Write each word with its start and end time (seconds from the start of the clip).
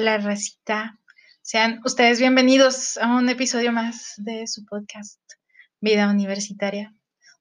Hola, 0.00 0.16
racita. 0.18 0.96
Sean 1.42 1.80
ustedes 1.84 2.20
bienvenidos 2.20 2.98
a 2.98 3.16
un 3.16 3.28
episodio 3.28 3.72
más 3.72 4.14
de 4.18 4.46
su 4.46 4.64
podcast 4.64 5.20
Vida 5.80 6.08
Universitaria, 6.08 6.94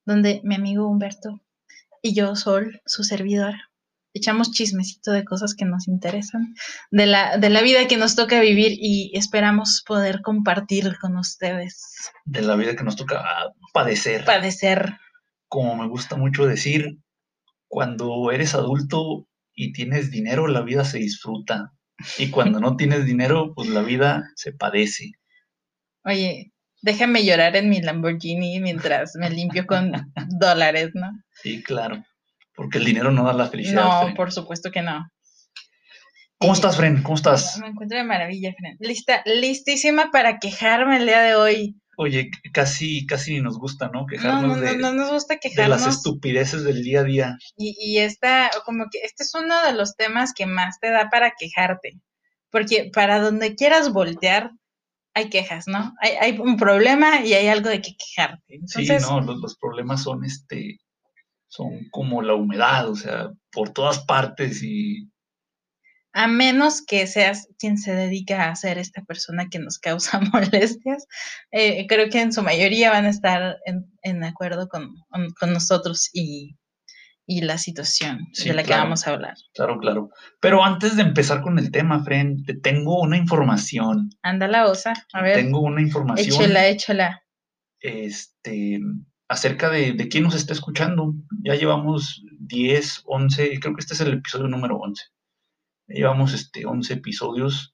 donde 0.06 0.42
mi 0.44 0.56
amigo 0.56 0.88
Humberto 0.88 1.40
y 2.02 2.16
yo, 2.16 2.36
Sol, 2.36 2.82
su 2.88 3.04
servidora, 3.04 3.70
echamos 4.12 4.54
chismecito 4.54 5.12
de 5.12 5.24
cosas 5.24 5.54
que 5.54 5.66
nos 5.66 5.88
interesan, 5.88 6.56
de 6.90 7.06
la, 7.06 7.38
de 7.38 7.52
la 7.52 7.62
vida 7.62 7.88
que 7.88 7.98
nos 7.98 8.16
toca 8.16 8.42
vivir 8.42 8.72
y 8.72 9.12
esperamos 9.16 9.84
poder 9.86 10.24
compartir 10.24 10.98
con 11.00 11.16
ustedes. 11.16 12.10
De 12.26 12.42
la 12.42 12.56
vida 12.56 12.76
que 12.76 12.84
nos 12.84 12.96
toca 12.96 13.24
padecer. 13.72 14.26
Padecer. 14.26 14.98
Como 15.48 15.76
me 15.76 15.88
gusta 15.88 16.16
mucho 16.16 16.48
decir, 16.48 16.98
cuando 17.68 18.32
eres 18.32 18.56
adulto 18.56 19.28
y 19.54 19.74
tienes 19.74 20.10
dinero, 20.10 20.48
la 20.48 20.62
vida 20.62 20.86
se 20.86 20.98
disfruta. 20.98 21.77
Y 22.18 22.30
cuando 22.30 22.60
no 22.60 22.76
tienes 22.78 23.06
dinero, 23.06 23.54
pues 23.56 23.70
la 23.70 23.82
vida 23.82 24.32
se 24.36 24.54
padece. 24.54 25.14
Oye, 26.04 26.52
déjame 26.82 27.26
llorar 27.26 27.56
en 27.56 27.70
mi 27.70 27.82
Lamborghini 27.82 28.60
mientras 28.60 29.16
me 29.16 29.30
limpio 29.30 29.66
con 29.66 29.92
dólares, 30.40 30.92
¿no? 30.94 31.12
Sí, 31.42 31.64
claro. 31.64 32.04
Porque 32.56 32.80
el 32.80 32.86
dinero 32.86 33.12
no 33.12 33.24
da 33.24 33.34
la 33.34 33.48
felicidad. 33.48 34.08
No, 34.08 34.14
por 34.16 34.32
supuesto 34.32 34.72
que 34.72 34.82
no. 34.82 35.08
¿Cómo 36.40 36.54
estás, 36.54 36.78
Fren? 36.78 37.02
¿Cómo 37.02 37.16
estás? 37.16 37.58
Me 37.60 37.68
encuentro 37.68 37.98
de 37.98 38.04
maravilla, 38.04 38.54
Fren. 38.58 38.78
Lista, 38.80 39.24
listísima 39.26 40.12
para 40.12 40.38
quejarme 40.38 40.98
el 40.98 41.06
día 41.06 41.22
de 41.22 41.36
hoy. 41.36 41.76
Oye, 42.00 42.30
casi, 42.54 43.08
casi 43.08 43.34
ni 43.34 43.42
nos 43.42 43.58
gusta, 43.58 43.90
¿no? 43.90 44.06
Quejarnos 44.06 44.58
no, 44.58 44.64
no, 44.64 44.78
no, 44.78 44.94
nos 44.94 45.12
gusta 45.12 45.38
quejarnos. 45.40 45.82
de 45.82 45.86
las 45.88 45.96
estupideces 45.96 46.64
del 46.64 46.84
día 46.84 47.00
a 47.00 47.04
día. 47.04 47.38
Y, 47.56 47.76
y 47.80 47.98
esta, 47.98 48.52
como 48.66 48.86
que 48.92 49.00
este 49.00 49.24
es 49.24 49.34
uno 49.34 49.66
de 49.66 49.74
los 49.74 49.96
temas 49.96 50.34
que 50.36 50.46
más 50.46 50.80
te 50.80 50.92
da 50.92 51.10
para 51.10 51.34
quejarte. 51.38 52.00
Porque 52.52 52.92
para 52.94 53.20
donde 53.20 53.56
quieras 53.56 53.92
voltear, 53.92 54.52
hay 55.16 55.30
quejas, 55.30 55.68
¿no? 55.68 55.96
Hay, 56.00 56.12
hay 56.22 56.40
un 56.40 56.56
problema 56.56 57.26
y 57.26 57.34
hay 57.34 57.48
algo 57.48 57.70
de 57.70 57.82
que 57.82 57.96
quejarte. 57.98 58.60
sí, 58.68 58.88
no, 59.02 59.20
los, 59.22 59.38
los 59.38 59.58
problemas 59.58 60.04
son 60.04 60.24
este, 60.24 60.80
son 61.48 61.90
como 61.90 62.22
la 62.22 62.36
humedad, 62.36 62.88
o 62.90 62.96
sea, 62.96 63.32
por 63.52 63.70
todas 63.70 64.06
partes 64.06 64.62
y 64.62 65.10
a 66.14 66.28
menos 66.28 66.84
que 66.86 67.06
seas 67.08 67.48
quien 67.60 67.78
se 67.78 67.94
dedica 67.94 68.50
a 68.50 68.56
ser 68.56 68.78
esta 68.78 69.04
persona 69.04 69.50
que 69.50 69.60
nos 69.60 69.80
causa 69.80 70.20
molestias, 70.20 71.08
eh, 71.52 71.86
creo 71.88 72.10
que 72.10 72.22
en 72.22 72.34
su 72.34 72.42
mayoría 72.44 72.92
van 72.92 73.06
a 73.06 73.10
estar 73.10 73.58
en, 73.66 74.24
acuerdo 74.24 74.68
con, 74.68 74.96
nosotros 75.52 76.10
y, 76.14 76.56
la 77.28 77.58
situación 77.58 78.20
de 78.42 78.54
la 78.54 78.64
que 78.64 78.72
vamos 78.72 79.06
a 79.06 79.12
hablar. 79.12 79.36
Claro, 79.54 79.78
claro. 79.80 80.10
Pero 80.40 80.64
antes 80.64 80.96
de 80.96 81.02
empezar 81.02 81.42
con 81.42 81.60
el 81.60 81.72
tema, 81.72 82.02
Fren, 82.04 82.44
te 82.46 82.54
tengo 82.54 83.02
una 83.02 83.18
información. 83.18 84.10
Anda 84.22 84.48
la 84.48 84.66
osa, 84.66 84.94
a 85.12 85.22
ver. 85.22 85.36
Tengo 85.36 85.60
una 85.60 85.82
información. 85.82 86.42
Échala, 86.42 86.68
échala. 86.68 87.24
Este, 87.82 88.80
acerca 89.28 89.70
de, 89.70 89.92
de 89.92 90.08
quién 90.08 90.24
nos 90.24 90.36
está 90.36 90.54
escuchando. 90.54 91.16
Ya 91.44 91.56
llevamos 91.56 92.24
10, 92.40 93.02
11, 93.06 93.60
creo 93.60 93.76
que 93.76 93.82
este 93.82 93.94
es 93.94 94.00
el 94.00 94.14
episodio 94.14 94.48
número 94.48 94.78
11 94.78 95.04
Llevamos 95.88 96.34
este, 96.34 96.66
11 96.66 96.94
episodios 96.94 97.74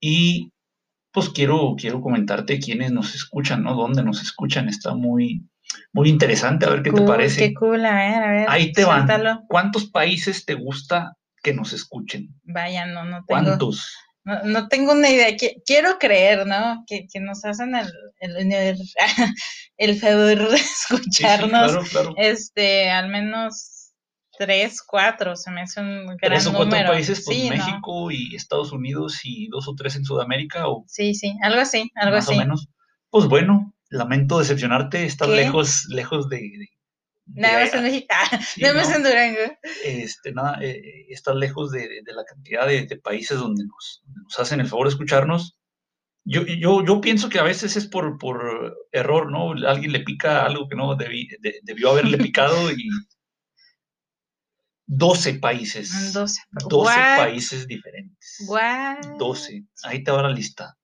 y 0.00 0.52
pues 1.12 1.28
quiero, 1.28 1.74
quiero 1.76 2.00
comentarte 2.00 2.58
quiénes 2.58 2.92
nos 2.92 3.14
escuchan, 3.14 3.62
¿no? 3.62 3.74
Dónde 3.74 4.02
nos 4.02 4.22
escuchan. 4.22 4.68
Está 4.68 4.94
muy, 4.94 5.42
muy 5.92 6.08
interesante. 6.08 6.66
A 6.66 6.70
ver 6.70 6.82
qué 6.82 6.92
te 6.92 7.02
parece. 7.02 7.48
Qué 7.48 7.54
cool, 7.54 7.84
a 7.84 7.94
ver, 7.94 8.22
a 8.22 8.32
ver. 8.32 8.46
Ahí 8.48 8.72
te 8.72 8.84
van. 8.84 9.08
¿Cuántos 9.48 9.90
países 9.90 10.44
te 10.44 10.54
gusta 10.54 11.16
que 11.42 11.52
nos 11.52 11.72
escuchen? 11.72 12.28
Vaya, 12.44 12.86
no, 12.86 13.04
no 13.04 13.24
tengo. 13.24 13.26
¿Cuántos? 13.26 13.92
No, 14.24 14.68
tengo 14.68 14.92
una 14.92 15.08
idea. 15.08 15.36
Quiero 15.64 15.98
creer, 15.98 16.46
¿no? 16.46 16.84
Que, 16.86 17.08
nos 17.20 17.44
hacen 17.44 17.74
el, 17.74 17.90
el, 18.20 18.78
el, 19.78 19.98
favor 19.98 20.50
de 20.50 20.56
escucharnos. 20.56 21.72
claro, 21.72 21.84
claro. 21.90 22.14
Este, 22.16 22.90
al 22.90 23.08
menos 23.08 23.79
tres, 24.40 24.82
cuatro, 24.82 25.36
se 25.36 25.50
me 25.50 25.60
hace 25.60 25.80
un 25.80 26.06
gran 26.06 26.18
Tres 26.18 26.46
o 26.46 26.54
cuatro 26.54 26.70
países, 26.70 27.22
pues 27.26 27.50
México 27.50 28.10
y 28.10 28.34
Estados 28.34 28.72
Unidos 28.72 29.20
y 29.22 29.48
dos 29.48 29.68
o 29.68 29.74
tres 29.74 29.96
en 29.96 30.04
Sudamérica. 30.06 30.66
O 30.66 30.84
sí, 30.88 31.12
sí, 31.14 31.36
algo 31.42 31.60
así, 31.60 31.90
algo 31.94 32.16
más 32.16 32.26
así. 32.26 32.36
o 32.36 32.38
menos. 32.38 32.68
Pues 33.10 33.26
bueno, 33.26 33.74
lamento 33.90 34.38
decepcionarte, 34.38 35.04
estás 35.04 35.28
lejos, 35.28 35.84
lejos 35.90 36.30
de... 36.30 36.68
nada 37.26 37.60
más 37.60 37.74
en 37.74 37.82
México, 37.82 38.06
nada 38.62 38.74
más 38.74 38.96
en 38.96 39.02
Durango. 39.02 39.58
Este, 39.84 40.32
nada, 40.32 40.58
eh, 40.62 41.04
estás 41.10 41.36
lejos 41.36 41.70
de, 41.70 42.00
la 42.06 42.24
cantidad 42.24 42.66
de, 42.66 42.86
países 42.96 43.38
donde 43.38 43.64
nos, 43.66 44.02
nos 44.24 44.38
hacen 44.38 44.60
el 44.60 44.68
favor 44.68 44.86
de 44.86 44.92
escucharnos. 44.92 45.58
Yo, 46.24 46.46
yo, 46.46 46.82
yo, 46.82 47.00
pienso 47.02 47.28
que 47.28 47.40
a 47.40 47.44
veces 47.44 47.76
es 47.76 47.86
por, 47.86 48.16
por 48.16 48.74
error, 48.90 49.30
¿no? 49.30 49.52
Alguien 49.68 49.92
le 49.92 50.00
pica 50.00 50.46
algo 50.46 50.66
que 50.66 50.76
no 50.76 50.96
debió 50.96 51.90
haberle 51.90 52.16
picado 52.16 52.70
y 52.72 52.88
12 54.92 55.34
países. 55.34 56.12
12, 56.12 56.40
12 56.68 56.94
países 57.16 57.66
diferentes. 57.68 58.44
12. 59.18 59.64
Ahí 59.84 60.02
te 60.02 60.10
va 60.10 60.22
la 60.22 60.30
lista. 60.30 60.76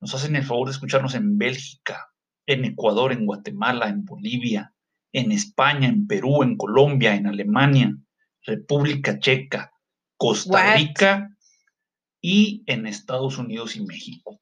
Nos 0.00 0.14
hacen 0.14 0.36
el 0.36 0.44
favor 0.44 0.68
de 0.68 0.74
escucharnos 0.74 1.16
en 1.16 1.36
Bélgica, 1.36 2.06
en 2.46 2.64
Ecuador, 2.64 3.10
en 3.10 3.26
Guatemala, 3.26 3.88
en 3.88 4.04
Bolivia, 4.04 4.72
en 5.12 5.32
España, 5.32 5.88
en 5.88 6.06
Perú, 6.06 6.44
en 6.44 6.56
Colombia, 6.56 7.16
en 7.16 7.26
Alemania, 7.26 7.92
República 8.44 9.18
Checa, 9.18 9.72
Costa 10.16 10.76
Rica 10.76 11.28
y 12.20 12.62
en 12.66 12.86
Estados 12.86 13.38
Unidos 13.38 13.74
y 13.74 13.84
México. 13.84 14.38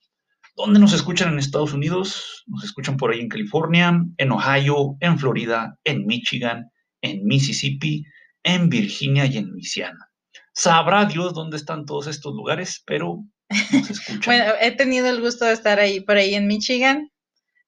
¿Dónde 0.54 0.78
nos 0.78 0.93
escuchan 0.93 1.33
en 1.33 1.38
Estados 1.38 1.72
Unidos? 1.72 2.44
Nos 2.47 2.65
escuchan 2.65 2.98
por 2.98 3.12
ahí 3.12 3.21
en 3.21 3.28
California, 3.28 3.98
en 4.19 4.31
Ohio, 4.31 4.98
en 5.00 5.19
Florida, 5.19 5.78
en 5.84 6.04
Michigan, 6.04 6.71
en 7.00 7.25
Mississippi, 7.25 8.04
en 8.47 8.69
Virginia 8.69 9.27
y 9.27 9.37
en 9.39 9.49
Luisiana. 9.49 10.09
Sabrá 10.55 11.05
Dios 11.05 11.34
dónde 11.34 11.57
están 11.57 11.84
todos 11.84 12.07
estos 12.07 12.33
lugares, 12.34 12.83
pero 12.87 13.25
nos 13.73 13.91
escuchan. 13.91 14.21
bueno, 14.25 14.53
he 14.61 14.71
tenido 14.71 15.09
el 15.09 15.21
gusto 15.21 15.45
de 15.45 15.53
estar 15.53 15.79
ahí 15.81 16.01
por 16.01 16.17
ahí 16.17 16.34
en 16.34 16.47
Michigan. 16.47 17.11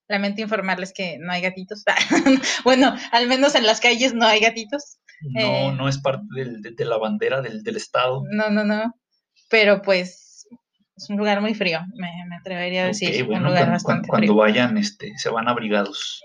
Lamento 0.06 0.40
informarles 0.40 0.94
que 0.94 1.18
no 1.18 1.32
hay 1.32 1.42
gatitos. 1.42 1.84
bueno, 2.64 2.96
al 3.12 3.26
menos 3.28 3.54
en 3.56 3.66
las 3.66 3.80
calles 3.80 4.14
no 4.14 4.24
hay 4.24 4.40
gatitos. 4.40 4.98
No, 5.20 5.40
eh, 5.40 5.72
no 5.76 5.88
es 5.88 5.98
parte 5.98 6.24
de, 6.32 6.84
la 6.84 6.96
bandera 6.96 7.42
del, 7.42 7.76
estado. 7.76 8.22
No, 8.30 8.48
no, 8.48 8.64
no. 8.64 8.94
Pero 9.50 9.82
pues 9.82 10.46
es 10.96 11.10
un 11.10 11.16
lugar 11.16 11.40
muy 11.40 11.54
frío, 11.54 11.80
me, 11.94 12.36
atrevería 12.36 12.84
a 12.84 12.86
decir. 12.86 13.24
un 13.24 13.42
lugar 13.42 13.64
cuando, 13.64 13.72
bastante 13.72 14.08
cuando 14.08 14.34
vayan, 14.36 14.78
este, 14.78 15.12
se 15.16 15.28
van 15.28 15.48
abrigados. 15.48 16.22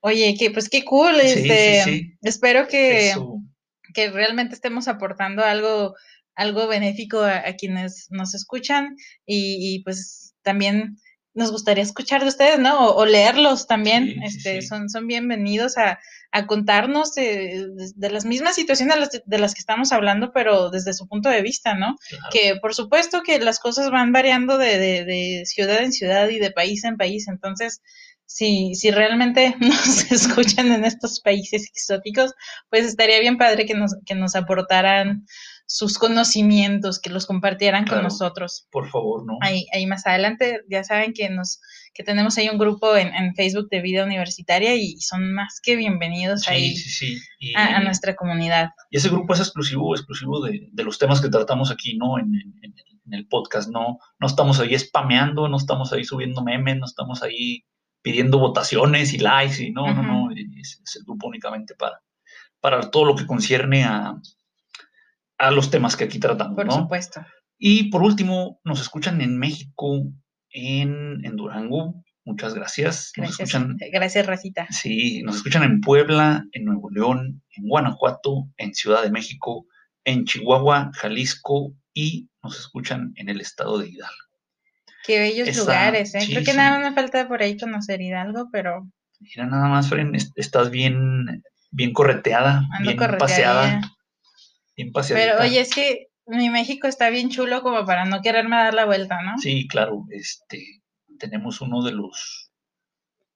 Oye, 0.00 0.36
que 0.38 0.50
pues 0.50 0.68
qué 0.68 0.84
cool. 0.84 1.18
Este, 1.18 2.16
Espero 2.22 2.68
que, 2.68 3.14
que 3.94 4.10
realmente 4.10 4.54
estemos 4.54 4.88
aportando 4.88 5.42
algo, 5.42 5.94
algo 6.34 6.66
benéfico 6.66 7.22
a, 7.22 7.42
quienes 7.56 8.08
nos 8.10 8.34
escuchan 8.34 8.96
y, 9.24 9.82
pues 9.84 10.34
también 10.42 10.98
nos 11.32 11.50
gustaría 11.50 11.82
escuchar 11.82 12.22
de 12.22 12.28
ustedes, 12.28 12.58
¿no? 12.60 12.90
O, 12.90 13.06
leerlos 13.06 13.66
también, 13.66 14.22
este, 14.22 14.62
Son, 14.62 14.88
son 14.88 15.06
bienvenidos 15.06 15.76
a, 15.78 15.98
contarnos 16.46 17.14
de, 17.14 17.68
las 17.96 18.24
mismas 18.24 18.56
situaciones 18.56 19.22
de 19.24 19.38
las, 19.38 19.54
que 19.54 19.60
estamos 19.60 19.92
hablando, 19.92 20.32
pero 20.32 20.68
desde 20.68 20.92
su 20.92 21.06
punto 21.06 21.28
de 21.28 21.42
vista, 21.42 21.74
¿no? 21.74 21.96
Que 22.32 22.56
por 22.60 22.74
supuesto 22.74 23.22
que 23.22 23.38
las 23.38 23.60
cosas 23.60 23.90
van 23.90 24.12
variando 24.12 24.58
de, 24.58 24.78
de, 24.78 25.42
ciudad 25.46 25.82
en 25.82 25.92
ciudad 25.92 26.28
y 26.28 26.40
de 26.40 26.50
país 26.50 26.82
en 26.84 26.96
país, 26.96 27.28
entonces 27.28 27.82
si, 28.26 28.74
si 28.74 28.90
realmente 28.90 29.54
nos 29.60 30.10
escuchan 30.12 30.72
en 30.72 30.84
estos 30.84 31.20
países 31.20 31.68
exóticos, 31.68 32.32
pues 32.70 32.84
estaría 32.84 33.20
bien 33.20 33.38
padre 33.38 33.66
que 33.66 33.74
nos, 33.74 33.96
que 34.06 34.14
nos 34.14 34.34
aportaran 34.34 35.26
sus 35.66 35.98
conocimientos, 35.98 37.00
que 37.00 37.10
los 37.10 37.26
compartieran 37.26 37.86
con 37.86 38.02
nosotros. 38.02 38.68
Por 38.70 38.90
favor, 38.90 39.24
¿no? 39.24 39.38
Ahí, 39.40 39.66
ahí 39.72 39.86
más 39.86 40.06
adelante, 40.06 40.60
ya 40.68 40.84
saben 40.84 41.14
que 41.14 41.30
nos, 41.30 41.60
que 41.94 42.04
tenemos 42.04 42.36
ahí 42.36 42.48
un 42.50 42.58
grupo 42.58 42.94
en, 42.96 43.34
Facebook 43.34 43.68
de 43.70 43.80
vida 43.80 44.04
universitaria 44.04 44.76
y 44.76 45.00
son 45.00 45.32
más 45.32 45.60
que 45.62 45.76
bienvenidos 45.76 46.46
ahí 46.48 46.74
a, 47.56 47.80
nuestra 47.80 48.14
comunidad. 48.14 48.70
Y 48.90 48.98
ese 48.98 49.08
grupo 49.08 49.32
es 49.32 49.40
exclusivo, 49.40 49.94
exclusivo 49.94 50.42
de, 50.42 50.68
los 50.74 50.98
temas 50.98 51.20
que 51.20 51.30
tratamos 51.30 51.70
aquí, 51.70 51.96
¿no? 51.96 52.18
En, 52.18 52.34
en, 52.62 52.74
el 53.10 53.26
podcast, 53.26 53.70
no, 53.70 53.98
no 54.18 54.26
estamos 54.26 54.60
ahí 54.60 54.78
spameando, 54.78 55.46
no 55.48 55.58
estamos 55.58 55.92
ahí 55.92 56.04
subiendo 56.04 56.42
memes, 56.42 56.78
no 56.78 56.86
estamos 56.86 57.22
ahí 57.22 57.64
pidiendo 58.04 58.38
votaciones 58.38 59.14
y 59.14 59.18
likes 59.18 59.64
y 59.64 59.72
no, 59.72 59.92
no, 59.94 60.02
no, 60.02 60.30
es, 60.30 60.78
el 60.94 61.04
grupo 61.04 61.26
únicamente 61.26 61.74
para, 61.74 62.02
para 62.60 62.90
todo 62.90 63.06
lo 63.06 63.16
que 63.16 63.26
concierne 63.26 63.84
a, 63.84 64.20
a 65.38 65.50
los 65.50 65.70
temas 65.70 65.96
que 65.96 66.04
aquí 66.04 66.18
tratamos. 66.18 66.54
Por 66.54 66.70
supuesto. 66.70 67.24
Y 67.58 67.84
por 67.84 68.02
último, 68.02 68.60
nos 68.62 68.82
escuchan 68.82 69.22
en 69.22 69.38
México, 69.38 70.02
en, 70.50 71.24
en 71.24 71.36
Durango. 71.36 72.04
Muchas 72.26 72.52
gracias. 72.52 73.10
Gracias, 73.16 73.56
gracias, 73.90 74.26
Racita. 74.26 74.66
Sí, 74.70 75.22
nos 75.22 75.36
escuchan 75.36 75.62
en 75.62 75.80
Puebla, 75.80 76.44
en 76.52 76.66
Nuevo 76.66 76.90
León, 76.90 77.42
en 77.56 77.66
Guanajuato, 77.66 78.50
en 78.58 78.74
Ciudad 78.74 79.02
de 79.02 79.10
México, 79.10 79.66
en 80.04 80.26
Chihuahua, 80.26 80.90
Jalisco, 80.92 81.74
y 81.94 82.28
nos 82.42 82.58
escuchan 82.58 83.14
en 83.16 83.30
el 83.30 83.40
estado 83.40 83.78
de 83.78 83.88
Hidalgo. 83.88 84.33
Qué 85.04 85.20
bellos 85.20 85.56
lugares, 85.56 86.14
¿eh? 86.14 86.24
Creo 86.26 86.42
que 86.42 86.54
nada 86.54 86.78
más 86.78 86.90
me 86.90 86.94
falta 86.94 87.28
por 87.28 87.42
ahí 87.42 87.58
conocer 87.58 88.00
Hidalgo, 88.00 88.48
pero... 88.50 88.88
Mira, 89.20 89.46
nada 89.46 89.68
más, 89.68 89.88
Fren, 89.88 90.12
estás 90.34 90.70
bien, 90.70 91.42
bien 91.70 91.92
correteada, 91.92 92.66
bien 92.80 92.96
paseada. 93.18 93.80
Bien 94.76 94.92
paseada. 94.92 95.22
Pero 95.22 95.42
oye, 95.42 95.60
es 95.60 95.74
que 95.74 96.08
mi 96.26 96.48
México 96.48 96.86
está 96.86 97.10
bien 97.10 97.28
chulo 97.28 97.62
como 97.62 97.84
para 97.84 98.06
no 98.06 98.22
quererme 98.22 98.56
dar 98.56 98.74
la 98.74 98.86
vuelta, 98.86 99.22
¿no? 99.22 99.38
Sí, 99.38 99.68
claro, 99.68 100.06
este, 100.10 100.82
tenemos 101.18 101.60
uno 101.60 101.82
de 101.82 101.92
los, 101.92 102.50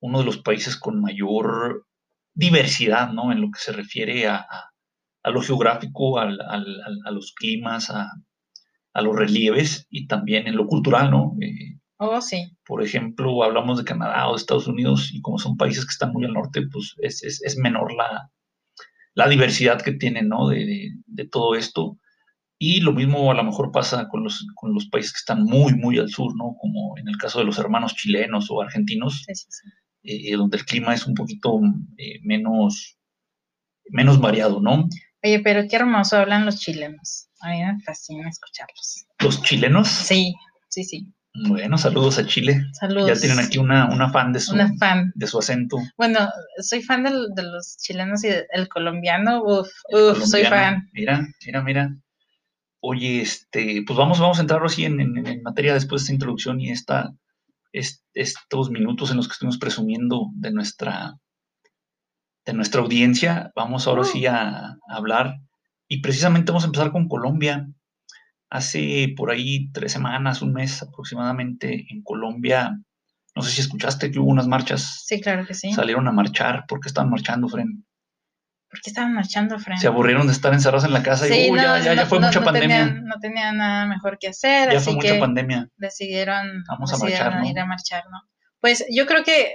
uno 0.01 0.21
de 0.21 0.25
los 0.25 0.39
países 0.39 0.77
con 0.77 1.01
mayor 1.01 1.87
diversidad, 2.35 3.13
¿no? 3.13 3.31
En 3.31 3.43
lo 3.43 3.51
que 3.51 3.61
se 3.61 3.73
refiere 3.73 4.27
a, 4.27 4.47
a, 5.23 5.31
lo 5.31 5.43
geográfico, 5.43 6.19
a 6.19 6.27
los 7.11 7.35
climas, 7.35 7.91
a, 7.91 8.11
los 9.03 9.17
relieves 9.17 9.87
y 9.91 10.07
también 10.07 10.47
en 10.47 10.57
lo 10.57 10.67
cultural, 10.67 11.11
¿no? 11.11 11.37
Eh, 11.41 11.79
oh, 11.99 12.21
sí. 12.21 12.57
Por 12.67 12.83
ejemplo, 12.83 13.43
hablamos 13.43 13.79
de 13.79 13.85
Canadá 13.85 14.29
o 14.29 14.33
de 14.33 14.39
Estados 14.39 14.67
Unidos 14.67 15.11
y 15.13 15.21
como 15.21 15.39
son 15.39 15.57
países 15.57 15.85
que 15.85 15.93
están 15.93 16.13
muy 16.13 16.25
al 16.25 16.33
norte, 16.33 16.63
pues 16.73 16.95
es, 16.99 17.23
es, 17.23 17.57
menor 17.59 17.93
la, 17.95 18.31
la, 19.15 19.29
diversidad 19.29 19.81
que 19.81 19.93
tienen, 19.93 20.29
¿no? 20.29 20.49
De, 20.49 20.91
de, 21.07 21.29
todo 21.29 21.55
esto. 21.55 21.99
Y 22.59 22.81
lo 22.81 22.93
mismo 22.93 23.31
a 23.31 23.35
lo 23.35 23.45
mejor 23.45 23.71
pasa 23.71 24.09
con 24.09 24.25
los, 24.25 24.47
con 24.55 24.75
los 24.75 24.89
países 24.89 25.13
que 25.13 25.19
están 25.19 25.45
muy, 25.45 25.75
muy 25.75 25.99
al 25.99 26.09
sur, 26.09 26.35
¿no? 26.37 26.57
Como 26.61 26.99
en 26.99 27.09
el 27.09 27.17
caso 27.17 27.39
de 27.39 27.45
los 27.45 27.59
hermanos 27.59 27.95
chilenos 27.95 28.51
o 28.51 28.61
argentinos, 28.61 29.25
eh, 30.03 30.37
donde 30.37 30.57
el 30.57 30.65
clima 30.65 30.95
es 30.95 31.07
un 31.07 31.15
poquito 31.15 31.61
eh, 31.97 32.19
menos, 32.23 32.99
menos 33.91 34.21
variado, 34.21 34.61
¿no? 34.61 34.89
Oye, 35.23 35.41
pero 35.41 35.67
qué 35.69 35.77
hermoso 35.77 36.17
hablan 36.17 36.45
los 36.45 36.61
chilenos. 36.61 37.29
A 37.41 37.51
mí 37.51 37.65
me 37.65 37.81
fascina 37.81 38.29
escucharlos. 38.29 39.07
¿Los 39.21 39.43
chilenos? 39.43 39.89
Sí, 39.89 40.35
sí, 40.69 40.85
sí. 40.85 41.15
Bueno, 41.47 41.79
saludos 41.79 42.19
a 42.19 42.27
Chile. 42.27 42.65
Saludos. 42.73 43.09
Ya 43.09 43.21
tienen 43.21 43.39
aquí 43.39 43.59
una, 43.59 43.89
una 43.93 44.11
fan 44.11 44.33
de 44.33 44.41
su, 44.41 44.57
fan. 44.79 45.13
de 45.15 45.27
su 45.27 45.39
acento. 45.39 45.79
Bueno, 45.97 46.29
soy 46.59 46.83
fan 46.83 47.05
de 47.05 47.43
los 47.43 47.77
chilenos 47.79 48.25
y 48.25 48.29
del 48.29 48.69
colombiano. 48.69 49.43
Uf, 49.43 49.69
uf, 49.93 50.25
soy 50.25 50.45
fan. 50.45 50.89
Mira, 50.93 51.27
mira, 51.47 51.63
mira. 51.63 51.97
Oye, 52.81 53.23
este, 53.23 53.83
pues 53.87 53.97
vamos, 53.97 54.21
vamos 54.21 54.39
a 54.39 54.41
entrar 54.41 54.65
así 54.65 54.85
en, 54.85 55.01
en, 55.01 55.43
materia 55.43 55.75
después 55.75 56.03
de 56.03 56.05
esta 56.05 56.13
introducción 56.13 56.61
y 56.61 56.71
esta, 56.71 57.13
estos 57.73 58.71
minutos 58.71 59.11
en 59.11 59.17
los 59.17 59.27
que 59.27 59.33
estuvimos 59.33 59.59
presumiendo 59.59 60.29
de 60.35 60.53
nuestra, 60.53 61.15
de 62.49 62.55
nuestra 62.55 62.81
audiencia. 62.81 63.53
Vamos 63.55 63.87
ahora 63.87 64.05
sí 64.05 64.25
a, 64.25 64.79
hablar 64.89 65.37
y 65.87 66.01
precisamente 66.01 66.51
vamos 66.51 66.65
a 66.65 66.69
empezar 66.69 66.91
con 66.91 67.07
Colombia. 67.07 67.69
Hace 68.51 69.13
por 69.15 69.31
ahí 69.31 69.71
tres 69.73 69.93
semanas, 69.93 70.41
un 70.41 70.55
mes 70.55 70.83
aproximadamente, 70.83 71.87
en 71.91 72.03
Colombia, 72.03 72.79
no 73.37 73.43
sé 73.43 73.51
si 73.51 73.61
escuchaste 73.61 74.11
que 74.11 74.19
hubo 74.19 74.31
unas 74.31 74.49
marchas. 74.49 75.05
Sí, 75.05 75.21
claro 75.21 75.47
que 75.47 75.53
sí. 75.53 75.73
Salieron 75.75 76.09
a 76.09 76.13
marchar. 76.13 76.65
¿Por 76.67 76.81
qué 76.81 76.89
estaban 76.89 77.11
marchando, 77.11 77.49
Fren? 77.49 77.85
¿Por 78.71 78.81
qué 78.81 78.91
estaban 78.91 79.13
marchando, 79.13 79.59
Fran? 79.59 79.79
Se 79.79 79.87
aburrieron 79.87 80.27
de 80.27 80.33
estar 80.33 80.55
encerrados 80.55 80.85
en 80.85 80.95
la 80.95 81.03
casa 81.03 81.29
y 81.29 81.55
ya, 81.55 81.95
ya, 81.95 82.07
fue 82.07 82.19
mucha 82.19 82.43
pandemia. 82.43 82.87
no 82.87 83.17
tenían 83.21 83.59
nada 83.59 83.85
mejor 83.85 84.19
que 84.19 84.29
hacer. 84.29 84.73
Ya 84.73 84.81
fue 84.81 84.95
mucha 84.95 85.19
pandemia. 85.19 85.69
Decidieron, 85.77 86.65
Vamos 86.67 86.95
a 86.95 86.99
marchar, 86.99 87.45
ir 87.45 87.61
a 87.61 87.67
marchar, 87.67 88.05
¿no? 88.11 88.23
Pues 88.61 88.85
yo 88.91 89.07
creo 89.07 89.23
que 89.23 89.43
eh, 89.43 89.53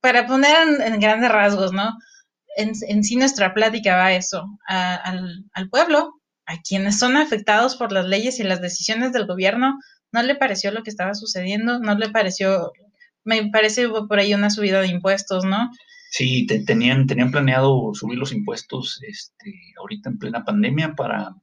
para 0.00 0.26
poner 0.26 0.56
en, 0.80 1.00
grandes 1.00 1.30
rasgos, 1.30 1.72
¿no? 1.72 1.96
En, 2.60 2.72
en, 2.88 3.04
sí 3.04 3.16
nuestra 3.16 3.54
plática 3.54 3.96
va 3.96 4.06
a 4.06 4.14
eso, 4.14 4.58
al, 4.66 5.44
al 5.52 5.68
pueblo, 5.68 6.20
a 6.46 6.60
quienes 6.60 6.98
son 6.98 7.16
afectados 7.16 7.76
por 7.76 7.92
las 7.92 8.06
leyes 8.06 8.40
y 8.40 8.42
las 8.42 8.60
decisiones 8.60 9.12
del 9.12 9.26
gobierno, 9.26 9.78
no 10.12 10.22
le 10.22 10.34
pareció 10.34 10.70
lo 10.72 10.82
que 10.82 10.90
estaba 10.90 11.14
sucediendo, 11.14 11.78
no 11.78 11.96
le 11.96 12.10
pareció, 12.10 12.72
me 13.24 13.50
parece 13.50 13.88
por 13.88 14.18
ahí 14.18 14.34
una 14.34 14.50
subida 14.50 14.80
de 14.80 14.88
impuestos, 14.88 15.44
¿no? 15.44 15.70
Sí, 16.10 16.46
tenían, 16.66 17.06
tenían 17.06 17.30
planeado 17.30 17.92
subir 17.94 18.18
los 18.18 18.32
impuestos 18.32 19.00
este, 19.06 19.54
ahorita 19.78 20.10
en 20.10 20.18
plena 20.18 20.44
pandemia 20.44 20.94
para, 20.94 21.36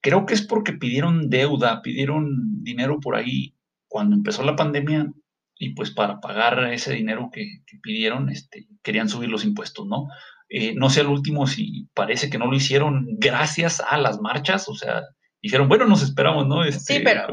creo 0.00 0.26
que 0.26 0.34
es 0.34 0.42
porque 0.42 0.72
pidieron 0.72 1.30
deuda, 1.30 1.80
pidieron 1.80 2.64
dinero 2.64 2.98
por 2.98 3.14
ahí 3.14 3.54
cuando 3.86 4.16
empezó 4.16 4.42
la 4.42 4.56
pandemia 4.56 5.12
y 5.60 5.74
pues 5.74 5.90
para 5.90 6.20
pagar 6.20 6.72
ese 6.72 6.94
dinero 6.94 7.28
que, 7.30 7.62
pidieron, 7.82 8.30
este, 8.30 8.66
querían 8.82 9.10
subir 9.10 9.28
los 9.28 9.44
impuestos, 9.44 9.86
¿no? 9.86 10.08
Eh, 10.48 10.74
no 10.74 10.88
sé 10.88 11.02
al 11.02 11.08
último 11.08 11.46
si 11.46 11.86
parece 11.92 12.30
que 12.30 12.38
no 12.38 12.46
lo 12.46 12.56
hicieron 12.56 13.06
gracias 13.18 13.82
a 13.86 13.98
las 13.98 14.20
marchas, 14.22 14.70
o 14.70 14.74
sea, 14.74 15.02
dijeron, 15.42 15.68
bueno, 15.68 15.86
nos 15.86 16.02
esperamos, 16.02 16.46
¿no? 16.46 16.64
Este, 16.64 16.94
sí, 16.94 17.00
pero 17.02 17.26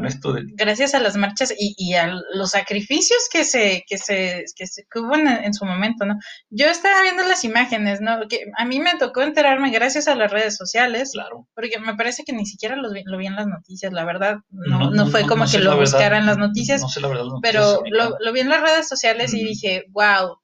gracias 0.53 0.93
a 0.93 0.99
las 0.99 1.17
marchas 1.17 1.53
y, 1.57 1.93
a 1.93 2.13
los 2.33 2.51
sacrificios 2.51 3.27
que 3.31 3.43
se, 3.43 3.83
que 3.87 3.97
se, 3.97 4.45
que 4.55 4.67
se 4.67 4.85
hubo 4.95 5.15
en, 5.15 5.53
su 5.53 5.65
momento, 5.65 6.05
¿no? 6.05 6.17
Yo 6.49 6.67
estaba 6.67 7.01
viendo 7.01 7.23
las 7.23 7.43
imágenes, 7.43 7.99
¿no? 8.01 8.27
Que 8.29 8.45
a 8.57 8.65
mí 8.65 8.79
me 8.79 8.95
tocó 8.97 9.21
enterarme 9.21 9.71
gracias 9.71 10.07
a 10.07 10.15
las 10.15 10.31
redes 10.31 10.55
sociales, 10.55 11.11
claro. 11.13 11.47
porque 11.53 11.79
me 11.79 11.95
parece 11.95 12.23
que 12.23 12.33
ni 12.33 12.45
siquiera 12.45 12.75
lo 12.75 12.91
vi, 12.91 13.03
lo 13.05 13.17
vi 13.17 13.27
en 13.27 13.35
las 13.35 13.47
noticias, 13.47 13.91
la 13.91 14.05
verdad, 14.05 14.37
no, 14.49 14.91
no, 14.91 15.07
fue 15.07 15.27
como 15.27 15.45
que 15.45 15.59
lo 15.59 15.77
buscara 15.77 16.17
en 16.17 16.25
las 16.25 16.37
noticias, 16.37 16.81
no 16.81 16.89
sé 16.89 17.01
la 17.01 17.09
verdad, 17.09 17.25
pero 17.41 17.81
lo, 17.89 18.15
lo, 18.19 18.33
vi 18.33 18.39
en 18.39 18.49
las 18.49 18.61
redes 18.61 18.87
sociales 18.87 19.33
y 19.33 19.43
dije, 19.43 19.85
wow, 19.89 20.37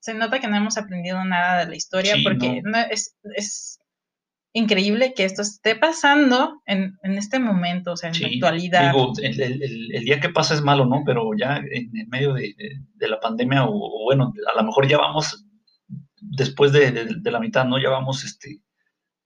se 0.00 0.14
nota 0.14 0.38
que 0.40 0.48
no 0.48 0.56
hemos 0.56 0.78
aprendido 0.78 1.22
nada 1.24 1.58
de 1.58 1.70
la 1.70 1.76
historia, 1.76 2.16
porque 2.22 2.62
no. 2.64 2.78
es, 2.90 3.16
es 3.34 3.67
increíble 4.58 5.14
que 5.14 5.24
esto 5.24 5.42
esté 5.42 5.76
pasando 5.76 6.60
en, 6.66 6.98
este 7.02 7.38
momento, 7.38 7.92
o 7.92 7.96
sea, 7.96 8.10
en 8.10 8.20
la 8.20 8.28
actualidad. 8.28 8.92
Digo, 8.92 9.12
el, 9.22 10.04
día 10.04 10.20
que 10.20 10.28
pasa 10.28 10.54
es 10.54 10.62
malo, 10.62 10.84
¿no? 10.84 11.02
Pero 11.06 11.30
ya 11.38 11.56
en, 11.56 11.90
medio 12.08 12.34
de, 12.34 12.54
la 13.00 13.20
pandemia, 13.20 13.64
o, 13.66 14.04
bueno, 14.04 14.32
a 14.52 14.60
lo 14.60 14.66
mejor 14.66 14.88
ya 14.88 14.98
vamos 14.98 15.46
después 16.20 16.72
de, 16.72 17.20
la 17.22 17.40
mitad, 17.40 17.64
¿no? 17.64 17.80
Ya 17.80 17.88
vamos 17.90 18.24
este, 18.24 18.60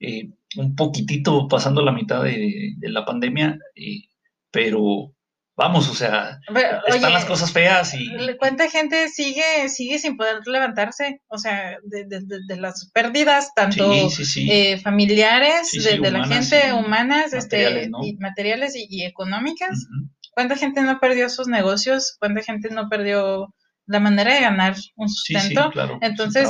eh, 0.00 0.30
un 0.56 0.76
poquitito 0.76 1.48
pasando 1.48 1.82
la 1.82 1.92
mitad 1.92 2.22
de, 2.22 2.74
la 2.82 3.04
pandemia, 3.04 3.58
eh, 3.74 4.08
pero 4.50 5.14
vamos, 5.56 5.88
o 5.88 5.94
sea, 5.94 6.38
están 6.86 7.12
las 7.12 7.24
cosas 7.24 7.52
feas 7.52 7.94
y... 7.94 8.10
¿Cuánta 8.38 8.68
gente 8.68 9.08
sigue, 9.08 9.68
sigue 9.68 9.98
sin 9.98 10.16
poder 10.16 10.40
levantarse? 10.46 11.20
O 11.28 11.38
sea, 11.38 11.76
de, 11.84 12.56
las 12.56 12.90
pérdidas, 12.92 13.52
tanto 13.54 13.92
eh, 13.92 14.78
familiares, 14.78 15.72
de, 15.72 16.10
la 16.10 16.26
gente, 16.26 16.72
humanas, 16.72 17.32
este, 17.32 17.90
y 18.02 18.16
materiales 18.16 18.74
y, 18.76 19.04
económicas. 19.04 19.86
¿Cuánta 20.32 20.56
gente 20.56 20.82
no 20.82 20.98
perdió 20.98 21.28
sus 21.28 21.46
negocios? 21.46 22.16
¿Cuánta 22.18 22.42
gente 22.42 22.70
no 22.70 22.88
perdió 22.88 23.54
la 23.86 24.00
manera 24.00 24.34
de 24.34 24.40
ganar 24.40 24.76
un 24.96 25.08
sustento? 25.08 25.70
Entonces, 26.00 26.48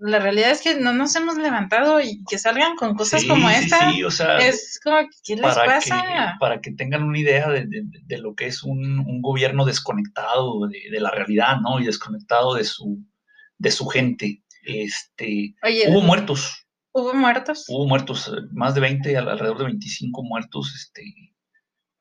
la 0.00 0.18
realidad 0.18 0.50
es 0.50 0.62
que 0.62 0.80
no 0.80 0.94
nos 0.94 1.14
hemos 1.14 1.36
levantado 1.36 2.00
y 2.00 2.24
que 2.24 2.38
salgan 2.38 2.74
con 2.74 2.94
cosas 2.94 3.24
como 3.26 3.50
esta. 3.50 3.92
Sí, 3.92 4.02
o 4.02 4.10
sea, 4.10 4.38
es 4.38 4.80
como, 4.82 4.96
¿qué 5.22 5.36
les 5.36 5.54
pasa? 5.54 6.36
para 6.40 6.60
que 6.62 6.72
tengan 6.72 7.02
una 7.02 7.18
idea 7.18 7.48
de, 7.50 8.18
lo 8.18 8.34
que 8.34 8.46
es 8.46 8.62
un, 8.62 9.20
gobierno 9.20 9.66
desconectado 9.66 10.66
de, 10.68 11.00
la 11.00 11.10
realidad, 11.10 11.58
¿no? 11.60 11.78
Y 11.80 11.84
desconectado 11.84 12.54
de 12.54 12.64
su, 12.64 12.98
de 13.58 13.70
su 13.70 13.86
gente. 13.86 14.42
Este, 14.64 15.54
hubo 15.88 16.00
muertos. 16.00 16.66
Hubo 16.92 17.12
muertos. 17.12 17.66
Hubo 17.68 17.86
muertos, 17.86 18.32
más 18.52 18.74
de 18.74 18.80
20, 18.80 19.16
alrededor 19.18 19.58
de 19.58 19.64
25 19.64 20.22
muertos, 20.22 20.74
este, 20.74 21.02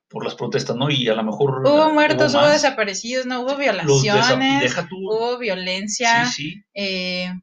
por 0.08 0.24
las 0.24 0.36
protestas, 0.36 0.78
¿no? 0.78 0.90
Y 0.90 1.10
a 1.10 1.16
lo 1.16 1.24
mejor... 1.24 1.62
Hubo 1.66 1.92
muertos, 1.92 2.34
hubo, 2.34 2.48
desaparecidos, 2.48 3.26
¿no? 3.26 3.42
Hubo 3.42 3.58
violaciones, 3.58 4.74
hubo 4.90 5.38
violencia. 5.38 6.26
Sí, 6.26 6.52
sí. 6.52 6.64
Eh, 6.74 7.34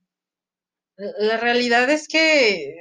la 0.97 1.37
realidad 1.37 1.91
es 1.91 2.09
que 2.09 2.75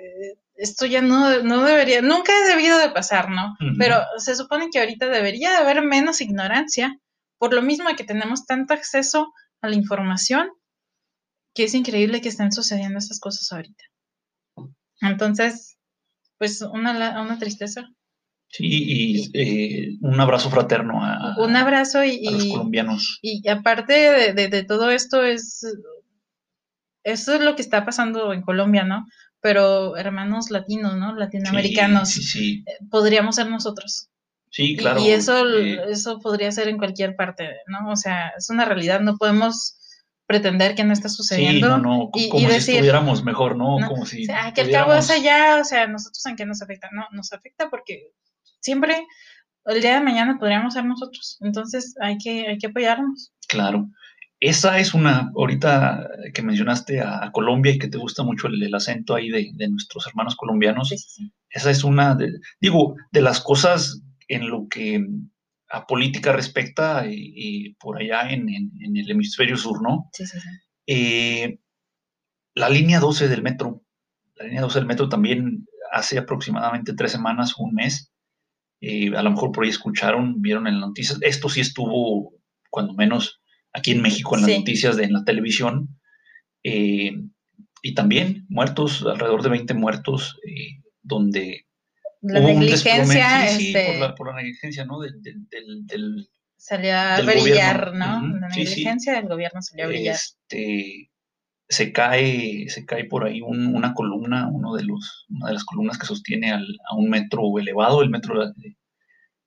esto 0.56 0.86
ya 0.86 1.02
no, 1.02 1.44
no 1.44 1.64
debería, 1.64 2.02
nunca 2.02 2.32
ha 2.34 2.48
debido 2.48 2.78
de 2.78 2.90
pasar, 2.90 3.30
¿no? 3.30 3.56
Pero 3.78 3.98
se 4.18 4.36
supone 4.36 4.70
que 4.72 4.80
ahorita 4.80 5.10
debería 5.10 5.52
de 5.52 5.58
haber 5.58 5.82
menos 5.84 6.22
ignorancia, 6.22 6.98
por 7.38 7.54
lo 7.54 7.62
mismo 7.62 7.90
que 7.98 8.06
tenemos 8.06 8.46
tanto 8.46 8.74
acceso 8.74 9.34
a 9.62 9.68
la 9.68 9.76
información, 9.76 10.50
que 11.54 11.66
es 11.66 11.74
increíble 11.74 12.22
que 12.22 12.30
estén 12.30 12.52
sucediendo 12.52 13.00
esas 13.00 13.20
cosas 13.20 13.52
ahorita. 13.52 13.84
Entonces, 15.02 15.78
pues 16.38 16.62
una, 16.62 17.22
una 17.22 17.38
tristeza. 17.38 17.90
Sí, 18.48 18.68
y 18.68 19.32
eh, 19.34 19.98
un 20.02 20.20
abrazo 20.20 20.50
fraterno 20.50 21.04
a, 21.04 21.36
un 21.40 21.56
abrazo 21.56 22.04
y, 22.04 22.24
los 22.24 22.48
colombianos. 22.48 23.20
Y, 23.22 23.48
aparte 23.50 24.34
de, 24.34 24.48
de, 24.48 24.64
todo 24.64 24.92
esto 24.92 25.24
es 25.24 25.66
eso 27.06 27.36
es 27.36 27.42
lo 27.42 27.56
que 27.56 27.62
está 27.62 27.86
pasando 27.86 28.34
en 28.34 28.42
Colombia, 28.42 28.84
¿no? 28.84 29.06
Pero 29.40 29.96
hermanos 29.96 30.50
latinos, 30.50 30.96
¿no? 30.98 31.16
Latinoamericanos, 31.16 32.10
sí, 32.10 32.24
sí, 32.24 32.64
eh, 32.68 32.84
podríamos 32.90 33.36
ser 33.36 33.48
nosotros. 33.48 34.10
Sí, 34.50 34.76
claro. 34.76 35.00
Y, 35.00 35.12
eso, 35.12 35.48
eso 35.88 36.20
podría 36.20 36.52
ser 36.52 36.68
en 36.68 36.78
cualquier 36.78 37.16
parte, 37.16 37.50
¿no? 37.68 37.92
O 37.92 37.96
sea, 37.96 38.30
es 38.38 38.50
una 38.50 38.66
realidad, 38.66 39.02
no 39.02 39.18
podemos 39.18 39.78
pretender 40.26 40.74
que 40.74 40.84
no 40.84 40.94
está 40.94 41.08
sucediendo. 41.08 41.68
Sí, 41.68 41.74
no, 41.74 41.78
no, 41.78 42.10
y, 42.16 42.30
como 42.30 42.50
si 42.50 42.56
estuviéramos 42.56 43.24
mejor, 43.24 43.56
¿no? 43.56 43.78
Como 43.88 44.06
si. 44.06 44.24
O 44.24 44.26
sea, 44.26 44.52
que 44.54 44.62
el 44.62 44.72
cabo 44.72 44.96
es 44.96 45.10
allá, 45.12 45.60
o 45.62 45.64
sea, 45.64 45.86
nosotros 45.88 46.26
en 46.26 46.36
qué 46.36 46.46
nos 46.46 46.64
afecta, 46.64 46.90
no, 46.92 47.06
nos 47.12 47.32
afecta 47.32 47.70
porque 47.70 48.14
siempre 48.62 49.06
el 49.66 49.82
día 49.82 49.96
de 49.96 50.02
mañana 50.02 50.38
podríamos 50.40 50.74
ser 50.74 50.86
nosotros. 50.86 51.38
Entonces 51.42 51.94
hay 52.02 52.18
que, 52.18 52.48
hay 52.48 52.58
que 52.58 52.68
apoyarnos. 52.68 53.32
Claro. 53.48 53.90
Esa 54.40 54.80
es 54.80 54.94
una, 54.94 55.32
ahorita 55.36 56.10
que 56.34 56.42
mencionaste 56.42 57.02
a, 57.02 57.32
Colombia 57.32 57.74
y 57.74 57.80
que 57.80 57.88
te 57.88 57.98
gusta 57.98 58.24
mucho 58.24 58.48
el, 58.48 58.74
acento 58.74 59.16
ahí 59.16 59.30
de, 59.30 59.68
nuestros 59.70 60.06
hermanos 60.08 60.36
colombianos, 60.36 60.94
esa 61.50 61.72
es 61.72 61.84
una, 61.84 62.16
de, 62.16 62.34
digo, 62.60 62.96
de 63.12 63.22
las 63.22 63.40
cosas 63.40 64.02
en 64.28 64.50
lo 64.50 64.68
que 64.70 65.06
a 65.70 65.88
política 65.88 66.32
respecta 66.32 67.06
y, 67.08 67.74
por 67.80 67.98
allá 67.98 68.30
en, 68.30 68.50
el 68.50 69.12
hemisferio 69.12 69.58
sur, 69.58 69.82
¿no? 69.82 70.10
Sí, 70.14 70.26
sí, 70.26 70.40
sí. 70.40 70.50
Eh, 70.88 71.60
la 72.54 72.70
línea 72.70 73.00
12 73.00 73.28
del 73.28 73.42
metro, 73.42 73.84
la 74.36 74.46
línea 74.46 74.62
12 74.62 74.80
del 74.80 74.88
metro 74.88 75.10
también 75.10 75.66
hace 75.92 76.18
aproximadamente 76.18 76.94
tres 76.94 77.12
semanas, 77.12 77.56
un 77.58 77.74
mes, 77.74 78.12
eh, 78.82 79.16
a 79.16 79.24
lo 79.24 79.32
mejor 79.32 79.52
por 79.52 79.64
ahí 79.64 79.70
escucharon, 79.70 80.42
vieron 80.42 80.68
en 80.68 80.80
las 80.80 80.90
noticias, 80.90 81.20
esto 81.22 81.50
sí 81.50 81.62
estuvo 81.62 82.34
cuando 82.70 82.94
menos 82.94 83.42
aquí 83.76 83.92
en 83.92 84.02
México 84.02 84.36
en 84.36 84.42
las 84.42 84.58
noticias 84.58 84.96
de 84.96 85.04
en 85.04 85.14
la 85.14 85.24
televisión, 85.24 86.00
eh, 86.64 87.14
y 87.84 87.94
también 87.94 88.46
muertos, 88.50 89.06
alrededor 89.06 89.44
de 89.44 89.50
20 89.50 89.74
muertos, 89.76 90.40
eh, 90.48 90.82
donde 91.04 91.68
la 92.22 92.40
negligencia, 92.40 93.48
sí, 93.50 93.68
este, 93.68 93.92
por, 93.92 94.00
la, 94.00 94.16
por, 94.16 94.28
la, 94.28 94.42
negligencia, 94.42 94.86
¿no? 94.86 95.00
Del, 95.00 95.22
del, 95.22 95.86
del, 95.86 96.28
salió 96.58 96.96
a 96.96 97.22
brillar, 97.22 97.94
¿no? 97.94 98.26
la 98.40 98.48
negligencia 98.48 99.14
del 99.14 99.28
gobierno 99.28 99.62
salió 99.62 99.86
a 99.86 99.88
brillar. 99.90 100.16
Este, 100.16 101.12
se 101.68 101.92
cae, 101.92 102.68
se 102.70 102.86
cae 102.86 103.06
por 103.06 103.26
ahí 103.26 103.42
una 103.42 103.94
columna, 103.94 104.50
uno 104.52 104.74
de 104.74 104.84
los, 104.84 105.26
una 105.30 105.48
de 105.48 105.54
las 105.54 105.66
columnas 105.66 106.00
que 106.00 106.08
sostiene 106.08 106.52
al, 106.52 106.66
a 106.90 106.96
un 106.96 107.10
metro 107.10 107.60
elevado, 107.60 108.02
el 108.02 108.10
metro, 108.10 108.44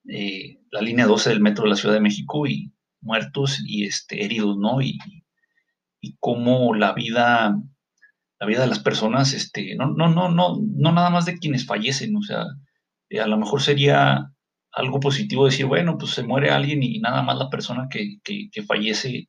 eh, 0.08 0.60
la 0.70 0.80
línea 0.80 1.06
12 1.06 1.30
del 1.30 1.40
metro 1.40 1.64
de 1.64 1.70
la 1.70 1.76
Ciudad 1.76 1.94
de 1.94 2.00
México, 2.00 2.46
y 2.46 2.72
muertos 3.00 3.62
y 3.66 3.84
este, 3.84 4.24
heridos, 4.24 4.56
¿no? 4.58 4.80
Y, 4.80 4.98
y 6.00 6.16
cómo 6.20 6.74
la 6.74 6.92
vida, 6.92 7.56
la 8.38 8.46
vida 8.46 8.60
de 8.60 8.68
las 8.68 8.80
personas, 8.80 9.32
este, 9.32 9.74
no, 9.76 9.86
no, 9.88 10.08
no, 10.08 10.28
no, 10.28 10.58
no 10.60 10.92
nada 10.92 11.10
más 11.10 11.24
de 11.26 11.38
quienes 11.38 11.66
fallecen, 11.66 12.16
o 12.16 12.22
sea, 12.22 12.44
eh, 13.10 13.20
a 13.20 13.26
lo 13.26 13.38
mejor 13.38 13.62
sería 13.62 14.30
algo 14.72 15.00
positivo 15.00 15.46
decir, 15.46 15.66
bueno, 15.66 15.98
pues 15.98 16.12
se 16.12 16.22
muere 16.22 16.50
alguien 16.50 16.82
y 16.82 17.00
nada 17.00 17.22
más 17.22 17.36
la 17.38 17.50
persona 17.50 17.88
que, 17.90 18.18
que, 18.22 18.62
fallece 18.62 19.28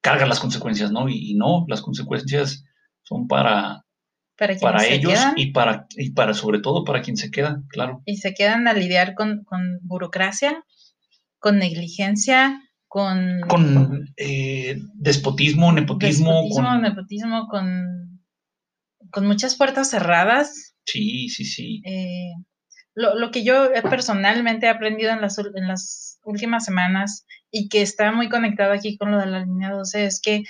carga 0.00 0.26
las 0.26 0.40
consecuencias, 0.40 0.90
¿no? 0.90 1.08
Y, 1.08 1.34
no, 1.34 1.64
las 1.68 1.82
consecuencias 1.82 2.64
son 3.02 3.28
para, 3.28 3.84
para, 4.36 4.86
ellos 4.86 5.18
y 5.36 5.52
para, 5.52 5.86
y 5.96 6.12
para 6.12 6.34
sobre 6.34 6.60
todo 6.60 6.84
para 6.84 7.02
quien 7.02 7.16
se 7.16 7.30
queda, 7.30 7.62
claro. 7.68 8.02
Y 8.04 8.16
se 8.16 8.34
quedan 8.34 8.66
a 8.68 8.72
lidiar 8.72 9.14
con, 9.14 9.44
con 9.44 9.78
burocracia, 9.82 10.64
con 11.38 11.58
negligencia, 11.58 12.62
con... 12.88 13.40
Con 13.48 14.12
eh, 14.16 14.80
despotismo, 14.94 15.72
nepotismo. 15.72 16.48
con... 16.50 16.82
nepotismo, 16.82 17.46
con, 17.48 18.20
con 19.10 19.26
muchas 19.26 19.56
puertas 19.56 19.90
cerradas. 19.90 20.74
Sí, 20.84 21.28
sí, 21.28 21.44
sí. 21.44 21.82
Eh, 21.84 22.32
lo, 22.94 23.30
que 23.30 23.44
yo 23.44 23.70
personalmente 23.88 24.66
he 24.66 24.70
aprendido 24.70 25.12
en 25.12 25.20
las, 25.20 25.38
en 25.38 25.68
las 25.68 26.18
últimas 26.24 26.64
semanas 26.64 27.26
y 27.50 27.68
que 27.68 27.82
está 27.82 28.10
muy 28.10 28.28
conectado 28.28 28.72
aquí 28.72 28.96
con 28.96 29.12
lo 29.12 29.18
de 29.18 29.26
la 29.26 29.44
línea 29.44 29.70
12 29.70 30.04
es 30.04 30.20
que 30.20 30.42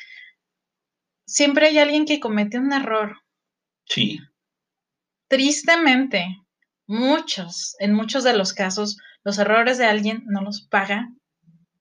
siempre 1.26 1.66
hay 1.66 1.78
alguien 1.78 2.07
que 2.07 2.21
comete 2.21 2.59
un 2.59 2.73
error. 2.73 3.18
Sí. 3.85 4.18
Tristemente, 5.28 6.26
muchos, 6.87 7.76
en 7.80 7.92
muchos 7.92 8.25
de 8.25 8.35
los 8.35 8.54
casos, 8.54 8.97
los 9.25 9.38
errores 9.38 9.76
de 9.76 9.85
alguien 9.85 10.23
no 10.26 10.40
los 10.40 10.62
paga 10.62 11.11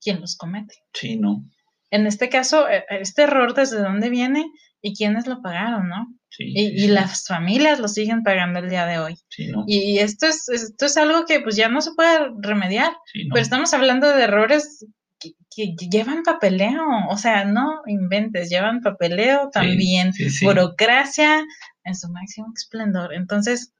quién 0.01 0.21
los 0.21 0.35
comete. 0.35 0.75
Sí, 0.93 1.17
¿no? 1.17 1.43
En 1.89 2.07
este 2.07 2.29
caso, 2.29 2.67
e, 2.69 2.83
este 2.89 3.23
error, 3.23 3.53
¿desde 3.53 3.79
dónde 3.79 4.09
viene 4.09 4.45
y 4.81 4.95
quiénes 4.95 5.27
lo 5.27 5.41
pagaron, 5.41 5.89
no? 5.89 6.07
Sí, 6.29 6.53
y, 6.55 6.87
las 6.87 7.25
familias 7.25 7.79
lo 7.79 7.87
siguen 7.87 8.21
pagando 8.21 8.59
el 8.59 8.69
día 8.69 8.85
de 8.85 8.99
hoy. 8.99 9.15
Sí, 9.29 9.47
¿no? 9.47 9.63
Y 9.65 9.99
esto 9.99 10.27
es, 10.27 10.47
esto 10.49 10.85
es 10.85 10.97
algo 10.97 11.25
que 11.25 11.39
pues 11.39 11.55
ya 11.55 11.69
no 11.69 11.81
se 11.81 11.93
puede 11.95 12.31
remediar. 12.41 12.93
Pero 13.13 13.41
estamos 13.41 13.73
hablando 13.73 14.07
de 14.09 14.23
errores 14.23 14.85
que, 15.19 15.75
llevan 15.89 16.23
papeleo, 16.23 16.83
o 17.09 17.17
sea, 17.17 17.45
no 17.45 17.81
inventes, 17.87 18.49
llevan 18.49 18.81
papeleo 18.81 19.49
también, 19.51 20.11
burocracia 20.43 21.43
en 21.83 21.95
su 21.95 22.09
máximo 22.09 22.51
esplendor. 22.55 23.13
Entonces, 23.13 23.73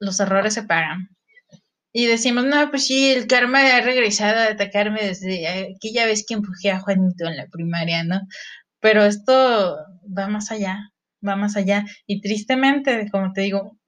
los 0.00 0.18
errores 0.18 0.54
se 0.54 0.64
pagan 0.64 1.11
y 1.92 2.06
decimos, 2.06 2.44
no, 2.44 2.70
pues 2.70 2.86
sí, 2.86 3.10
el 3.10 3.26
karma 3.26 3.60
ha 3.60 3.80
regresado 3.82 4.40
a 4.40 4.52
atacarme 4.52 5.02
desde 5.02 5.46
aquella 5.76 6.06
vez 6.06 6.24
que 6.26 6.34
empujé 6.34 6.70
a 6.70 6.80
Juanito 6.80 7.26
en 7.26 7.36
la 7.36 7.46
primaria, 7.48 8.02
¿no? 8.04 8.20
Pero 8.80 9.04
esto 9.04 9.76
va 10.06 10.28
más 10.28 10.50
allá, 10.50 10.90
va 11.26 11.36
más 11.36 11.56
allá. 11.56 11.84
Y 12.06 12.20
tristemente, 12.20 13.10
como 13.10 13.32
te 13.32 13.42
digo, 13.42 13.78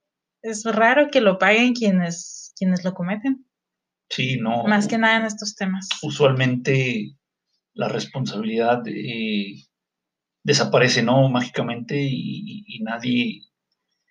es 0.41 0.63
raro 0.63 1.09
que 1.09 1.21
lo 1.21 1.39
paguen 1.39 1.73
quienes, 1.73 2.53
quienes 2.55 2.83
lo 2.83 2.93
cometen. 2.93 3.45
Sí, 4.09 4.37
no. 4.37 4.63
Más 4.65 4.87
que 4.87 4.99
nada 4.99 5.17
en 5.17 5.25
estos 5.25 5.55
temas. 5.55 5.89
Usualmente 6.03 7.15
la 7.73 7.89
responsabilidad 7.89 8.83
eh, 8.87 9.63
desaparece, 10.43 11.01
¿no? 11.01 11.27
Mágicamente 11.29 11.97
y, 11.99 12.79
nadie 12.81 13.41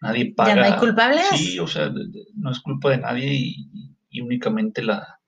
nadie 0.04 0.34
paga. 0.34 0.54
¿Ya 0.54 0.56
no 0.56 0.75
hay 0.75 0.78
culpables? 0.78 1.26
Sí, 1.32 1.58
o 1.58 1.66
sea, 1.66 1.90
no 2.37 2.50
es 2.50 2.61
culpa 2.61 2.90
de 2.90 2.99
nadie 2.99 3.32
y, 3.32 4.20
únicamente 4.20 4.82
la, 4.82 5.18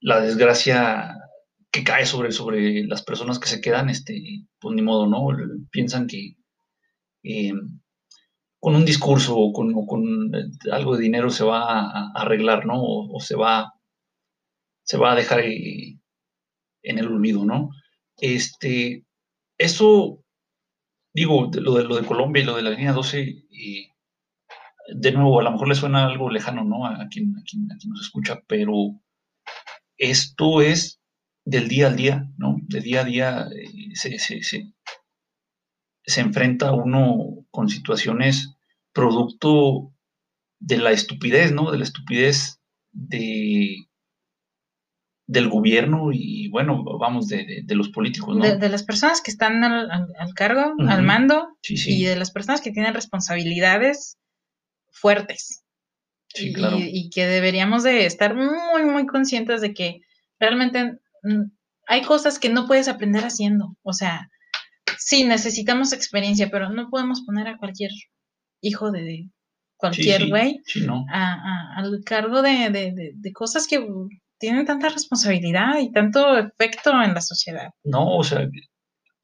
desgracia 0.00 1.14
que 1.70 1.84
cae 1.84 2.06
sobre, 2.06 2.32
sobre 2.32 2.84
las 2.84 3.02
personas 3.02 3.38
que 3.38 3.48
se 3.48 3.60
quedan, 3.60 3.88
este, 3.88 4.46
pues 4.58 4.74
ni 4.74 4.82
modo, 4.82 5.06
¿no? 5.06 5.28
Piensan 5.70 6.06
que 6.06 6.36
eh, 7.22 7.52
con 8.58 8.74
un 8.74 8.84
discurso 8.84 9.36
o 9.36 9.52
con, 9.52 9.86
con, 9.86 10.32
algo 10.72 10.96
de 10.96 11.02
dinero 11.02 11.30
se 11.30 11.44
va 11.44 11.60
a, 11.70 12.12
arreglar, 12.14 12.66
¿no? 12.66 12.82
O, 12.82 13.20
se 13.20 13.36
va, 13.36 13.74
se 14.82 14.96
va 14.96 15.12
a 15.12 15.16
dejar 15.16 15.40
eh, 15.40 16.00
en 16.82 16.98
el 16.98 17.06
olvido, 17.06 17.44
¿no? 17.44 17.70
Este, 18.16 19.04
eso, 19.58 20.24
digo, 21.14 21.50
lo 21.52 21.74
de, 21.74 21.84
lo 21.84 21.96
de 21.96 22.06
Colombia 22.06 22.42
y 22.42 22.46
lo 22.46 22.56
de 22.56 22.62
la 22.62 22.70
línea 22.70 22.92
12, 22.92 23.44
de 24.88 25.12
nuevo, 25.12 25.40
a 25.40 25.42
lo 25.42 25.52
mejor 25.52 25.68
le 25.68 25.74
suena 25.74 26.06
algo 26.06 26.30
lejano, 26.30 26.64
¿no? 26.64 26.86
A 26.86 27.08
quien, 27.08 27.32
nos 27.32 28.00
escucha, 28.00 28.42
pero 28.46 29.00
esto 29.96 30.62
es 30.62 31.00
del 31.44 31.68
día 31.68 31.88
al 31.88 31.96
día, 31.96 32.30
¿no? 32.36 32.56
De 32.62 32.80
día 32.80 33.00
a 33.00 33.04
día 33.04 33.48
eh, 33.54 33.94
se, 33.94 34.18
se, 34.18 36.20
enfrenta 36.20 36.72
uno 36.72 37.46
con 37.50 37.68
situaciones 37.68 38.56
producto 38.92 39.92
de 40.58 40.78
la 40.78 40.92
estupidez, 40.92 41.52
¿no? 41.52 41.70
De 41.70 41.78
la 41.78 41.84
estupidez 41.84 42.60
de, 42.92 43.88
del 45.26 45.48
gobierno 45.48 46.10
y, 46.12 46.48
bueno, 46.48 46.84
vamos, 46.98 47.28
de, 47.28 47.64
los 47.68 47.90
políticos, 47.90 48.36
¿no? 48.36 48.44
De, 48.44 48.68
las 48.68 48.84
personas 48.84 49.20
que 49.20 49.30
están 49.30 49.62
al, 49.64 50.34
cargo, 50.34 50.74
al 50.78 51.02
mando, 51.02 51.56
y 51.68 52.04
de 52.04 52.16
las 52.16 52.30
personas 52.30 52.60
que 52.60 52.70
tienen 52.70 52.94
responsabilidades 52.94 54.18
fuertes. 55.00 55.62
Sí, 56.28 56.52
claro. 56.52 56.76
y, 56.78 57.08
que 57.10 57.26
deberíamos 57.26 57.82
de 57.82 58.04
estar 58.04 58.34
muy, 58.34 58.84
muy 58.84 59.06
conscientes 59.06 59.60
de 59.62 59.72
que 59.72 60.00
realmente 60.38 60.98
mm, 61.22 61.44
hay 61.86 62.02
cosas 62.02 62.38
que 62.38 62.50
no 62.50 62.66
puedes 62.66 62.88
aprender 62.88 63.24
haciendo. 63.24 63.76
O 63.82 63.92
sea, 63.92 64.28
sí, 64.98 65.24
necesitamos 65.24 65.92
experiencia, 65.92 66.50
pero 66.50 66.68
no 66.70 66.90
podemos 66.90 67.22
poner 67.22 67.48
a 67.48 67.56
cualquier 67.56 67.90
hijo 68.60 68.90
de 68.90 69.30
cualquier 69.76 70.28
güey 70.28 70.60
al 71.10 72.02
cargo 72.04 72.42
de, 72.42 73.12
de, 73.14 73.32
cosas 73.32 73.66
que 73.66 73.86
tienen 74.38 74.66
tanta 74.66 74.88
responsabilidad 74.88 75.78
y 75.80 75.92
tanto 75.92 76.36
efecto 76.38 76.90
en 77.02 77.14
la 77.14 77.20
sociedad. 77.20 77.70
No, 77.84 78.16
o 78.16 78.24
sea, 78.24 78.48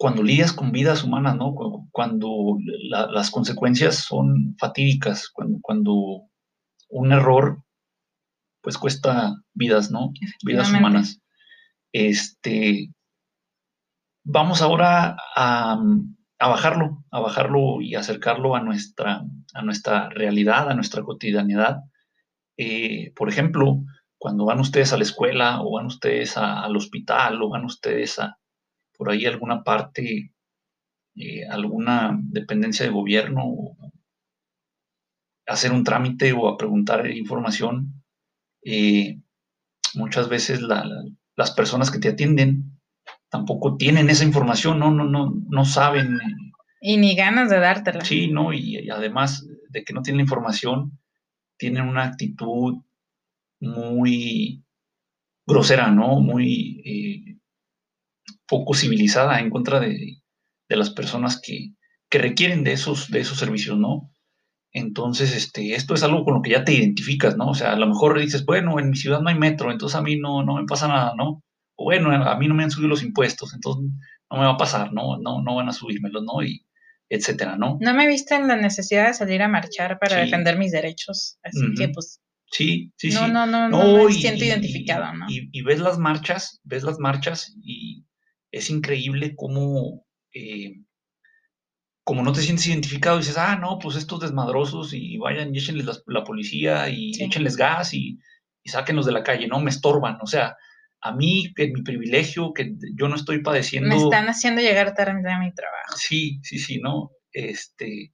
cuando 0.02 0.25
lidias 0.25 0.52
con 0.52 0.73
vidas 0.73 1.04
humanas, 1.04 1.37
¿no? 1.37 1.54
Cuando 1.92 2.59
las 2.88 3.30
consecuencias 3.30 3.94
son 3.94 4.56
fatídicas, 4.59 5.28
cuando, 5.32 5.59
cuando 5.62 6.23
un 6.88 7.12
error 7.12 7.62
pues 8.62 8.78
cuesta 8.78 9.37
vidas, 9.54 9.92
¿no? 9.92 10.11
Vidas 10.44 10.71
humanas. 10.71 11.21
Este, 11.92 12.92
vamos 14.25 14.61
ahora 14.61 15.16
a, 15.37 15.78
bajarlo, 16.40 17.04
a 17.12 17.21
bajarlo 17.21 17.80
y 17.80 17.94
acercarlo 17.94 18.56
a 18.56 18.61
nuestra, 18.61 19.23
a 19.54 19.62
nuestra 19.62 20.09
realidad, 20.09 20.68
a 20.68 20.75
nuestra 20.75 21.02
cotidianidad. 21.04 21.76
Eh, 22.56 23.12
por 23.14 23.28
ejemplo, 23.28 23.85
cuando 24.18 24.47
van 24.47 24.59
ustedes 24.59 24.92
a 24.92 24.97
la 24.97 25.04
escuela 25.04 25.61
o 25.62 25.71
van 25.71 25.87
ustedes 25.87 26.37
al 26.37 26.76
hospital 26.76 27.40
o 27.40 27.50
van 27.50 27.64
ustedes 27.66 28.18
a, 28.18 28.37
por 29.02 29.11
ahí 29.11 29.26
alguna 29.26 29.64
parte, 29.64 30.32
eh, 31.16 31.44
alguna 31.50 32.16
dependencia 32.23 32.87
de 32.87 32.92
gobierno, 32.92 33.76
hacer 35.44 35.73
un 35.73 35.82
trámite 35.82 36.32
o 36.32 36.47
a 36.47 36.56
preguntar 36.56 37.11
información, 37.11 38.04
eh, 38.64 39.18
muchas 39.94 40.28
veces 40.28 40.61
las 40.61 41.50
personas 41.50 41.90
que 41.90 41.99
te 41.99 42.11
atienden 42.11 42.78
tampoco 43.28 43.76
tienen 43.76 44.09
esa 44.09 44.23
información, 44.25 44.78
no, 44.78 44.92
no, 44.92 45.02
no, 45.02 45.35
no 45.49 45.64
saben. 45.64 46.21
Y 46.80 46.97
ni 46.97 47.16
ganas 47.16 47.50
de 47.50 47.59
dártela. 47.59 48.04
Sí, 48.04 48.28
¿no? 48.28 48.52
Y, 48.52 48.88
además 48.88 49.44
de 49.71 49.82
que 49.82 49.92
no 49.92 50.02
tienen 50.02 50.18
la 50.18 50.26
información, 50.26 50.97
tienen 51.59 51.88
una 51.88 52.04
actitud 52.04 52.76
muy 53.59 54.62
grosera, 55.44 55.90
¿no? 55.90 56.21
Muy 56.21 56.82
eh, 56.85 57.41
poco 58.52 58.75
civilizada 58.75 59.40
en 59.40 59.49
contra 59.49 59.80
de, 59.80 60.18
las 60.68 60.90
personas 60.90 61.40
que, 61.40 61.73
que, 62.11 62.18
requieren 62.18 62.64
de 62.64 62.73
esos, 62.73 63.11
de 63.11 63.21
esos 63.21 63.38
servicios, 63.38 63.78
¿no? 63.78 64.11
Entonces, 64.73 65.35
este, 65.35 65.75
esto 65.75 65.94
es 65.94 66.02
algo 66.02 66.23
con 66.25 66.35
lo 66.35 66.42
que 66.42 66.50
ya 66.50 66.64
te 66.64 66.75
identificas, 66.75 67.37
¿no? 67.38 67.49
O 67.49 67.54
sea, 67.54 67.73
a 67.73 67.76
lo 67.76 67.87
mejor 67.87 68.18
dices, 68.18 68.44
bueno, 68.44 68.78
en 68.78 68.90
mi 68.90 68.97
ciudad 68.97 69.23
no 69.23 69.30
hay 69.30 69.38
metro, 69.38 69.73
entonces 69.73 69.97
a 69.97 70.02
mí 70.02 70.18
no, 70.18 70.42
no 70.44 70.56
me 70.56 70.66
pasa 70.66 70.87
nada, 70.87 71.14
¿no? 71.16 71.42
O 71.76 71.85
bueno, 71.85 72.11
a 72.11 72.37
mí 72.37 72.47
no 72.47 72.54
me 72.54 72.62
han 72.62 72.71
subido 72.71 72.90
los 72.90 73.02
impuestos, 73.02 73.54
entonces 73.54 73.90
no 74.30 74.38
me 74.38 74.44
va 74.44 74.52
a 74.52 74.59
pasar, 74.59 74.92
¿no? 74.92 75.18
No, 75.18 75.42
no 75.42 75.54
van 75.54 75.71
a 75.71 75.73
subírmelos, 75.73 76.23
¿no? 76.23 76.42
Y 76.42 76.66
etcétera, 77.09 77.56
¿no? 77.56 77.78
No 77.80 77.94
me 77.94 78.06
viste 78.06 78.35
en 78.35 78.49
la 78.49 78.56
necesidad 78.56 79.06
de 79.06 79.14
salir 79.14 79.40
a 79.40 79.49
marchar 79.49 79.99
para 79.99 80.18
defender 80.18 80.59
mis 80.59 80.73
derechos, 80.73 81.38
así 81.42 81.73
que 81.76 81.88
pues... 81.88 82.21
Sí, 82.50 82.92
sí, 82.97 83.11
sí. 83.11 83.16
No, 83.18 83.28
no, 83.28 83.47
no, 83.47 83.71
no, 83.71 84.04
me 84.04 84.12
siento 84.12 84.44
identificado, 84.44 85.14
¿no? 85.14 85.25
Y, 85.28 85.62
ves 85.62 85.80
las 85.80 85.99
marchas, 85.99 86.61
ves 86.64 86.82
las 86.82 86.99
marchas 86.99 87.54
y 87.62 88.04
es 88.52 88.71
increíble 88.71 89.35
cómo... 89.37 90.06
Eh, 90.32 90.85
como 92.04 92.23
no 92.23 92.32
te 92.32 92.40
sientes 92.40 92.66
identificado, 92.66 93.18
dices, 93.18 93.38
ah, 93.38 93.56
no, 93.56 93.78
pues 93.78 93.97
estos 93.97 94.21
desmadrosos 94.21 94.92
y 94.92 95.18
vayan 95.18 95.54
y 95.54 95.59
échenles 95.59 96.02
la, 96.06 96.25
policía 96.25 96.88
y 96.88 97.12
échenles 97.23 97.56
gas 97.56 97.94
y, 97.94 98.18
y 98.64 98.71
sáquenlos 98.71 99.06
de 99.06 99.12
la 99.12 99.23
calle, 99.23 99.47
no, 99.47 99.61
me 99.61 99.71
estorban, 99.71 100.18
o 100.21 100.26
sea, 100.26 100.56
a 101.02 101.12
mí, 101.12 101.52
que 101.54 101.68
mi 101.68 101.82
privilegio, 101.82 102.52
que 102.52 102.75
yo 102.94 103.09
no 103.09 103.16
estoy 103.16 103.42
padeciendo. 103.42 103.88
Me 103.88 103.97
están 103.97 104.28
haciendo 104.28 104.62
llegar 104.62 104.94
tarde 104.94 105.30
a 105.30 105.38
mi 105.38 105.52
trabajo. 105.52 105.97
Sí, 105.97 106.38
sí, 106.42 106.59
sí, 106.59 106.78
¿no? 106.78 107.11
Este, 107.32 108.12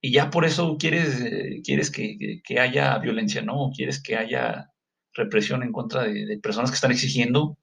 y 0.00 0.12
ya 0.12 0.28
por 0.30 0.44
eso 0.44 0.76
quieres, 0.76 1.20
eh, 1.20 1.60
quieres 1.64 1.92
que, 1.92 2.40
haya 2.58 2.98
violencia, 2.98 3.42
¿no? 3.42 3.70
Quieres 3.74 4.02
que 4.02 4.16
haya 4.16 4.70
represión 5.14 5.62
en 5.62 5.70
contra 5.70 6.02
de, 6.02 6.38
personas 6.42 6.70
que 6.70 6.74
están 6.74 6.90
exigiendo 6.90 7.56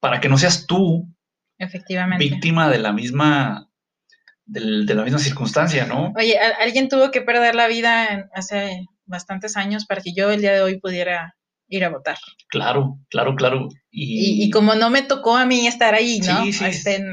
para 0.00 0.20
que 0.20 0.30
no 0.30 0.38
seas 0.38 0.66
tú 0.66 1.06
Efectivamente. 1.58 2.24
víctima 2.24 2.68
de 2.70 2.78
la 2.78 2.92
misma 2.92 3.68
de, 4.44 4.94
la 4.94 5.04
misma 5.04 5.18
circunstancia, 5.18 5.86
¿no? 5.86 6.12
Oye, 6.16 6.38
alguien 6.38 6.88
tuvo 6.88 7.10
que 7.10 7.22
perder 7.22 7.54
la 7.54 7.68
vida 7.68 8.28
hace 8.34 8.86
bastantes 9.04 9.56
años 9.56 9.86
para 9.86 10.00
que 10.00 10.12
yo 10.14 10.30
el 10.30 10.40
día 10.40 10.52
de 10.52 10.62
hoy 10.62 10.78
pudiera 10.80 11.36
ir 11.68 11.84
a 11.84 11.88
votar. 11.88 12.16
Claro, 12.48 12.98
claro, 13.08 13.34
claro. 13.34 13.68
Y, 13.90 14.50
como 14.50 14.74
no 14.74 14.90
me 14.90 15.02
tocó 15.02 15.36
a 15.36 15.46
mí 15.46 15.66
estar 15.66 15.94
ahí, 15.94 16.20
¿no? 16.20 16.44
Sí, 16.44 16.52
sí. 16.52 16.64
Estén, 16.66 17.06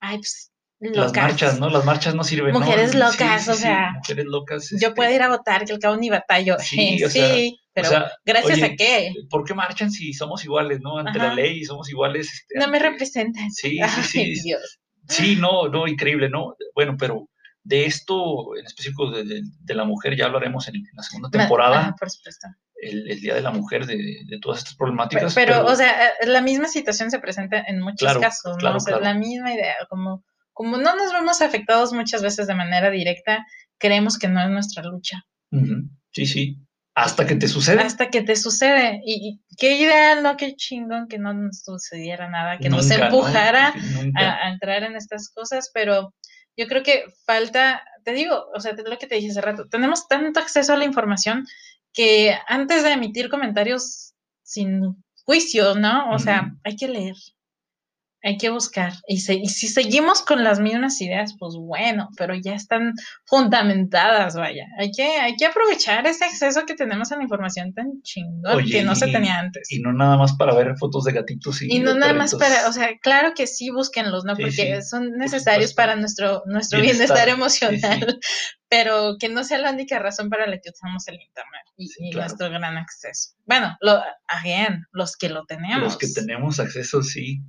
ay, 0.00 0.18
pues, 0.18 0.52
locas. 0.80 1.12
Las 1.12 1.22
marchas, 1.24 1.60
¿no? 1.60 1.68
Las 1.68 1.84
marchas 1.84 2.14
no 2.14 2.24
sirven. 2.24 2.52
Mujeres 2.52 2.94
locas, 2.94 3.48
o 3.48 3.54
sea. 3.54 3.92
mujeres 3.96 4.24
locas. 4.26 4.70
Yo 4.70 4.76
este 4.76 4.90
puedo 4.92 5.14
ir 5.14 5.22
a 5.22 5.28
votar, 5.28 5.64
que 5.64 5.72
el 5.72 5.78
cabo 5.78 5.96
ni 5.96 6.08
batallo. 6.08 6.56
Sí, 6.58 7.02
o 7.04 7.10
sea, 7.10 7.34
pero 7.72 7.88
gracias 8.24 8.62
a 8.62 8.74
qué. 8.74 9.12
¿Por 9.30 9.44
qué 9.44 9.54
marchan 9.54 9.90
si 9.90 10.12
somos 10.12 10.44
iguales, 10.44 10.80
no? 10.80 10.98
Ante 10.98 11.18
la 11.18 11.34
ley 11.34 11.60
y 11.60 11.64
somos 11.64 11.88
iguales. 11.90 12.32
Este, 12.32 12.58
no 12.58 12.68
me 12.68 12.78
representan. 12.78 13.50
Sí, 13.50 13.78
sí, 14.10 14.36
sí. 14.36 14.54
Sí, 15.08 15.36
no, 15.36 15.68
no, 15.68 15.86
increíble, 15.88 16.28
¿no? 16.28 16.54
Bueno, 16.74 16.96
pero 16.98 17.28
de 17.64 17.86
esto 17.86 18.56
en 18.56 18.64
específico 18.66 19.10
de, 19.10 19.42
la 19.74 19.84
mujer 19.84 20.16
ya 20.16 20.26
hablaremos 20.26 20.68
en, 20.68 20.82
la 20.94 21.02
segunda 21.02 21.30
temporada. 21.30 21.94
por 21.98 22.10
supuesto 22.10 22.48
el, 22.82 23.20
Día 23.20 23.34
de 23.34 23.40
la 23.40 23.52
Mujer 23.52 23.86
de, 23.86 24.38
todas 24.40 24.58
estas 24.58 24.74
problemáticas. 24.74 25.34
Pero, 25.34 25.64
o 25.64 25.74
sea, 25.74 26.08
eh, 26.08 26.26
la 26.26 26.42
misma 26.42 26.68
situación 26.68 27.10
se 27.10 27.20
presenta 27.20 27.62
en 27.66 27.80
muchos 27.80 28.18
casos, 28.18 28.58
¿no? 28.60 28.76
o 28.76 28.80
sea, 28.80 28.98
la 28.98 29.14
misma 29.14 29.54
idea, 29.54 29.74
como, 29.88 30.24
como 30.52 30.76
no 30.76 30.94
nos 30.96 31.12
vemos 31.12 31.40
afectados 31.40 31.92
muchas 31.92 32.22
veces 32.22 32.46
de 32.46 32.54
manera 32.54 32.90
directa, 32.90 33.46
creemos 33.78 34.18
que 34.18 34.28
no 34.28 34.42
es 34.42 34.50
nuestra 34.50 34.82
lucha. 34.82 35.24
Sí, 36.10 36.26
sí. 36.26 36.58
Hasta 36.94 37.26
que 37.26 37.36
te 37.36 37.48
sucede. 37.48 37.80
Hasta 37.80 38.10
que 38.10 38.22
te 38.22 38.36
sucede. 38.36 39.00
Y, 39.04 39.40
qué 39.56 39.76
ideal, 39.76 40.22
¿no? 40.22 40.36
Qué 40.36 40.54
chingón 40.56 41.08
que 41.08 41.18
no 41.18 41.32
nos 41.32 41.62
sucediera 41.62 42.28
nada, 42.28 42.58
que 42.58 42.68
nos 42.68 42.90
empujara 42.90 43.72
a, 44.16 44.50
entrar 44.50 44.82
en 44.82 44.96
estas 44.96 45.30
cosas, 45.30 45.70
pero 45.72 46.14
yo 46.56 46.66
creo 46.66 46.82
que 46.82 47.04
falta, 47.24 47.82
te 48.04 48.12
digo, 48.12 48.46
o 48.54 48.60
sea, 48.60 48.72
lo 48.72 48.98
que 48.98 49.06
te 49.06 49.14
dije 49.14 49.30
hace 49.30 49.40
rato, 49.40 49.68
tenemos 49.68 50.06
tanto 50.06 50.40
acceso 50.40 50.74
a 50.74 50.76
la 50.76 50.84
información 50.84 51.46
que 51.94 52.36
antes 52.46 52.82
de 52.82 52.92
emitir 52.92 53.30
comentarios 53.30 54.12
sin 54.42 55.02
juicio, 55.24 55.74
¿no? 55.74 56.10
O 56.10 56.18
sea, 56.18 56.54
hay 56.64 56.76
que 56.76 56.88
leer, 56.88 57.16
hay 58.22 58.36
que 58.36 58.50
buscar. 58.50 58.92
Y, 59.08 59.18
si 59.18 59.68
seguimos 59.68 60.22
con 60.22 60.44
las 60.44 60.60
mismas 60.60 61.00
ideas, 61.00 61.34
pues 61.38 61.54
bueno, 61.56 62.08
pero 62.16 62.34
ya 62.34 62.54
están 62.54 62.92
fundamentadas, 63.26 64.36
vaya. 64.36 64.66
Hay 64.78 64.92
que, 64.92 65.02
hay 65.02 65.34
que 65.36 65.46
aprovechar 65.46 66.06
ese 66.06 66.24
acceso 66.24 66.64
que 66.64 66.74
tenemos 66.74 67.10
a 67.10 67.16
la 67.16 67.24
información 67.24 67.74
tan 67.74 68.00
chingón 68.02 68.64
que 68.64 68.84
no 68.84 68.94
se 68.94 69.08
tenía 69.08 69.38
antes. 69.38 69.70
Y 69.72 69.80
no 69.80 69.92
nada 69.92 70.16
más 70.16 70.34
para 70.34 70.54
ver 70.54 70.76
fotos 70.78 71.04
de 71.04 71.12
gatitos 71.12 71.62
y. 71.62 71.74
Y 71.74 71.78
no 71.80 71.94
nada 71.94 72.14
más 72.14 72.34
para, 72.36 72.68
o 72.68 72.72
sea, 72.72 72.96
claro 73.00 73.32
que 73.34 73.46
sí, 73.46 73.70
búsquenlos, 73.70 74.24
¿no? 74.24 74.36
Porque 74.36 74.82
son 74.82 75.10
necesarios 75.18 75.74
para 75.74 75.96
nuestro, 75.96 76.42
nuestro 76.46 76.80
bienestar, 76.80 77.28
emocional, 77.28 78.20
pero 78.68 79.16
que 79.18 79.28
no 79.28 79.42
sea 79.42 79.58
la 79.58 79.72
única 79.72 79.98
razón 79.98 80.30
para 80.30 80.46
la 80.46 80.58
que 80.58 80.70
usamos 80.70 81.06
el 81.08 81.20
Internet 81.20 81.62
y, 81.76 82.10
nuestro 82.10 82.50
gran 82.50 82.76
acceso. 82.76 83.32
Bueno, 83.46 83.76
lo, 83.80 84.00
again, 84.28 84.86
los 84.92 85.16
que 85.16 85.28
lo 85.28 85.44
tenemos. 85.44 85.82
Los 85.82 85.98
que 85.98 86.08
tenemos 86.08 86.60
acceso, 86.60 87.02
sí. 87.02 87.42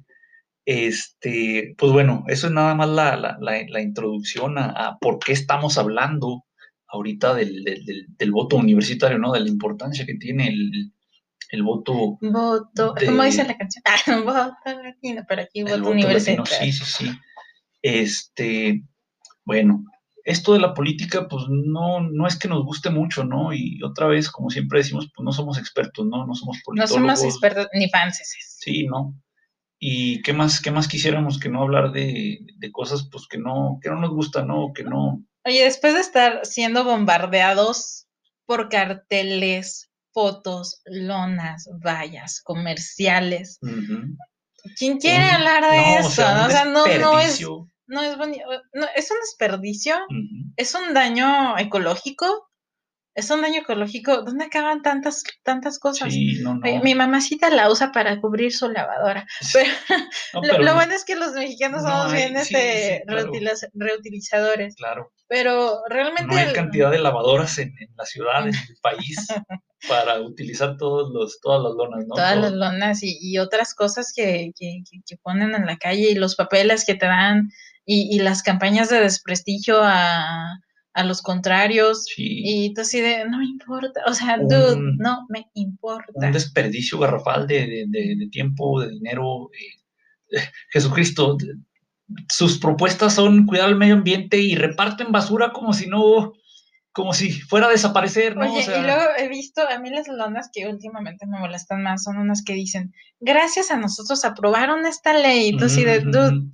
Este, 0.66 1.76
pues 1.78 1.92
bueno, 1.92 2.24
eso 2.28 2.48
es 2.48 2.54
nada 2.54 2.74
más 2.74 2.90
la, 2.90 3.82
introducción 3.82 4.58
a, 4.58 4.98
por 5.02 5.20
qué 5.20 5.34
estamos 5.34 5.78
hablando 5.78 6.46
ahorita 6.88 7.34
del, 7.34 8.32
voto 8.32 8.58
universitario, 8.58 9.18
¿no? 9.18 9.34
De 9.34 9.42
la 9.42 9.50
importancia 9.50 10.06
que 10.06 10.16
tiene 10.16 10.48
el, 10.48 11.64
voto. 11.64 12.18
Voto, 12.22 12.96
¿cómo 13.06 13.24
dice 13.24 13.44
la 13.46 13.58
canción? 13.58 13.84
Ah, 13.86 14.22
voto 14.66 14.82
latino, 14.82 15.24
pero 15.28 15.42
aquí 15.42 15.64
voto, 15.64 15.90
universitario. 15.90 16.46
sí, 16.46 16.72
sí, 16.72 16.86
sí. 16.86 17.12
Este, 17.82 18.84
bueno, 19.44 19.84
esto 20.24 20.54
de 20.54 20.60
la 20.60 20.74
política, 20.74 21.28
pues 21.28 21.44
no, 21.50 22.00
no 22.00 22.26
es 22.26 22.40
que 22.40 22.48
nos 22.48 22.64
guste 22.64 22.90
mucho, 22.90 23.26
¿no? 23.26 23.54
Y 23.54 23.84
otra 23.84 24.08
vez, 24.08 24.30
como 24.30 24.50
siempre 24.50 24.80
decimos, 24.80 25.12
pues 25.14 25.26
no 25.26 25.34
somos 25.34 25.58
expertos, 25.58 26.06
¿no? 26.06 26.26
No 26.26 26.34
somos 26.34 26.62
políticos. 26.64 26.92
No 26.92 27.16
somos 27.16 27.24
expertos 27.26 27.68
ni 27.74 27.90
fans. 27.90 28.22
Sí, 28.60 28.88
¿no? 28.88 29.14
Y 29.86 30.22
qué 30.22 30.32
más, 30.32 30.62
qué 30.62 30.72
más 30.72 30.88
quisiéramos 30.88 31.38
que 31.38 31.50
no 31.50 31.62
hablar 31.62 31.92
de, 31.92 32.40
cosas 32.72 33.10
pues 33.12 33.28
que 33.30 33.38
no, 33.38 33.80
que 33.82 33.90
no 33.90 34.00
nos 34.00 34.12
gustan, 34.12 34.48
¿no? 34.48 34.72
Que 34.74 34.86
no. 34.86 35.22
Oye, 35.44 35.62
después 35.66 35.94
de 35.94 36.00
estar 36.00 36.46
siendo 36.46 36.86
bombardeados 36.86 38.08
por 38.46 38.70
carteles, 38.70 39.92
fotos, 40.14 40.82
lonas, 40.86 41.68
vallas, 41.84 42.40
comerciales. 42.42 43.60
¿Quién 44.78 45.00
quiere 45.00 45.26
hablar 45.26 45.70
de 45.70 45.96
eso? 45.96 46.08
O 46.08 46.50
sea, 46.50 46.64
no, 46.64 46.86
no 46.86 47.20
es, 47.20 47.46
no 47.86 48.04
es 48.04 48.18
bonito, 48.18 48.46
no, 48.74 48.86
es 48.96 49.12
un 49.12 49.18
desperdicio, 49.20 49.96
es 50.56 50.74
un 50.76 50.94
daño 50.94 51.58
ecológico, 51.58 52.50
es 53.16 53.30
un 53.30 53.42
daño 53.42 53.62
ecológico. 53.62 54.24
¿Dónde 54.24 54.46
acaban 54.46 54.82
tantas, 54.82 55.24
tantas 55.44 55.78
cosas? 55.80 56.14
Mi 56.14 56.96
mamacita 56.96 57.50
la 57.50 57.70
usa 57.70 57.92
para 57.92 58.20
cubrir 58.20 58.52
su 58.52 58.70
lavadora. 58.70 59.28
Pero, 60.42 60.62
lo, 60.62 60.74
bueno 60.74 60.94
es 60.94 61.06
que 61.06 61.16
los 61.16 61.34
mexicanos 61.34 61.84
somos 61.84 62.12
bien 62.12 62.36
este, 62.36 63.04
reutilizadores. 63.74 64.76
Claro. 64.76 65.12
Pero 65.28 65.82
realmente. 65.90 66.34
No 66.34 66.42
hay 66.42 66.54
cantidad 66.54 66.92
de 66.92 67.00
lavadoras 67.00 67.58
en, 67.60 67.74
la 67.96 68.06
ciudad, 68.06 68.48
en 68.48 68.56
el 68.56 68.78
país, 68.82 69.16
para 69.88 70.20
utilizar 70.20 70.78
todos 70.78 71.12
los, 71.14 71.40
todas 71.40 71.62
las 71.62 71.74
lonas, 71.74 72.06
¿no? 72.08 72.16
Todas 72.16 72.38
las 72.38 72.52
lonas 72.52 73.00
y, 73.02 73.38
otras 73.38 73.74
cosas 73.76 74.12
que, 74.16 74.52
que, 74.58 74.84
que, 75.06 75.18
ponen 75.18 75.56
en 75.56 75.66
la 75.66 75.78
calle 75.78 76.12
y 76.12 76.16
los 76.16 76.36
papeles 76.36 76.86
que 76.86 76.96
te 76.96 77.06
dan 77.06 77.50
y, 77.86 78.16
y 78.16 78.20
las 78.20 78.44
campañas 78.44 78.90
de 78.90 79.00
desprestigio 79.00 79.82
a 79.82 80.60
a 80.94 81.04
los 81.04 81.22
contrarios. 81.22 82.06
Y 82.18 82.74
tú 82.74 82.82
así 82.82 83.02
de, 83.02 83.26
no 83.26 83.40
me 83.40 83.46
importa, 83.46 84.02
o 84.08 84.14
sea, 84.14 84.38
dude, 84.38 84.96
no 84.98 85.26
me 85.30 85.48
importa. 85.54 86.12
Un 86.14 86.32
desperdicio 86.32 87.00
garrafal 87.00 87.48
de, 87.48 87.88
tiempo, 88.32 88.82
de 88.82 88.90
dinero. 88.90 89.50
Eh, 89.54 90.40
Jesucristo, 90.72 91.38
sus 92.30 92.60
propuestas 92.60 93.14
son 93.16 93.46
cuidar 93.46 93.70
el 93.70 93.76
medio 93.76 93.96
ambiente 93.96 94.38
y 94.38 94.56
reparten 94.56 95.12
basura 95.12 95.52
como 95.52 95.74
si 95.74 95.88
no, 95.88 96.34
como 96.92 97.14
si 97.14 97.32
fuera 97.32 97.68
a 97.68 97.72
desaparecer, 97.72 98.36
¿no? 98.36 98.52
Oye, 98.52 98.64
y 98.64 98.82
luego 98.82 99.02
he 99.18 99.28
visto, 99.30 99.68
a 99.68 99.80
mí 99.80 99.90
las 99.90 100.08
lonas 100.08 100.50
que 100.54 100.68
últimamente 100.68 101.26
me 101.26 101.40
molestan 101.40 101.82
más 101.82 102.04
son 102.04 102.18
unas 102.18 102.44
que 102.44 102.54
dicen, 102.54 102.94
gracias 103.20 103.72
a 103.72 103.78
nosotros 103.78 104.26
aprobaron 104.26 104.86
esta 104.86 105.14
ley, 105.14 105.50
y 105.50 105.58
tú 105.58 105.66
así 105.66 105.84
de, 105.84 106.02
dude, 106.02 106.52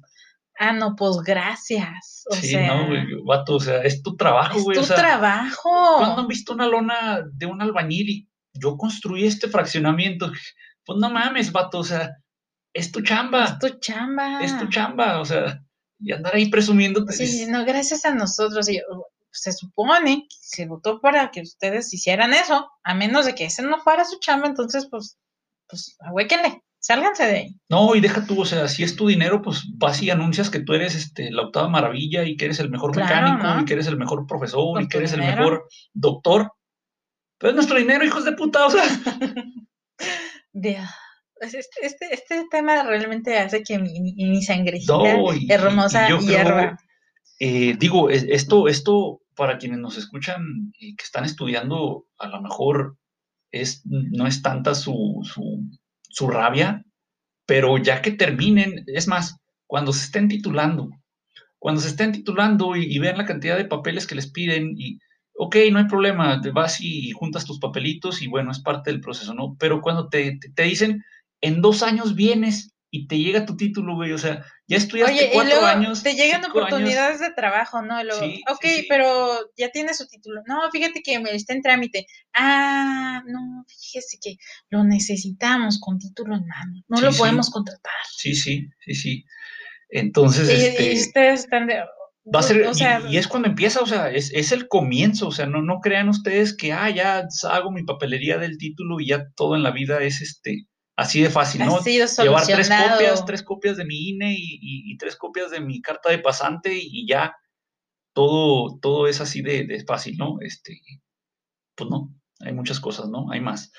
ah, 0.60 0.74
no, 0.74 0.95
pues 0.95 1.17
gracias. 1.26 2.24
O 2.30 2.36
sí, 2.36 2.56
no, 2.56 2.88
güey, 2.88 3.06
vato, 3.26 3.56
o 3.56 3.60
sea, 3.60 3.82
es 3.82 4.04
tu 4.04 4.15
trabajo, 4.15 4.62
güey. 4.62 4.78
Es 4.78 4.88
tu 4.88 4.93
trabajo. 4.93 5.69
¿Cuándo 5.98 6.22
han 6.22 6.28
visto 6.28 6.54
una 6.54 6.67
lona 6.67 7.24
de 7.34 7.45
un 7.45 7.62
albañil 7.62 8.10
y 8.10 8.30
yo 8.54 8.78
construí 8.78 9.26
este 9.26 9.48
fraccionamiento. 9.50 10.32
Pues 10.86 11.00
no 11.00 11.10
mames, 11.10 11.52
vato, 11.52 11.80
o 11.80 11.84
sea, 11.84 12.17
es 12.74 12.91
tu 12.91 13.02
chamba. 13.02 13.45
Es 13.45 13.60
tu 13.60 13.80
chamba. 13.80 14.43
Es 14.43 14.58
tu 14.58 14.67
chamba, 14.67 15.19
o 15.19 15.26
sea, 15.26 15.63
y 16.00 16.12
andar 16.12 16.36
ahí 16.36 16.50
presumiendo. 16.50 17.06
Sí, 17.10 17.45
no, 17.48 17.65
gracias 17.65 18.06
a 18.06 18.13
nosotros. 18.13 18.67
se 19.32 19.52
supone 19.52 20.28
que 20.30 20.36
se 20.41 20.65
votó 20.65 21.00
para 21.00 21.32
que 21.32 21.41
ustedes 21.41 21.93
hicieran 21.93 22.34
eso, 22.34 22.69
a 22.84 22.95
menos 22.95 23.26
de 23.26 23.36
que 23.36 23.45
ese 23.45 23.62
no 23.62 23.80
fuera 23.82 24.06
su 24.06 24.19
chamba, 24.19 24.48
entonces, 24.48 24.88
pues, 24.89 25.17
pues, 25.67 25.95
ahuéquenle. 26.00 26.63
Sálganse 26.79 27.25
de 27.25 27.35
ahí. 27.35 27.55
No, 27.67 27.93
y 27.95 27.99
deja 27.99 28.25
tú, 28.25 28.41
o 28.41 28.45
sea, 28.45 28.67
si 28.67 28.83
es 28.83 28.95
tu 28.95 29.07
dinero, 29.07 29.41
pues 29.41 29.65
vas 29.75 30.01
y 30.01 30.09
anuncias 30.09 30.49
que 30.49 30.61
tú 30.61 30.73
eres 30.73 30.95
este, 30.95 31.29
la 31.29 31.43
octava 31.43 31.67
maravilla 31.67 32.23
y 32.23 32.37
que 32.37 32.45
eres 32.45 32.59
el 32.59 32.69
mejor 32.69 32.95
mecánico 32.95 33.59
y 33.59 33.65
que 33.65 33.73
eres 33.73 33.87
el 33.87 33.97
mejor 33.97 34.25
profesor 34.25 34.81
y 34.81 34.87
que 34.87 34.97
eres 34.97 35.13
el 35.13 35.19
mejor 35.19 35.67
doctor. 35.93 36.53
Pero 37.37 37.51
es 37.51 37.55
nuestro 37.55 37.77
dinero, 37.77 38.05
hijos 38.05 38.25
de 38.25 38.33
puta, 38.33 38.65
o 38.65 38.71
sea. 38.71 38.83
Pues 41.39 41.53
este, 41.53 41.85
este, 41.85 42.13
este, 42.13 42.45
tema 42.51 42.83
realmente 42.83 43.37
hace 43.37 43.63
que 43.63 43.79
mi, 43.79 44.01
mi 44.01 44.41
sangrecita 44.41 44.93
hermosa 45.47 46.09
y, 46.09 46.27
hierba. 46.27 46.77
Eh, 47.39 47.77
digo, 47.79 48.09
esto, 48.09 48.67
esto 48.67 49.21
para 49.35 49.57
quienes 49.57 49.79
nos 49.79 49.97
escuchan 49.97 50.73
y 50.77 50.97
que 50.97 51.03
están 51.03 51.23
estudiando, 51.23 52.07
a 52.17 52.27
lo 52.27 52.41
mejor 52.41 52.97
es, 53.51 53.83
no 53.85 54.27
es 54.27 54.41
tanta 54.41 54.75
su, 54.75 55.21
su 55.23 55.61
rabia, 56.28 56.84
pero 57.45 57.78
ya 57.78 58.02
que 58.02 58.12
terminen, 58.12 58.84
es 58.88 59.08
más, 59.08 59.38
cuando 59.67 59.93
se 59.93 60.06
estén 60.06 60.28
titulando, 60.28 60.89
cuando 61.58 61.82
se 61.82 61.89
estén 61.89 62.12
titulando 62.12 62.76
y, 62.76 62.98
vean 63.00 63.17
la 63.17 63.26
cantidad 63.26 63.58
de 63.58 63.65
papeles 63.65 64.08
que 64.08 64.15
les 64.15 64.32
piden 64.32 64.76
y, 64.78 65.00
ok, 65.36 65.56
no 65.72 65.80
hay 65.80 65.86
problema, 65.86 66.41
te 66.41 66.52
vas 66.52 66.80
y 66.82 67.12
juntas 67.12 67.45
tus 67.45 67.60
papelitos 67.60 68.22
y 68.22 68.28
bueno, 68.28 68.52
es 68.52 68.60
parte 68.60 68.91
del 68.91 69.02
proceso, 69.02 69.34
¿no? 69.34 69.56
Pero 69.60 69.82
cuando 69.82 70.10
te, 70.10 70.39
te 70.56 70.63
dicen, 70.63 71.04
en 71.41 71.62
dos 71.62 71.84
años 71.84 72.15
vienes 72.15 72.74
y 72.91 73.08
te 73.08 73.17
llega 73.17 73.45
tu 73.45 73.56
título, 73.56 73.95
güey, 73.95 74.12
o 74.12 74.17
sea, 74.17 74.43
ya 74.69 74.77
estudiaste 74.77 75.13
Oye, 75.13 75.29
cuatro 75.34 75.49
y 75.49 75.53
luego 75.53 75.65
años. 75.65 76.03
Te 76.03 76.13
llegan 76.13 76.45
oportunidades 76.45 77.19
de 77.19 77.32
trabajo, 77.32 77.82
¿no? 77.82 78.03
Luego, 78.03 78.23
ok, 78.49 78.65
pero 78.88 79.51
ya 79.58 79.71
tienes 79.71 79.97
su 79.97 80.08
título. 80.08 80.43
No, 80.45 80.69
fíjate 80.71 81.01
que 81.01 81.19
me 81.19 81.34
está 81.34 81.53
en 81.53 81.63
trámite. 81.63 82.05
Ah, 82.36 83.23
no, 83.25 83.65
fíjese 83.67 84.19
que 84.21 84.36
lo 84.69 84.84
necesitamos 84.84 85.79
con 85.79 85.97
título 85.97 86.36
en 86.36 86.45
mano. 86.45 86.84
No 86.88 87.01
lo 87.01 87.12
podemos 87.12 87.49
contratar. 87.49 87.91
Sí, 88.15 88.36
sí, 88.36 88.67
sí, 88.86 88.93
sí. 88.93 89.25
Entonces, 89.89 90.47
este, 90.47 90.93
y 90.93 90.99
ustedes 90.99 91.39
están 91.41 91.65
de, 91.65 91.82
Va 92.32 92.41
a 92.41 92.43
ser, 92.43 92.63
y, 93.10 93.17
es 93.17 93.27
cuando 93.27 93.49
empieza, 93.49 93.82
o 93.82 93.88
sea, 93.88 94.12
es, 94.12 94.32
es, 94.36 94.51
el 94.51 94.67
comienzo, 94.67 95.29
o 95.29 95.32
sea, 95.32 95.47
no, 95.47 95.63
no 95.63 95.79
crean 95.79 96.10
ustedes 96.10 96.55
que, 96.55 96.73
ah, 96.73 96.91
ya 96.91 97.27
hago 97.49 97.71
mi 97.71 97.84
papelería 97.84 98.38
del 98.38 98.60
título 98.60 98.99
y 98.99 99.08
ya 99.08 99.32
todo 99.36 99.55
en 99.55 99.63
la 99.63 99.71
vida 99.71 100.03
es 100.03 100.21
este, 100.21 100.67
así 100.99 101.21
de 101.21 101.29
fácil, 101.29 101.62
¿no? 101.65 101.79
Llevar 101.81 102.45
tres 102.45 102.69
copias, 102.69 103.25
tres 103.25 103.43
copias 103.43 103.77
de 103.77 103.85
mi 103.85 104.09
INE 104.09 104.35
y, 104.38 104.97
tres 104.97 105.15
copias 105.15 105.49
de 105.49 105.62
mi 105.62 105.81
carta 105.81 106.09
de 106.09 106.19
pasante 106.19 106.77
y 106.77 107.07
ya 107.07 107.38
todo, 108.13 108.77
todo 108.81 109.07
es 109.07 109.21
así 109.21 109.41
de, 109.41 109.81
fácil, 109.88 110.17
¿no? 110.17 110.39
Este, 110.41 110.81
pues 111.75 111.89
no, 111.89 112.13
hay 112.41 112.53
muchas 112.53 112.81
cosas, 112.81 113.07
¿no? 113.07 113.31
Hay 113.31 113.39
más. 113.39 113.71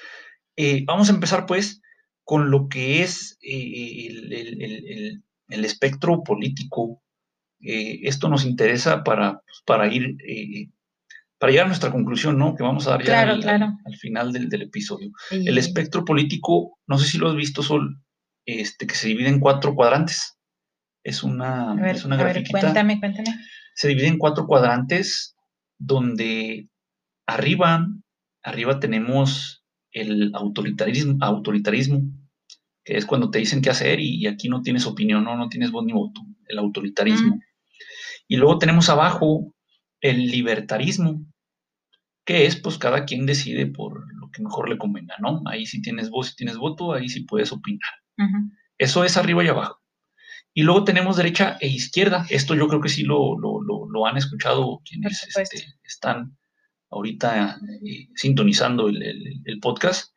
Eh, 0.56 0.82
vamos 0.86 1.10
a 1.10 1.12
empezar 1.12 1.44
pues 1.44 1.82
con 2.24 2.50
lo 2.50 2.68
que 2.68 3.02
es 3.02 3.38
eh, 3.42 4.06
el, 5.48 5.64
espectro 5.64 6.22
político. 6.22 7.02
Eh, 7.60 8.00
esto 8.04 8.30
nos 8.30 8.46
interesa 8.46 9.04
para, 9.04 9.42
pues, 9.44 9.62
para 9.66 9.92
ir 9.92 10.16
para 11.40 11.52
llegar 11.52 11.64
a 11.64 11.68
nuestra 11.68 11.90
conclusión, 11.90 12.36
¿no? 12.36 12.54
Que 12.54 12.62
vamos 12.62 12.86
a 12.86 12.90
dar 12.90 13.02
ya 13.02 13.22
al, 13.22 13.96
final 13.96 14.30
del, 14.30 14.60
episodio. 14.60 15.10
El 15.30 15.56
espectro 15.56 16.04
político, 16.04 16.78
no 16.86 16.98
sé 16.98 17.06
si 17.06 17.16
lo 17.16 17.30
has 17.30 17.34
visto, 17.34 17.62
Sol, 17.62 17.98
este, 18.44 18.86
que 18.86 18.94
se 18.94 19.08
divide 19.08 19.30
en 19.30 19.40
cuatro 19.40 19.74
cuadrantes. 19.74 20.36
Es 21.02 21.22
una, 21.22 21.76
es 21.90 22.04
una 22.04 22.18
cuéntame, 22.50 23.00
cuéntame. 23.00 23.30
Se 23.74 23.88
divide 23.88 24.08
en 24.08 24.18
cuatro 24.18 24.46
cuadrantes 24.46 25.34
donde 25.78 26.68
arriba, 27.26 27.86
arriba 28.42 28.78
tenemos 28.78 29.64
el 29.92 30.32
autoritarismo, 30.34 31.16
autoritarismo, 31.22 32.02
que 32.84 32.98
es 32.98 33.06
cuando 33.06 33.30
te 33.30 33.38
dicen 33.38 33.62
qué 33.62 33.70
hacer 33.70 33.98
y, 33.98 34.26
aquí 34.26 34.50
no 34.50 34.60
tienes 34.60 34.86
opinión, 34.86 35.24
no, 35.24 35.38
no 35.38 35.48
tienes 35.48 35.70
voz 35.70 35.86
ni 35.86 35.94
voto, 35.94 36.20
el 36.48 36.58
autoritarismo. 36.58 37.40
Y 38.28 38.36
luego 38.36 38.58
tenemos 38.58 38.90
abajo 38.90 39.54
el 40.00 40.26
libertarismo, 40.26 41.24
que 42.24 42.46
es 42.46 42.56
pues 42.56 42.78
cada 42.78 43.04
quien 43.04 43.26
decide 43.26 43.66
por 43.66 44.06
lo 44.14 44.30
que 44.30 44.42
mejor 44.42 44.68
le 44.68 44.78
convenga, 44.78 45.14
¿no? 45.18 45.42
Ahí 45.46 45.66
si 45.66 45.82
tienes 45.82 46.10
voz, 46.10 46.32
y 46.32 46.36
tienes 46.36 46.56
voto, 46.56 46.92
ahí 46.92 47.08
sí 47.08 47.20
puedes 47.24 47.52
opinar. 47.52 47.90
Eso 48.76 49.04
es 49.04 49.16
arriba 49.16 49.42
y 49.42 49.48
abajo. 49.48 49.80
Y 50.52 50.62
luego 50.62 50.84
tenemos 50.84 51.16
derecha 51.16 51.56
e 51.60 51.68
izquierda. 51.68 52.26
Esto 52.28 52.54
yo 52.54 52.66
creo 52.68 52.80
que 52.80 52.88
sí 52.88 53.04
lo, 53.04 53.38
lo, 53.38 54.06
han 54.06 54.16
escuchado 54.16 54.82
quienes 54.84 55.26
este, 55.36 55.74
están 55.84 56.36
ahorita 56.90 57.60
eh, 57.84 58.08
sintonizando 58.14 58.88
el, 58.88 59.58
podcast. 59.60 60.14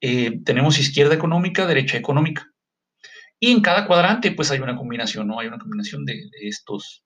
Eh, 0.00 0.40
tenemos 0.44 0.78
izquierda 0.78 1.14
económica, 1.14 1.66
derecha 1.66 1.98
económica. 1.98 2.50
Y 3.38 3.52
en 3.52 3.60
cada 3.60 3.86
cuadrante, 3.86 4.32
pues 4.32 4.50
hay 4.50 4.60
una 4.60 4.76
combinación, 4.76 5.28
¿no? 5.28 5.38
Hay 5.38 5.48
una 5.48 5.58
combinación 5.58 6.04
de, 6.06 6.30
estos, 6.40 7.04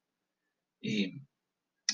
eh, 0.80 1.20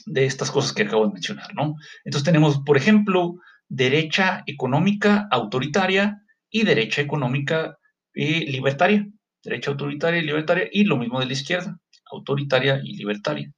de 0.06 0.24
estas 0.24 0.50
cosas 0.50 0.72
que 0.72 0.84
acabo 0.84 1.06
de 1.06 1.12
mencionar, 1.12 1.54
¿no? 1.54 1.74
Entonces 2.04 2.24
tenemos, 2.24 2.60
por 2.64 2.76
ejemplo, 2.76 3.34
derecha 3.68 4.42
económica 4.46 5.28
autoritaria 5.30 6.22
y 6.50 6.62
derecha 6.62 7.02
económica 7.02 7.78
eh, 8.14 8.46
libertaria. 8.50 9.06
Derecha 9.42 9.70
autoritaria 9.72 10.20
y 10.20 10.24
libertaria, 10.24 10.68
y 10.72 10.84
lo 10.84 10.96
mismo 10.96 11.20
de 11.20 11.26
la 11.26 11.32
izquierda, 11.32 11.78
autoritaria 12.10 12.80
y 12.82 12.96
libertaria. 12.96 13.52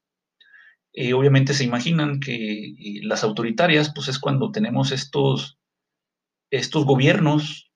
Eh, 0.93 1.15
obviamente 1.15 1.55
se 1.55 1.65
imaginan 1.65 2.19
que 2.21 2.35
eh, 2.35 3.01
las 3.03 3.25
autoritarias, 3.25 3.93
pues 3.95 4.09
es 4.09 4.19
cuando 4.19 4.51
tenemos 4.51 4.91
estos, 4.91 5.59
estos 6.51 6.85
gobiernos 6.85 7.71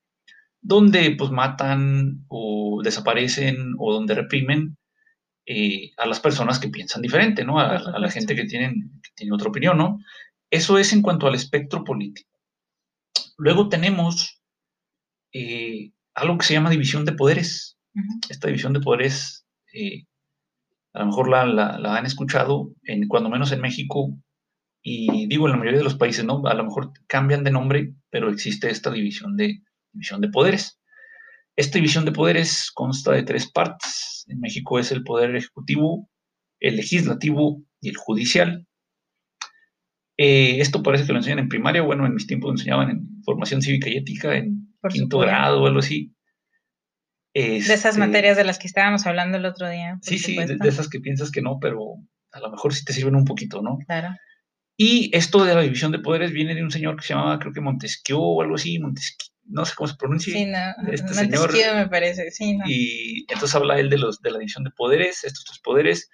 donde 0.60 1.14
pues 1.16 1.30
matan 1.30 2.24
o 2.28 2.80
desaparecen 2.82 3.74
o 3.78 3.92
donde 3.92 4.14
reprimen 4.14 4.76
eh, 5.44 5.90
a 5.96 6.06
las 6.06 6.20
personas 6.20 6.60
que 6.60 6.68
piensan 6.68 7.02
diferente, 7.02 7.44
¿no? 7.44 7.58
A, 7.58 7.98
la 7.98 8.10
gente 8.10 8.36
que, 8.36 8.44
tienen, 8.44 9.00
tiene 9.14 9.34
otra 9.34 9.48
opinión, 9.48 9.76
¿no? 9.76 9.98
Eso 10.50 10.78
es 10.78 10.92
en 10.92 11.02
cuanto 11.02 11.26
al 11.26 11.34
espectro 11.34 11.82
político. 11.82 12.30
Luego 13.38 13.68
tenemos 13.68 14.40
eh, 15.32 15.90
algo 16.14 16.38
que 16.38 16.46
se 16.46 16.54
llama 16.54 16.70
división 16.70 17.04
de 17.04 17.12
poderes. 17.12 17.78
Esta 18.28 18.46
división 18.46 18.72
de 18.72 18.80
poderes, 18.80 19.46
eh, 19.72 20.04
a 20.92 21.00
lo 21.00 21.06
mejor 21.06 21.28
la, 21.28 21.96
han 21.96 22.06
escuchado, 22.06 22.72
en, 22.84 23.08
cuando 23.08 23.28
menos 23.28 23.50
en 23.50 23.60
México, 23.60 24.16
y 24.80 25.26
digo 25.26 25.46
en 25.46 25.52
la 25.52 25.58
mayoría 25.58 25.78
de 25.78 25.84
los 25.84 25.96
países, 25.96 26.24
¿no? 26.24 26.46
A 26.46 26.54
lo 26.54 26.64
mejor 26.64 26.92
cambian 27.08 27.44
de 27.44 27.50
nombre, 27.50 27.94
pero 28.10 28.30
existe 28.30 28.70
esta 28.70 28.90
división 28.90 29.36
de, 29.36 29.62
división 29.92 30.20
de 30.20 30.28
poderes. 30.28 30.78
Esta 31.56 31.78
división 31.78 32.04
de 32.04 32.12
poderes 32.12 32.70
consta 32.72 33.12
de 33.12 33.22
tres 33.22 33.50
partes. 33.50 34.24
En 34.28 34.40
México 34.40 34.78
es 34.78 34.90
el 34.90 35.02
poder 35.04 35.34
ejecutivo, 35.36 36.08
el 36.60 36.76
legislativo 36.76 37.62
y 37.80 37.90
el 37.90 37.96
judicial. 37.96 38.66
Eh, 40.16 40.60
esto 40.60 40.82
parece 40.82 41.06
que 41.06 41.12
lo 41.12 41.18
enseñan 41.18 41.40
en 41.40 41.48
primaria, 41.48 41.82
bueno, 41.82 42.06
en 42.06 42.14
mis 42.14 42.26
tiempos 42.26 42.48
lo 42.48 42.54
enseñaban 42.54 42.90
en 42.90 43.22
formación 43.24 43.60
cívica 43.60 43.90
y 43.90 43.96
ética, 43.96 44.36
en 44.36 44.68
quinto 44.90 45.18
grado 45.18 45.62
o 45.62 45.66
algo 45.66 45.80
así. 45.80 46.14
de 47.34 47.56
esas 47.56 47.84
este, 47.84 47.98
materias 47.98 48.36
de 48.36 48.44
las 48.44 48.58
que 48.58 48.66
estábamos 48.66 49.06
hablando 49.06 49.38
el 49.38 49.44
otro 49.44 49.68
día. 49.68 49.98
Sí, 50.02 50.18
sí, 50.18 50.36
de, 50.36 50.56
esas 50.64 50.88
que 50.88 51.00
piensas 51.00 51.30
que 51.30 51.42
no, 51.42 51.58
pero 51.60 51.96
a 52.32 52.40
lo 52.40 52.50
mejor 52.50 52.74
sí 52.74 52.84
te 52.84 52.92
sirven 52.92 53.16
un 53.16 53.24
poquito, 53.24 53.62
¿no? 53.62 53.78
Claro. 53.86 54.14
Y 54.76 55.10
esto 55.16 55.44
de 55.44 55.54
la 55.54 55.60
división 55.60 55.92
de 55.92 55.98
poderes 55.98 56.32
viene 56.32 56.54
de 56.54 56.62
un 56.62 56.70
señor 56.70 56.96
que 56.96 57.02
se 57.02 57.14
llamaba, 57.14 57.38
creo 57.38 57.52
que 57.52 57.60
Montesquieu 57.60 58.18
o 58.18 58.42
algo 58.42 58.54
así, 58.54 58.78
Montesquieu, 58.78 59.31
no 59.52 59.64
sé 59.64 59.74
cómo 59.76 59.88
se 59.88 59.96
pronuncia. 59.96 60.32
Sí, 60.32 60.46
no, 60.46 60.90
este 60.90 61.14
señor. 61.14 61.52
me 61.74 61.88
parece, 61.88 62.30
sí, 62.30 62.56
no. 62.56 62.64
Y 62.66 63.26
entonces 63.28 63.54
habla 63.54 63.78
él 63.78 63.90
de, 63.90 63.98
los, 63.98 64.20
de 64.20 64.30
la 64.30 64.38
división 64.38 64.64
de 64.64 64.70
poderes, 64.70 65.24
estos 65.24 65.44
tres 65.44 65.58
poderes, 65.60 66.10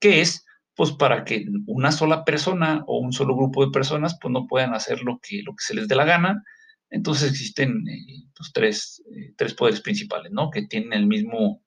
que 0.00 0.20
es 0.20 0.44
pues 0.74 0.90
para 0.92 1.24
que 1.24 1.44
una 1.66 1.92
sola 1.92 2.24
persona 2.24 2.82
o 2.86 2.98
un 2.98 3.12
solo 3.12 3.36
grupo 3.36 3.64
de 3.64 3.70
personas 3.70 4.18
pues 4.20 4.32
no 4.32 4.46
puedan 4.46 4.74
hacer 4.74 5.02
lo 5.02 5.20
que, 5.22 5.42
lo 5.42 5.52
que 5.52 5.64
se 5.64 5.74
les 5.74 5.86
dé 5.86 5.94
la 5.94 6.04
gana. 6.04 6.42
Entonces 6.90 7.30
existen 7.30 7.84
eh, 7.88 8.24
pues, 8.36 8.52
tres, 8.52 9.02
eh, 9.14 9.32
tres, 9.36 9.54
poderes 9.54 9.80
principales, 9.80 10.32
¿no? 10.32 10.50
Que 10.50 10.66
tienen 10.66 10.92
el 10.92 11.06
mismo, 11.06 11.62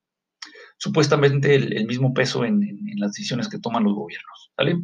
supuestamente 0.78 1.56
el, 1.56 1.86
mismo 1.86 2.14
peso 2.14 2.46
en, 2.46 2.62
las 2.98 3.12
decisiones 3.12 3.48
que 3.48 3.60
toman 3.60 3.84
los 3.84 3.94
gobiernos, 3.94 4.52
¿vale? 4.58 4.78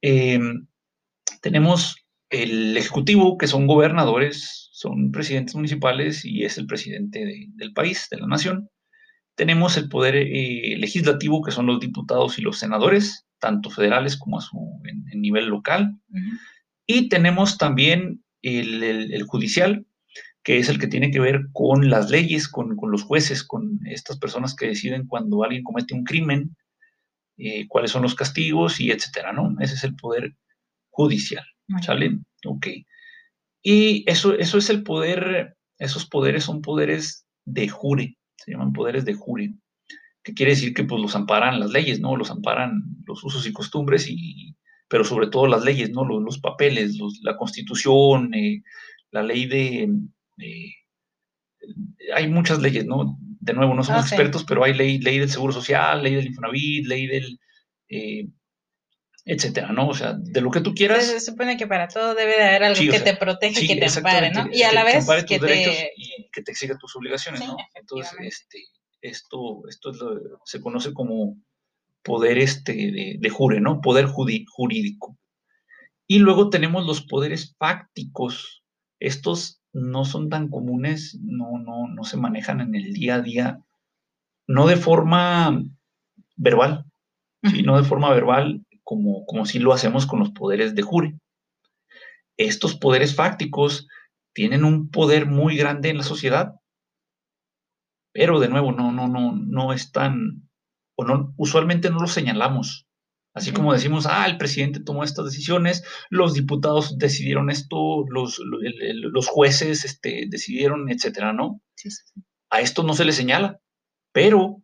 Em, 0.00 0.66
tenemos 1.40 2.01
el 2.32 2.76
Ejecutivo, 2.76 3.36
que 3.36 3.46
son 3.46 3.66
gobernadores, 3.66 4.70
son 4.72 5.12
presidentes 5.12 5.54
municipales 5.54 6.24
y 6.24 6.44
es 6.44 6.58
el 6.58 6.66
presidente 6.66 7.48
del 7.54 7.72
país, 7.74 8.08
de 8.10 8.16
la 8.16 8.26
nación. 8.26 8.70
Tenemos 9.36 9.76
el 9.76 9.88
poder 9.88 10.16
eh, 10.16 10.76
legislativo, 10.78 11.42
que 11.42 11.52
son 11.52 11.66
los 11.66 11.78
diputados 11.78 12.38
y 12.38 12.42
los 12.42 12.58
senadores, 12.58 13.26
tanto 13.38 13.70
federales 13.70 14.16
como 14.16 14.38
a 14.38 14.40
su, 14.40 14.58
en, 14.84 15.20
nivel 15.20 15.46
local. 15.46 15.98
Y 16.86 17.08
tenemos 17.08 17.58
también 17.58 18.24
el, 18.40 19.22
judicial, 19.24 19.86
que 20.42 20.58
es 20.58 20.68
el 20.68 20.78
que 20.78 20.88
tiene 20.88 21.10
que 21.10 21.20
ver 21.20 21.42
con 21.52 21.90
las 21.90 22.10
leyes, 22.10 22.48
con, 22.48 22.76
los 22.90 23.02
jueces, 23.02 23.44
con 23.44 23.78
estas 23.86 24.18
personas 24.18 24.56
que 24.56 24.68
deciden 24.68 25.06
cuando 25.06 25.44
alguien 25.44 25.62
comete 25.62 25.94
un 25.94 26.04
crimen, 26.04 26.56
eh, 27.36 27.66
cuáles 27.68 27.90
son 27.90 28.02
los 28.02 28.14
castigos 28.14 28.80
y 28.80 28.90
etcétera, 28.90 29.32
¿no? 29.32 29.54
Ese 29.60 29.74
es 29.74 29.84
el 29.84 29.96
poder 29.96 30.34
judicial, 30.90 31.44
¿sale? 31.80 32.18
Ok. 32.46 32.66
Y 33.62 34.10
eso, 34.10 34.34
eso 34.34 34.58
es 34.58 34.70
el 34.70 34.82
poder, 34.82 35.56
esos 35.78 36.06
poderes 36.06 36.44
son 36.44 36.62
poderes 36.62 37.26
de 37.44 37.68
jure, 37.68 38.18
se 38.36 38.52
llaman 38.52 38.72
poderes 38.72 39.04
de 39.04 39.14
jure, 39.14 39.54
que 40.22 40.34
quiere 40.34 40.52
decir 40.52 40.74
que 40.74 40.84
pues 40.84 41.00
los 41.00 41.14
amparan 41.14 41.60
las 41.60 41.70
leyes, 41.70 42.00
¿no? 42.00 42.16
Los 42.16 42.30
amparan 42.30 42.82
los 43.06 43.22
usos 43.24 43.46
y 43.46 43.52
costumbres, 43.52 44.08
y, 44.08 44.56
pero 44.88 45.04
sobre 45.04 45.28
todo 45.28 45.46
las 45.46 45.64
leyes, 45.64 45.90
¿no? 45.90 46.04
Los, 46.04 46.38
papeles, 46.38 46.98
la 47.22 47.36
constitución, 47.36 48.34
eh, 48.34 48.62
la 49.10 49.22
ley 49.22 49.46
de... 49.46 49.88
hay 52.14 52.28
muchas 52.28 52.60
leyes, 52.60 52.84
¿no? 52.84 53.18
De 53.40 53.54
nuevo, 53.54 53.74
no 53.74 53.82
somos 53.82 54.06
expertos, 54.06 54.44
pero 54.44 54.64
hay 54.64 54.74
ley, 54.74 54.98
ley 54.98 55.18
del 55.18 55.30
Seguro 55.30 55.52
Social, 55.52 56.02
ley 56.02 56.14
del 56.14 56.26
Infonavit, 56.26 56.86
ley 56.86 57.06
del... 57.06 57.40
Eh, 57.88 58.28
etcétera, 59.24 59.72
¿no? 59.72 59.88
O 59.88 59.94
sea, 59.94 60.14
de 60.14 60.40
lo 60.40 60.50
que 60.50 60.60
tú 60.60 60.74
quieras. 60.74 61.06
se 61.06 61.20
supone 61.20 61.56
que 61.56 61.66
para 61.66 61.88
todo 61.88 62.14
debe 62.14 62.36
de 62.36 62.42
haber 62.42 62.64
algo 62.64 62.80
que 62.80 63.00
te 63.00 63.16
protege, 63.16 63.64
y 63.64 63.68
que 63.68 63.76
te 63.76 63.86
ampare, 63.86 64.30
¿no? 64.32 64.48
Y 64.52 64.62
a 64.62 64.72
la 64.72 64.84
vez 64.84 65.06
que 65.26 65.38
te... 65.38 65.92
y 65.96 66.28
que 66.32 66.42
te 66.42 66.50
exija 66.50 66.76
tus 66.78 66.96
obligaciones, 66.96 67.46
¿no? 67.46 67.56
Entonces, 67.74 68.16
este, 68.20 68.64
esto, 69.00 69.62
esto 69.68 69.92
se 70.44 70.60
conoce 70.60 70.92
como 70.92 71.36
poder 72.02 72.38
este, 72.38 73.16
de, 73.18 73.30
jure, 73.30 73.60
¿no? 73.60 73.80
Poder 73.80 74.06
jurídico. 74.06 75.16
Y 76.08 76.18
luego 76.18 76.50
tenemos 76.50 76.84
los 76.84 77.02
poderes 77.02 77.54
fácticos. 77.58 78.64
Estos 78.98 79.62
no 79.72 80.04
son 80.04 80.28
tan 80.28 80.48
comunes, 80.48 81.16
no, 81.22 81.58
no, 81.58 81.86
no 81.86 82.04
se 82.04 82.16
manejan 82.16 82.60
en 82.60 82.74
el 82.74 82.92
día 82.92 83.16
a 83.16 83.20
día, 83.20 83.60
no 84.46 84.66
de 84.66 84.76
forma 84.76 85.62
verbal, 86.36 86.84
sino 87.42 87.76
de 87.76 87.84
forma 87.84 88.12
verbal 88.12 88.66
como, 88.84 89.24
como 89.26 89.46
si 89.46 89.58
lo 89.58 89.72
hacemos 89.72 90.06
con 90.06 90.18
los 90.20 90.30
poderes 90.30 90.74
de 90.74 90.82
jure. 90.82 91.18
Estos 92.36 92.74
poderes 92.76 93.14
fácticos 93.14 93.88
tienen 94.34 94.64
un 94.64 94.90
poder 94.90 95.26
muy 95.26 95.56
grande 95.56 95.90
en 95.90 95.98
la 95.98 96.02
sociedad, 96.02 96.54
pero 98.12 98.40
de 98.40 98.48
nuevo 98.48 98.72
no, 98.72 98.92
no, 98.92 99.08
no, 99.08 99.34
no 99.36 99.72
están, 99.72 100.48
o 100.96 101.04
no, 101.04 101.34
usualmente 101.36 101.90
no 101.90 102.00
los 102.00 102.12
señalamos. 102.12 102.86
Así 103.34 103.52
como 103.52 103.72
decimos, 103.72 104.06
ah, 104.06 104.26
el 104.26 104.36
presidente 104.36 104.80
tomó 104.80 105.04
estas 105.04 105.24
decisiones, 105.24 105.84
los 106.10 106.34
diputados 106.34 106.98
decidieron 106.98 107.48
esto, 107.48 108.04
los, 108.10 108.38
los 108.38 109.26
jueces 109.26 109.86
este, 109.86 110.26
decidieron, 110.28 110.90
etcétera, 110.90 111.32
¿no? 111.32 111.62
A 112.50 112.60
esto 112.60 112.82
no 112.82 112.92
se 112.92 113.06
le 113.06 113.12
señala, 113.12 113.58
pero 114.12 114.62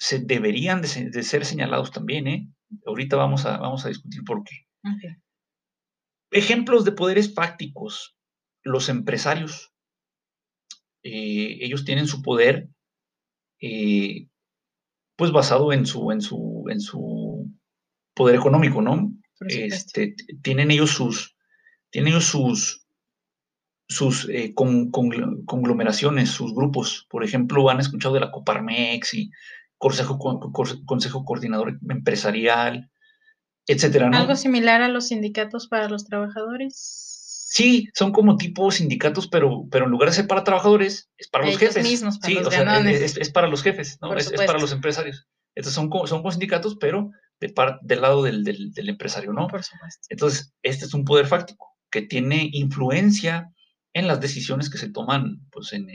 se 0.00 0.18
deberían 0.18 0.82
de, 0.82 1.22
ser 1.22 1.44
señalados 1.44 1.92
también, 1.92 2.26
¿eh? 2.26 2.48
Ahorita 2.86 3.16
vamos 3.16 3.46
a, 3.46 3.58
vamos 3.58 3.84
a 3.84 3.88
discutir 3.88 4.22
por 4.24 4.44
qué. 4.44 4.66
Ejemplos 6.30 6.84
de 6.84 6.92
poderes 6.92 7.34
fácticos. 7.34 8.16
Los 8.62 8.88
empresarios. 8.88 9.72
Eh, 11.02 11.58
ellos 11.60 11.84
tienen 11.84 12.06
su 12.06 12.22
poder, 12.22 12.68
eh, 13.60 14.26
pues 15.16 15.30
basado 15.32 15.72
en 15.72 15.86
su, 15.86 16.10
en 16.10 16.20
su, 16.20 16.64
en 16.68 16.80
su 16.80 17.50
poder 18.14 18.36
económico, 18.36 18.82
¿no? 18.82 19.12
Este, 19.40 20.16
tienen 20.42 20.70
ellos 20.70 20.90
sus, 20.90 21.36
tienen 21.90 22.12
ellos 22.12 22.24
sus, 22.24 22.84
sus 23.88 24.28
eh, 24.28 24.52
conglomeraciones, 24.54 26.30
sus 26.30 26.52
grupos. 26.54 27.06
Por 27.08 27.24
ejemplo, 27.24 27.70
han 27.70 27.80
escuchado 27.80 28.14
de 28.14 28.20
la 28.20 28.30
Coparmex 28.30 29.14
y 29.14 29.30
Consejo, 29.78 30.18
Consejo 30.84 31.24
Coordinador 31.24 31.78
Empresarial, 31.88 32.90
etcétera. 33.66 34.10
Algo 34.12 34.36
similar 34.36 34.82
a 34.82 34.88
los 34.88 35.08
sindicatos 35.08 35.68
para 35.68 35.88
los 35.88 36.04
trabajadores. 36.04 37.08
Sí, 37.50 37.88
son 37.94 38.12
como 38.12 38.36
tipo 38.36 38.70
sindicatos, 38.70 39.26
pero, 39.28 39.66
pero 39.70 39.86
en 39.86 39.90
lugar 39.90 40.10
de 40.10 40.16
ser 40.16 40.26
para 40.26 40.44
trabajadores, 40.44 41.10
es 41.16 41.28
para 41.28 41.46
los 41.46 41.56
jefes. 41.56 41.82
Mismos, 41.82 42.18
sí, 42.22 42.36
o 42.36 42.50
sea, 42.50 42.80
es, 42.90 43.30
para 43.30 43.48
los 43.48 43.62
jefes, 43.62 43.98
¿no? 44.02 44.14
Es, 44.14 44.30
para 44.32 44.58
los 44.58 44.72
empresarios. 44.72 45.26
Entonces 45.54 45.74
son, 45.74 45.90
son 46.06 46.18
como 46.18 46.30
sindicatos, 46.30 46.76
pero 46.78 47.10
de 47.40 47.54
del 47.82 48.00
lado 48.00 48.22
del, 48.22 48.44
del, 48.44 48.88
empresario, 48.88 49.32
¿no? 49.32 49.46
Por 49.46 49.64
supuesto. 49.64 50.06
Entonces, 50.10 50.52
este 50.62 50.84
es 50.84 50.94
un 50.94 51.04
poder 51.04 51.26
fáctico 51.26 51.74
que 51.90 52.02
tiene 52.02 52.50
influencia 52.52 53.50
en 53.94 54.06
las 54.06 54.20
decisiones 54.20 54.68
que 54.70 54.78
se 54.78 54.90
toman, 54.90 55.40
pues, 55.50 55.72
en, 55.72 55.88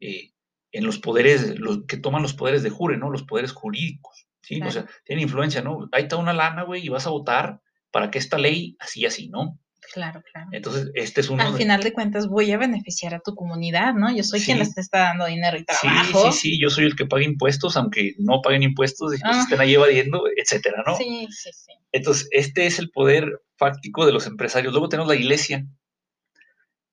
eh, 0.00 0.32
en 0.72 0.84
los 0.84 0.98
poderes, 0.98 1.58
los 1.58 1.84
que 1.86 1.96
toman 1.96 2.22
los 2.22 2.34
poderes 2.34 2.62
de 2.62 2.70
jure, 2.70 2.96
¿no? 2.96 3.10
Los 3.10 3.22
poderes 3.22 3.52
jurídicos, 3.52 4.28
¿sí? 4.42 4.60
O 4.62 4.70
sea, 4.70 4.86
tiene 5.04 5.22
influencia, 5.22 5.62
¿no? 5.62 5.88
Ahí 5.92 6.02
está 6.02 6.16
una 6.16 6.32
lana, 6.32 6.64
güey, 6.64 6.84
y 6.84 6.88
vas 6.88 7.06
a 7.06 7.10
votar 7.10 7.60
para 7.90 8.10
que 8.10 8.18
esta 8.18 8.38
ley 8.38 8.76
así, 8.80 9.06
así, 9.06 9.28
¿no? 9.28 9.58
Claro, 9.92 10.22
claro. 10.30 10.48
Entonces, 10.52 10.90
este 10.94 11.22
es 11.22 11.30
uno. 11.30 11.42
Al 11.42 11.54
final 11.54 11.82
de 11.82 11.92
cuentas, 11.92 12.28
voy 12.28 12.52
a 12.52 12.58
beneficiar 12.58 13.14
a 13.14 13.20
tu 13.20 13.34
comunidad, 13.34 13.94
¿no? 13.94 14.14
Yo 14.14 14.22
soy 14.22 14.40
quien 14.40 14.58
les 14.58 14.76
está 14.76 14.98
dando 14.98 15.26
dinero 15.26 15.56
y 15.56 15.64
trabajo. 15.64 16.30
Sí, 16.30 16.32
sí, 16.32 16.38
sí, 16.38 16.60
yo 16.60 16.68
soy 16.68 16.84
el 16.84 16.96
que 16.96 17.06
paga 17.06 17.24
impuestos, 17.24 17.76
aunque 17.76 18.14
no 18.18 18.42
paguen 18.42 18.62
impuestos 18.62 19.14
y 19.14 19.20
ah. 19.24 19.40
estén 19.42 19.60
ahí 19.60 19.74
evadiendo, 19.74 20.24
etcétera, 20.36 20.82
¿no? 20.86 20.96
Sí, 20.96 21.26
sí, 21.30 21.50
sí. 21.52 21.72
Entonces, 21.92 22.28
este 22.32 22.66
es 22.66 22.78
el 22.78 22.90
poder 22.90 23.40
fáctico 23.56 24.04
de 24.04 24.12
los 24.12 24.26
empresarios. 24.26 24.72
Luego 24.72 24.88
tenemos 24.88 25.08
la 25.08 25.16
iglesia, 25.16 25.64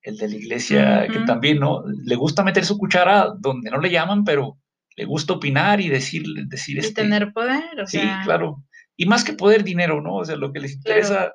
el 0.06 0.16
de 0.16 0.28
la 0.28 0.36
iglesia, 0.36 1.08
que 1.12 1.18
también, 1.20 1.58
¿no? 1.58 1.82
Le 2.04 2.14
gusta 2.14 2.44
meter 2.44 2.64
su 2.64 2.78
cuchara 2.78 3.32
donde 3.38 3.70
no 3.70 3.80
le 3.80 3.90
llaman, 3.90 4.22
pero 4.22 4.56
le 4.96 5.04
gusta 5.04 5.34
opinar 5.34 5.80
y 5.80 5.88
decir, 5.88 6.24
decir 6.46 6.76
y 6.76 6.80
este, 6.80 7.02
tener 7.02 7.32
poder, 7.32 7.80
o 7.82 7.86
sí, 7.86 8.00
claro. 8.24 8.64
Y 8.96 9.06
más 9.06 9.24
que 9.24 9.32
poder, 9.32 9.64
dinero, 9.64 10.00
¿no? 10.00 10.14
O 10.14 10.24
sea, 10.24 10.36
lo 10.36 10.52
que 10.52 10.60
les 10.60 10.74
interesa 10.74 11.34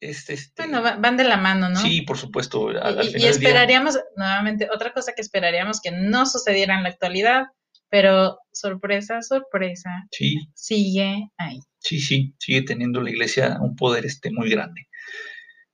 es 0.00 0.28
este. 0.28 0.62
Bueno, 0.62 0.82
van 0.82 1.16
de 1.16 1.24
la 1.24 1.38
mano, 1.38 1.70
¿no? 1.70 1.80
Sí, 1.80 2.02
por 2.02 2.18
supuesto. 2.18 2.70
y, 2.70 3.24
esperaríamos, 3.24 3.98
nuevamente, 4.16 4.68
otra 4.72 4.92
cosa 4.92 5.14
que 5.16 5.22
esperaríamos 5.22 5.80
que 5.80 5.90
no 5.90 6.26
sucediera 6.26 6.76
en 6.76 6.82
la 6.82 6.90
actualidad, 6.90 7.46
pero 7.88 8.38
sorpresa, 8.52 9.22
sorpresa. 9.22 9.90
Sí. 10.10 10.36
Sigue 10.54 11.30
ahí. 11.38 11.60
Sí, 11.78 12.00
sí, 12.00 12.34
sigue 12.38 12.62
teniendo 12.62 13.00
la 13.00 13.10
iglesia 13.10 13.56
un 13.62 13.76
poder 13.76 14.04
este 14.04 14.30
muy 14.30 14.50
grande. 14.50 14.88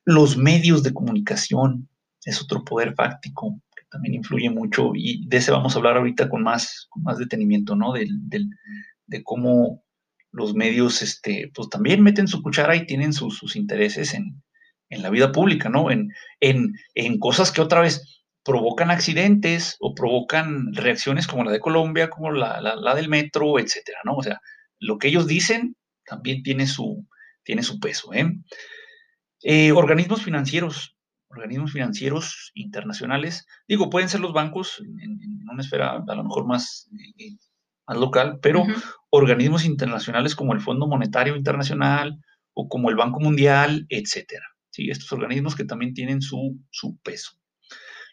Los 0.04 0.36
medios 0.36 0.84
de 0.84 0.94
comunicación, 0.94 1.88
es 2.24 2.42
otro 2.42 2.64
poder 2.64 2.94
fáctico 2.94 3.60
que 3.76 3.84
también 3.90 4.14
influye 4.14 4.50
mucho 4.50 4.92
y 4.94 5.26
de 5.28 5.36
ese 5.36 5.50
vamos 5.50 5.74
a 5.74 5.78
hablar 5.78 5.96
ahorita 5.96 6.28
con 6.28 6.42
más, 6.42 6.86
con 6.90 7.02
más 7.02 7.18
detenimiento, 7.18 7.76
¿no? 7.76 7.92
Del, 7.92 8.10
de 9.06 9.22
cómo 9.22 9.84
los 10.32 10.54
medios, 10.54 11.02
este, 11.02 11.50
pues 11.54 11.68
también 11.68 12.02
meten 12.02 12.26
su 12.26 12.42
cuchara 12.42 12.74
y 12.74 12.86
tienen 12.86 13.12
sus 13.12 13.56
intereses 13.56 14.14
en, 14.14 14.42
la 14.90 15.10
vida 15.10 15.32
pública, 15.32 15.68
¿no? 15.68 15.90
En, 15.90 16.12
en, 16.40 17.18
cosas 17.18 17.50
que 17.50 17.60
otra 17.60 17.80
vez 17.80 18.22
provocan 18.44 18.92
accidentes 18.92 19.76
o 19.80 19.92
provocan 19.92 20.72
reacciones 20.72 21.26
como 21.26 21.42
la 21.42 21.50
de 21.50 21.58
Colombia, 21.58 22.10
como 22.10 22.30
la, 22.30 22.60
la, 22.60 22.94
del 22.94 23.08
metro, 23.08 23.58
etcétera, 23.58 23.98
¿no? 24.04 24.14
O 24.14 24.22
sea, 24.22 24.40
lo 24.78 24.98
que 24.98 25.08
ellos 25.08 25.26
dicen 25.26 25.76
también 26.04 26.44
tiene 26.44 26.68
su, 26.68 27.04
tiene 27.42 27.64
su 27.64 27.80
peso, 27.80 28.12
¿eh? 28.12 28.32
eh 29.42 29.72
organismos 29.72 30.22
financieros, 30.22 30.93
organismos 31.36 31.72
financieros 31.72 32.52
internacionales, 32.54 33.46
digo, 33.68 33.90
pueden 33.90 34.08
ser 34.08 34.20
los 34.20 34.32
bancos 34.32 34.80
en, 34.80 35.18
una 35.50 35.62
esfera 35.62 36.02
a 36.06 36.14
lo 36.14 36.24
mejor 36.24 36.46
más, 36.46 36.88
eh, 37.18 37.36
más 37.86 37.98
local, 37.98 38.38
pero 38.40 38.64
organismos 39.10 39.64
internacionales 39.64 40.34
como 40.34 40.52
el 40.52 40.60
Fondo 40.60 40.86
Monetario 40.86 41.36
Internacional 41.36 42.18
o 42.54 42.68
como 42.68 42.90
el 42.90 42.96
Banco 42.96 43.20
Mundial, 43.20 43.86
etcétera. 43.88 44.46
¿sí? 44.70 44.90
Estos 44.90 45.12
organismos 45.12 45.54
que 45.54 45.64
también 45.64 45.94
tienen 45.94 46.22
su, 46.22 46.58
su 46.70 46.96
peso. 46.98 47.32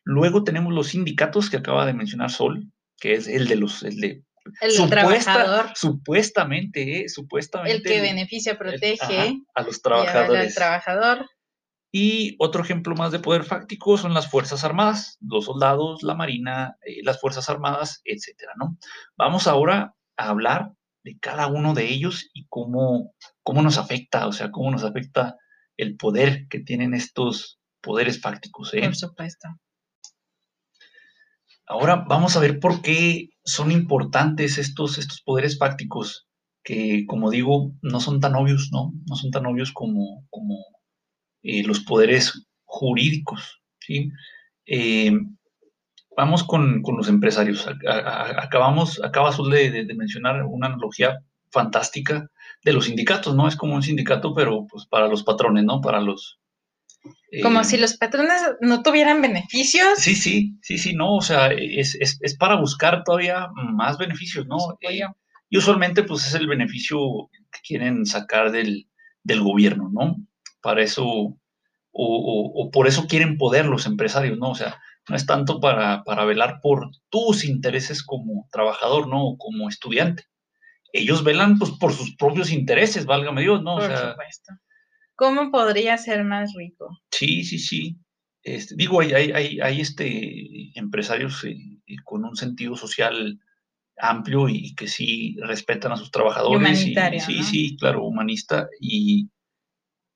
Luego 0.04 0.44
tenemos 0.44 0.74
los 0.74 0.88
sindicatos 0.88 1.50
que 1.50 1.58
acaba 1.58 1.86
de 1.86 1.94
mencionar 1.94 2.32
Sol, 2.32 2.72
que 2.98 3.14
es 3.14 3.28
el 3.28 3.48
de 3.48 3.56
los, 3.56 3.84
el 3.84 4.00
de 4.00 4.24
el 4.62 4.90
trabajador. 4.90 5.72
Supuestamente, 5.76 7.02
eh, 7.02 7.10
supuestamente. 7.10 7.78
El 7.78 7.84
que 7.84 8.02
beneficia, 8.02 8.58
protege. 8.58 9.38
a 9.54 9.62
los 9.62 9.82
trabajadores. 9.82 10.48
El 10.48 10.56
trabajador. 10.56 11.30
Y 11.92 12.36
otro 12.40 12.64
ejemplo 12.64 12.96
más 12.96 13.12
de 13.12 13.20
poder 13.20 13.44
fáctico 13.44 13.98
son 13.98 14.14
las 14.14 14.30
Fuerzas 14.30 14.64
Armadas, 14.64 15.18
los 15.20 15.46
soldados, 15.46 16.04
la 16.04 16.16
Marina, 16.16 16.78
eh, 16.86 17.02
las 17.04 17.20
Fuerzas 17.20 17.50
Armadas, 17.50 18.02
etcétera, 18.06 18.54
¿no? 18.58 18.78
Vamos 19.18 19.48
ahora 19.48 19.94
a 20.16 20.30
hablar 20.30 20.74
de 21.04 21.18
cada 21.20 21.48
uno 21.48 21.74
de 21.74 21.90
ellos 21.90 22.30
y 22.34 22.46
cómo, 22.48 23.14
cómo 23.44 23.62
nos 23.62 23.78
afecta, 23.78 24.28
o 24.28 24.32
sea, 24.32 24.52
cómo 24.52 24.72
nos 24.72 24.84
afecta 24.84 25.36
el 25.78 25.98
poder 25.98 26.48
que 26.48 26.60
tienen 26.60 26.94
estos 26.94 27.60
poderes 27.82 28.22
fácticos. 28.22 28.74
¿eh? 28.74 28.82
Por 28.82 28.96
supuesto. 28.96 29.50
Ahora 31.66 32.06
vamos 32.08 32.36
a 32.36 32.40
ver 32.40 32.60
por 32.60 32.82
qué 32.82 33.30
son 33.44 33.72
importantes 33.72 34.58
estos, 34.58 34.98
estos 34.98 35.22
poderes 35.22 35.58
fácticos 35.58 36.28
que, 36.64 37.06
como 37.08 37.32
digo, 37.32 37.74
no 37.82 38.00
son 38.00 38.20
tan 38.20 38.36
obvios, 38.36 38.70
¿no? 38.72 38.92
No 39.08 39.16
son 39.16 39.32
tan 39.32 39.46
obvios 39.46 39.72
como, 39.72 40.28
como 40.30 40.58
eh, 41.44 41.64
los 41.64 41.80
poderes 41.82 42.48
jurídicos. 42.66 43.62
¿sí? 43.80 44.12
Eh, 44.66 45.12
vamos 46.16 46.44
con, 46.44 46.82
los 46.96 47.08
empresarios. 47.08 47.68
acabamos, 47.88 49.02
acabas 49.04 49.38
de, 49.38 49.88
mencionar 49.96 50.44
una 50.44 50.68
analogía 50.68 51.20
fantástica 51.52 52.30
de 52.64 52.74
los 52.74 52.86
sindicatos, 52.86 53.36
¿no? 53.36 53.48
Es 53.48 53.56
como 53.56 53.76
un 53.76 53.84
sindicato, 53.84 54.34
pero 54.34 54.66
pues 54.70 54.86
para 54.86 55.08
los 55.08 55.24
patrones, 55.24 55.66
¿no? 55.66 55.82
Para 55.82 56.00
los... 56.00 56.40
como 57.42 57.62
eh, 57.62 57.64
si 57.64 57.78
los 57.78 57.98
patrones 57.98 58.42
no 58.62 58.84
tuvieran 58.84 59.22
beneficios. 59.22 59.98
Sí, 59.98 60.16
sí, 60.16 60.58
sí, 60.62 60.78
sí, 60.78 60.94
no, 60.94 61.16
o 61.16 61.22
sea, 61.22 61.50
es, 61.52 61.98
para 62.38 62.56
buscar 62.56 63.04
todavía 63.04 63.50
más 63.56 63.98
beneficios, 63.98 64.46
¿no? 64.48 64.58
Eh, 64.82 65.02
y 65.50 65.58
usualmente, 65.58 66.04
pues 66.04 66.28
es 66.28 66.36
el 66.36 66.48
beneficio 66.48 67.00
que 67.52 67.60
quieren 67.68 68.06
sacar 68.06 68.52
del, 68.52 68.88
del 69.24 69.42
gobierno, 69.42 69.90
¿no? 69.92 70.16
Para 70.62 70.84
eso, 70.84 71.06
o, 71.06 71.38
o, 71.92 72.72
por 72.72 72.88
eso 72.88 73.08
quieren 73.08 73.38
poder 73.38 73.66
los 73.66 73.86
empresarios, 73.86 74.38
¿no? 74.38 74.52
O 74.52 74.56
sea, 74.56 74.80
no 75.10 75.16
es 75.16 75.26
tanto 75.26 75.60
para, 75.60 76.04
para 76.04 76.26
velar 76.26 76.60
por 76.62 76.92
tus 77.10 77.44
intereses 77.44 78.04
como 78.04 78.48
trabajador, 78.52 79.08
¿no? 79.08 79.26
O 79.26 79.38
como 79.38 79.68
estudiante. 79.70 80.26
Ellos 80.94 81.24
velan, 81.24 81.58
pues, 81.58 81.72
por 81.72 81.94
sus 81.94 82.16
propios 82.16 82.52
intereses, 82.52 83.06
válgame 83.06 83.42
Dios, 83.42 83.64
¿no? 83.64 83.76
Por 83.76 83.96
supuesto. 83.96 84.54
¿Cómo 85.16 85.52
podría 85.52 85.98
ser 85.98 86.24
más 86.24 86.54
rico? 86.54 86.98
Sí, 87.12 87.44
sí, 87.44 87.60
sí. 87.60 87.98
Este, 88.44 88.76
digo, 88.76 89.02
hay, 89.02 89.14
hay, 89.14 89.60
hay, 89.60 89.82
este, 89.82 90.78
empresarios 90.78 91.44
eh, 91.44 91.56
con 92.04 92.26
un 92.26 92.36
sentido 92.36 92.76
social 92.76 93.40
amplio 93.98 94.50
y 94.50 94.74
que 94.74 94.88
sí 94.88 95.38
respetan 95.42 95.92
a 95.92 95.98
sus 95.98 96.10
trabajadores. 96.10 96.58
Humanitario, 96.58 97.20
sí, 97.20 97.44
sí, 97.44 97.78
claro, 97.78 98.04
humanista. 98.04 98.68
Y 98.80 99.30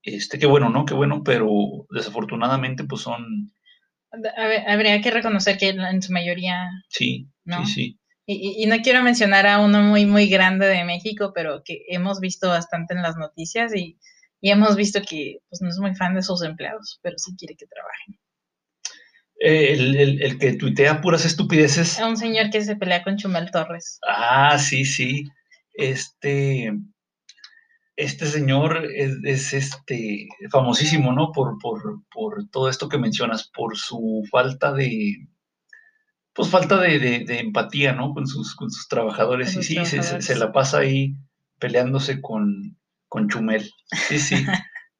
este, 0.05 0.39
qué 0.39 0.45
bueno, 0.45 0.69
¿no? 0.69 0.85
Qué 0.85 0.93
bueno, 0.93 1.23
pero 1.23 1.49
desafortunadamente, 1.89 2.83
pues 2.83 3.01
son. 3.01 3.53
habría 4.67 5.01
que 5.01 5.11
reconocer 5.11 5.57
que 5.57 5.69
en 5.69 6.01
su 6.01 6.13
mayoría. 6.13 6.69
Sí, 6.89 7.27
sí, 7.45 7.65
sí. 7.65 7.99
Y, 8.27 8.65
no 8.65 8.77
quiero 8.81 9.03
mencionar 9.03 9.45
a 9.45 9.59
uno 9.59 9.81
muy, 9.81 10.05
muy 10.05 10.27
grande 10.27 10.65
de 10.65 10.83
México, 10.83 11.31
pero 11.33 11.61
que 11.63 11.83
hemos 11.89 12.19
visto 12.19 12.49
bastante 12.49 12.95
en 12.95 13.03
las 13.03 13.17
noticias 13.17 13.75
y, 13.75 13.99
y 14.41 14.49
hemos 14.49 14.75
visto 14.75 15.01
que 15.07 15.39
pues, 15.49 15.61
no 15.61 15.69
es 15.69 15.77
muy 15.77 15.95
fan 15.95 16.15
de 16.15 16.23
sus 16.23 16.43
empleados, 16.43 16.99
pero 17.03 17.17
sí 17.19 17.35
quiere 17.37 17.55
que 17.55 17.67
trabajen. 17.67 18.19
Eh, 19.39 19.73
el, 19.73 20.39
que 20.39 20.53
tuitea 20.53 21.01
puras 21.01 21.25
estupideces. 21.25 21.99
Un 21.99 22.17
señor 22.17 22.49
que 22.49 22.61
se 22.61 22.75
pelea 22.75 23.03
con 23.03 23.17
Chumel 23.17 23.51
Torres. 23.51 23.99
Ah, 24.07 24.57
sí, 24.57 24.85
sí. 24.85 25.25
Este, 25.73 26.71
este 27.97 28.25
señor 28.25 28.87
es, 28.93 29.53
este 29.53 30.27
famosísimo, 30.51 31.13
¿no? 31.13 31.31
Por, 31.31 31.57
por, 31.59 32.49
todo 32.51 32.69
esto 32.69 32.89
que 32.89 32.97
mencionas, 32.97 33.49
por 33.49 33.77
su 33.77 34.23
falta 34.29 34.73
de, 34.73 35.27
pues 36.33 36.49
falta 36.49 36.79
de, 36.79 37.25
empatía, 37.39 37.93
¿no? 37.93 38.13
Con 38.13 38.27
sus, 38.27 38.55
con 38.55 38.69
sus 38.69 38.87
trabajadores. 38.87 39.55
y 39.55 39.63
sí, 39.63 39.85
Se, 39.85 40.35
la 40.35 40.51
pasa 40.51 40.79
ahí 40.79 41.15
peleándose 41.59 42.21
con, 42.21 42.77
con 43.07 43.29
Chumel. 43.29 43.71
Sí, 44.07 44.19
sí. 44.19 44.45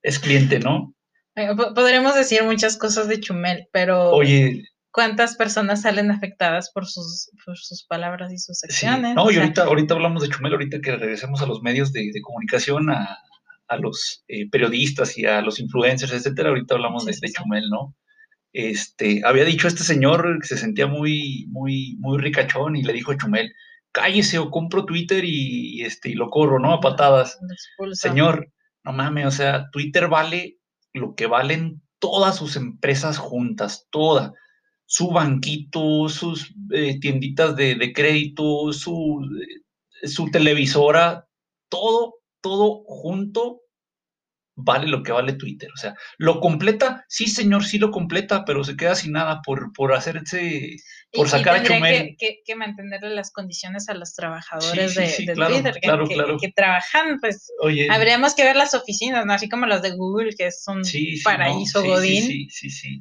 es 0.01 0.19
cliente, 0.19 0.59
¿no? 0.59 0.95
Podremos 1.75 2.15
decir 2.15 2.43
muchas 2.43 2.77
cosas 2.77 3.07
de 3.07 3.19
Chumel, 3.19 3.67
pero 3.73 4.11
Oye, 4.11 4.63
¿cuántas 4.95 5.35
personas 5.35 5.81
salen 5.81 6.09
afectadas 6.09 6.71
por 6.71 6.85
sus, 6.85 7.29
sus 7.55 7.83
palabras 7.83 8.31
y 8.31 8.37
sus 8.37 8.63
acciones? 8.63 9.13
no, 9.13 9.29
y 9.29 9.35
ahorita, 9.35 9.65
ahorita 9.65 9.93
hablamos 9.93 10.23
de 10.23 10.29
Chumel, 10.29 10.53
ahorita 10.53 10.79
que 10.79 10.95
regresemos 10.95 11.41
a 11.41 11.45
los 11.45 11.61
medios 11.61 11.91
de, 11.91 12.09
comunicación, 12.21 12.89
a, 12.89 13.19
los 13.77 14.23
eh, 14.29 14.49
periodistas 14.49 15.17
y 15.17 15.25
a 15.25 15.41
los 15.41 15.59
influencers, 15.59 16.13
etcétera, 16.13 16.47
ahorita 16.47 16.75
hablamos 16.75 17.05
de, 17.05 17.13
Chumel, 17.29 17.69
¿no? 17.69 17.93
Este, 18.53 19.21
había 19.25 19.43
dicho 19.43 19.67
este 19.67 19.83
señor 19.83 20.39
que 20.39 20.47
se 20.47 20.57
sentía 20.57 20.87
muy, 20.87 21.45
muy, 21.49 21.97
muy 21.99 22.17
ricachón 22.17 22.77
y 22.77 22.83
le 22.83 22.93
dijo 22.93 23.11
a 23.11 23.17
Chumel, 23.17 23.51
cállese 23.91 24.39
o 24.39 24.49
compro 24.49 24.85
Twitter 24.85 25.25
y, 25.25 25.83
este, 25.83 26.11
y 26.11 26.13
lo 26.13 26.29
corro, 26.29 26.57
¿no? 26.57 26.71
A 26.71 26.79
patadas. 26.79 27.37
Señor, 27.91 28.49
no 28.85 28.93
mames, 28.93 29.25
o 29.25 29.31
sea, 29.31 29.69
Twitter 29.71 30.07
vale 30.07 30.57
lo 30.93 31.15
que 31.15 31.27
valen 31.27 31.81
todas 31.99 32.37
sus 32.37 32.55
empresas 32.55 33.17
juntas, 33.17 33.87
toda. 33.89 34.31
Su 34.85 35.09
banquito, 35.09 36.09
sus 36.09 36.53
eh, 36.71 36.99
tienditas 36.99 37.55
de, 37.55 37.91
crédito, 37.93 38.71
su, 38.71 39.21
eh, 40.01 40.07
su 40.07 40.29
televisora, 40.29 41.27
todo, 41.69 42.15
todo 42.41 42.83
junto 42.85 43.61
vale 44.55 44.87
lo 44.87 45.03
que 45.03 45.11
vale 45.11 45.33
Twitter. 45.33 45.69
O 45.73 45.77
sea, 45.77 45.95
¿lo 46.17 46.39
completa? 46.39 47.05
Sí, 47.07 47.27
señor, 47.27 47.65
sí 47.65 47.77
lo 47.77 47.91
completa, 47.91 48.45
pero 48.45 48.63
se 48.63 48.75
queda 48.75 48.95
sin 48.95 49.11
nada 49.11 49.41
por, 49.45 49.73
por 49.73 49.93
hacerse, 49.93 50.77
por 51.11 51.29
sacar 51.29 51.57
a 51.57 51.63
Chumel. 51.63 52.15
Que, 52.17 52.39
que, 52.45 52.55
mantenerle 52.55 53.13
las 53.13 53.31
condiciones 53.31 53.89
a 53.89 53.93
los 53.93 54.13
trabajadores 54.13 54.95
de, 54.95 55.33
Twitter, 55.33 55.73
que, 55.81 56.37
que, 56.41 56.51
trabajan, 56.53 57.19
pues 57.19 57.51
habríamos 57.89 58.33
que 58.33 58.43
ver 58.43 58.55
las 58.55 58.73
oficinas, 58.73 59.25
¿no? 59.25 59.33
Así 59.33 59.49
como 59.49 59.65
las 59.65 59.81
de 59.81 59.91
Google, 59.91 60.33
que 60.37 60.47
es 60.47 60.63
un 60.67 60.81
paraíso 61.23 61.83
godín. 61.83 62.23
Sí, 62.23 62.47
sí, 62.49 62.69
sí, 62.69 62.99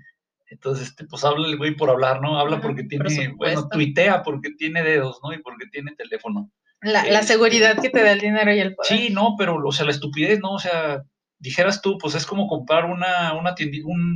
Entonces, 0.55 0.89
este, 0.89 1.05
pues 1.05 1.25
habla 1.25 1.49
el 1.49 1.57
güey 1.57 1.75
por 1.75 1.91
hablar, 1.91 2.21
¿no? 2.21 2.39
Habla 2.39 2.61
porque 2.61 2.85
tiene, 2.85 3.35
bueno, 3.37 3.69
tuitea 3.69 4.23
porque 4.23 4.51
tiene 4.57 4.83
dedos, 4.83 5.19
¿no? 5.23 5.33
Y 5.33 5.43
porque 5.43 5.67
tiene 5.67 5.95
teléfono. 5.97 6.51
La, 6.81 7.05
la, 7.05 7.21
este, 7.21 7.33
seguridad 7.33 7.81
que 7.81 7.91
te 7.91 8.03
da 8.03 8.13
el 8.13 8.21
dinero 8.21 8.55
y 8.55 8.61
el 8.61 8.75
poder. 8.75 8.89
Sí, 8.89 9.13
no, 9.13 9.35
pero, 9.37 9.57
o 9.57 9.73
sea, 9.73 9.85
la 9.85 9.91
estupidez, 9.91 10.39
¿no? 10.41 10.53
O 10.53 10.59
sea, 10.59 11.03
dijeras 11.39 11.83
tú, 11.83 11.99
pues 11.99 12.15
es 12.15 12.25
como 12.25 12.47
comprar 12.47 12.85
una, 12.85 13.35
una, 13.35 13.55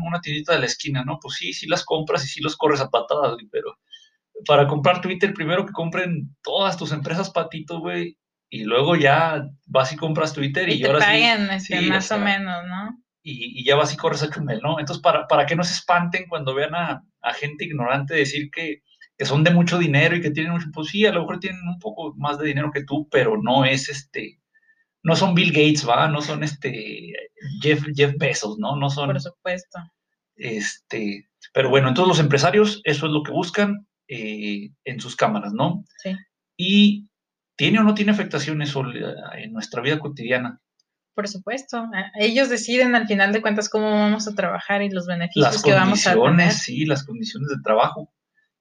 una 0.07 0.20
tiendita 0.20 0.53
de 0.53 0.61
la 0.61 0.66
esquina, 0.66 1.03
¿no? 1.05 1.18
Pues 1.20 1.35
sí, 1.35 1.53
sí 1.53 1.66
las 1.66 1.85
compras 1.85 2.24
y 2.24 2.29
sí 2.29 2.40
los 2.40 2.57
corres 2.57 2.81
a 2.81 2.88
patadas, 2.88 3.33
güey, 3.33 3.48
pero 3.51 3.77
para 4.46 4.68
comprar 4.68 5.01
Twitter, 5.01 5.35
primero 5.35 5.66
que 5.66 5.72
compren 5.72 6.37
todas 6.42 6.77
tus 6.77 6.92
empresas 6.92 7.31
patitos, 7.31 7.81
güey, 7.81 8.16
y 8.48 8.62
luego 8.62 8.94
ya 8.94 9.44
vas 9.66 9.92
y 9.92 9.96
compras 9.96 10.33
Twitter 10.33 10.68
y, 10.68 10.74
y 10.74 10.83
te 10.83 10.87
ahora 10.87 11.01
paguen, 11.01 11.51
este, 11.51 11.83
más 11.83 12.12
o, 12.12 12.18
menos, 12.18 12.64
¿no? 12.66 13.03
Y, 13.30 13.64
ya 13.64 13.76
vas 13.76 13.92
y 13.92 13.96
corres 13.96 14.22
a 14.22 14.30
Chumel, 14.30 14.60
¿no? 14.62 14.80
Entonces, 14.80 15.02
para, 15.02 15.26
para 15.26 15.46
que 15.46 15.56
no 15.56 15.64
se 15.64 15.74
espanten 15.74 16.26
cuando 16.28 16.54
vean 16.54 16.74
a, 16.74 17.04
a 17.20 17.34
gente 17.34 17.64
ignorante 17.64 18.14
decir 18.14 18.50
que, 18.50 18.82
que, 19.16 19.24
son 19.24 19.44
de 19.44 19.50
mucho 19.50 19.78
dinero 19.78 20.16
y 20.16 20.20
que 20.20 20.30
tienen 20.30 20.52
mucho, 20.52 20.68
pues 20.72 20.88
sí, 20.88 21.04
a 21.04 21.12
lo 21.12 21.20
mejor 21.20 21.40
tienen 21.40 21.60
un 21.68 21.78
poco 21.78 22.14
más 22.16 22.38
de 22.38 22.46
dinero 22.46 22.70
que 22.72 22.84
tú, 22.84 23.08
pero 23.10 23.40
no 23.42 23.64
es 23.64 23.88
este, 23.88 24.38
no 25.02 25.16
son 25.16 25.34
Bill 25.34 25.52
Gates, 25.52 25.88
¿va? 25.88 26.08
No 26.08 26.20
son 26.20 26.42
este 26.42 27.12
Jeff, 27.62 27.84
Jeff 27.94 28.14
Bezos, 28.18 28.58
¿no? 28.58 28.76
No 28.76 28.90
son. 28.90 29.08
Por 29.08 29.20
supuesto. 29.20 29.78
Este, 30.36 31.28
pero 31.52 31.70
bueno, 31.70 31.88
entonces 31.88 32.08
los 32.08 32.20
empresarios, 32.20 32.80
eso 32.84 33.06
es 33.06 33.12
lo 33.12 33.22
que 33.22 33.32
buscan 33.32 33.86
eh, 34.08 34.70
en 34.84 35.00
sus 35.00 35.16
cámaras, 35.16 35.52
¿no? 35.52 35.84
Sí. 36.02 36.16
Y 36.56 37.08
¿tiene 37.56 37.80
o 37.80 37.84
no 37.84 37.94
tiene 37.94 38.12
afectación 38.12 38.62
eso 38.62 38.84
en 39.34 39.52
nuestra 39.52 39.82
vida 39.82 39.98
cotidiana? 39.98 40.60
Por 41.18 41.26
supuesto. 41.26 41.90
Ellos 42.14 42.48
deciden 42.48 42.94
al 42.94 43.09
final 43.09 43.33
de 43.33 43.42
cuentas 43.42 43.68
cómo 43.68 43.90
vamos 43.90 44.28
a 44.28 44.37
trabajar 44.37 44.83
y 44.83 44.88
los 44.88 45.09
beneficios 45.09 45.64
que 45.64 45.72
vamos 45.72 46.07
a 46.07 46.14
tener. 46.14 46.52
Sí, 46.52 46.87
las 46.87 47.02
condiciones 47.02 47.48
de 47.48 47.57
trabajo 47.61 48.12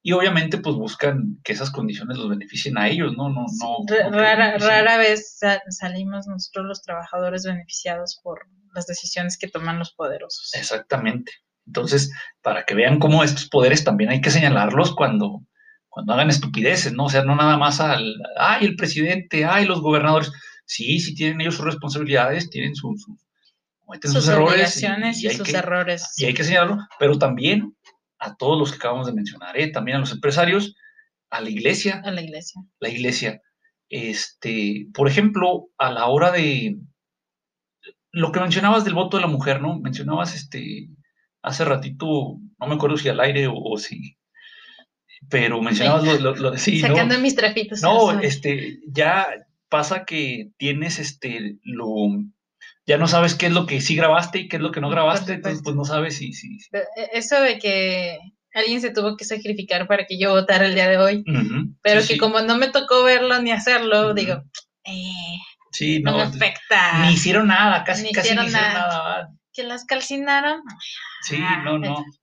y 0.01 0.13
obviamente 0.13 0.57
pues 0.57 0.75
buscan 0.75 1.37
que 1.43 1.53
esas 1.53 1.69
condiciones 1.69 2.17
los 2.17 2.29
beneficien 2.29 2.79
a 2.79 2.87
ellos, 2.87 3.13
¿no? 3.15 3.29
no, 3.29 3.45
no 3.59 4.09
rara, 4.09 4.57
rara 4.57 4.97
vez 4.97 5.37
salimos 5.69 6.25
nosotros 6.25 6.65
los 6.65 6.81
trabajadores 6.81 7.43
beneficiados 7.43 8.19
por 8.23 8.47
las 8.73 8.87
decisiones 8.87 9.37
que 9.37 9.49
toman 9.49 9.77
los 9.77 9.93
poderosos. 9.93 10.49
Exactamente. 10.55 11.33
Entonces, 11.67 12.11
para 12.41 12.63
que 12.63 12.73
vean 12.73 12.97
cómo 12.97 13.23
estos 13.23 13.47
poderes 13.47 13.83
también 13.83 14.09
hay 14.09 14.21
que 14.21 14.31
señalarlos 14.31 14.95
cuando, 14.95 15.43
cuando 15.89 16.13
hagan 16.13 16.31
estupideces, 16.31 16.91
¿no? 16.91 17.03
O 17.03 17.09
sea, 17.09 17.23
no 17.23 17.35
nada 17.35 17.57
más 17.57 17.81
al, 17.81 18.15
ay, 18.39 18.65
el 18.65 18.75
presidente, 18.75 19.45
ay, 19.45 19.67
los 19.67 19.81
gobernadores. 19.81 20.31
Sí, 20.67 20.99
sí 20.99 21.15
tienen 21.15 21.41
ellos 21.41 21.55
sus 21.55 21.65
responsabilidades, 21.65 22.49
tienen 22.49 22.75
sus, 22.75 23.01
sus, 23.01 24.27
errores. 24.27 24.75
Y, 24.75 25.29
sus 25.29 25.53
errores. 25.53 26.13
Y 26.17 26.25
hay 26.25 26.33
que 26.33 26.43
señalarlo, 26.43 26.77
pero 26.99 27.17
también 27.17 27.73
a 28.19 28.35
todos 28.35 28.59
los 28.59 28.71
que 28.71 28.75
acabamos 28.75 29.07
de 29.07 29.13
mencionar, 29.13 29.57
¿eh? 29.57 29.71
también 29.71 29.97
a 29.97 29.99
los 30.01 30.11
empresarios, 30.11 30.75
a 31.29 31.39
la 31.39 31.49
iglesia. 31.49 32.01
A 32.03 32.11
la 32.11 32.21
iglesia. 32.21 32.61
La 32.79 32.89
iglesia. 32.89 33.41
Este, 33.89 34.87
por 34.93 35.07
ejemplo, 35.07 35.69
a 35.77 35.89
la 35.89 36.07
hora 36.07 36.31
de 36.31 36.77
lo 38.11 38.33
que 38.33 38.41
mencionabas 38.41 38.83
del 38.83 38.93
voto 38.93 39.17
de 39.17 39.21
la 39.21 39.29
mujer, 39.29 39.61
¿no? 39.61 39.79
Mencionabas 39.79 40.35
este 40.35 40.89
hace 41.41 41.63
ratito, 41.63 42.39
no 42.59 42.67
me 42.67 42.75
acuerdo 42.75 42.97
si 42.97 43.07
al 43.07 43.21
aire 43.21 43.47
o, 43.49 43.77
si, 43.77 44.17
pero 45.29 45.61
mencionabas 45.61 46.19
lo, 46.19 46.35
lo, 46.35 46.57
sí, 46.57 46.79
Sacando 46.81 47.17
mis 47.19 47.35
trapitos. 47.35 47.81
No, 47.81 48.19
este, 48.19 48.79
ya 48.87 49.27
pasa 49.69 50.05
que 50.05 50.49
tienes 50.57 50.99
este 50.99 51.57
lo 51.63 51.87
ya 52.85 52.97
no 52.97 53.07
sabes 53.07 53.35
qué 53.35 53.47
es 53.47 53.51
lo 53.51 53.65
que 53.65 53.81
sí 53.81 53.95
grabaste 53.95 54.39
y 54.39 54.47
qué 54.47 54.55
es 54.55 54.61
lo 54.61 54.71
que 54.71 54.79
no 54.79 54.89
grabaste, 54.89 55.33
entonces 55.33 55.61
pues 55.61 55.75
no 55.75 55.83
sabes 55.83 56.17
si... 56.17 56.31
si, 56.31 56.57
e, 56.71 57.09
Eso 57.11 57.39
de 57.41 57.59
que 57.59 58.17
alguien 58.53 58.79
se 58.79 58.91
tuvo 58.91 59.17
que 59.17 59.25
sacrificar 59.25 59.87
para 59.87 60.05
que 60.05 60.17
yo 60.17 60.31
votara 60.31 60.65
el 60.65 60.73
día 60.73 60.87
de 60.87 60.97
hoy, 60.97 61.23
pero 61.81 62.01
que 62.07 62.17
como 62.17 62.39
no 62.41 62.57
me 62.57 62.69
tocó 62.69 63.03
verlo 63.03 63.41
ni 63.41 63.51
hacerlo, 63.51 64.13
digo, 64.13 64.41
eh, 64.85 65.37
sí, 65.71 65.99
no, 66.01 66.15
me 66.15 66.23
afecta. 66.23 67.05
Ni 67.05 67.13
hicieron 67.13 67.47
nada, 67.47 67.83
casi, 67.83 68.03
ni 68.03 68.11
casi 68.11 68.29
hicieron 68.29 68.45
ni 68.45 68.51
hicieron 68.51 68.73
nada. 68.73 69.29
que 69.53 69.63
las 69.63 69.85
calcinaron. 69.85 70.61
Sí, 71.23 71.37
no, 71.63 71.77
no. 71.77 72.03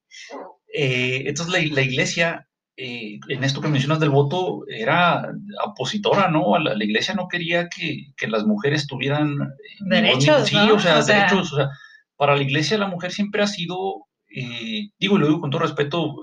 Eh, 0.76 1.28
entonces 1.28 1.70
la, 1.70 1.82
iglesia, 1.82 2.48
eh, 2.76 3.20
en 3.28 3.44
esto 3.44 3.60
que 3.60 3.68
mencionas 3.68 4.00
del 4.00 4.10
voto, 4.10 4.64
era 4.68 5.30
opositora, 5.64 6.28
¿no? 6.28 6.58
La, 6.58 6.74
la 6.74 6.84
iglesia 6.84 7.14
no 7.14 7.28
quería 7.28 7.68
que, 7.68 8.12
las 8.26 8.44
mujeres 8.44 8.86
tuvieran 8.86 9.32
eh, 9.42 9.84
derechos. 9.86 10.48
sí, 10.48 10.56
o 10.56 10.78
sea, 10.78 11.02
derechos. 11.02 11.52
O 11.52 11.56
sea, 11.56 11.70
para 12.16 12.34
la 12.34 12.42
iglesia 12.42 12.78
la 12.78 12.88
mujer 12.88 13.12
siempre 13.12 13.42
ha 13.42 13.46
sido, 13.46 14.06
digo 14.28 15.16
y 15.16 15.18
lo 15.18 15.26
digo 15.26 15.40
con 15.40 15.50
todo 15.50 15.62
respeto, 15.62 16.16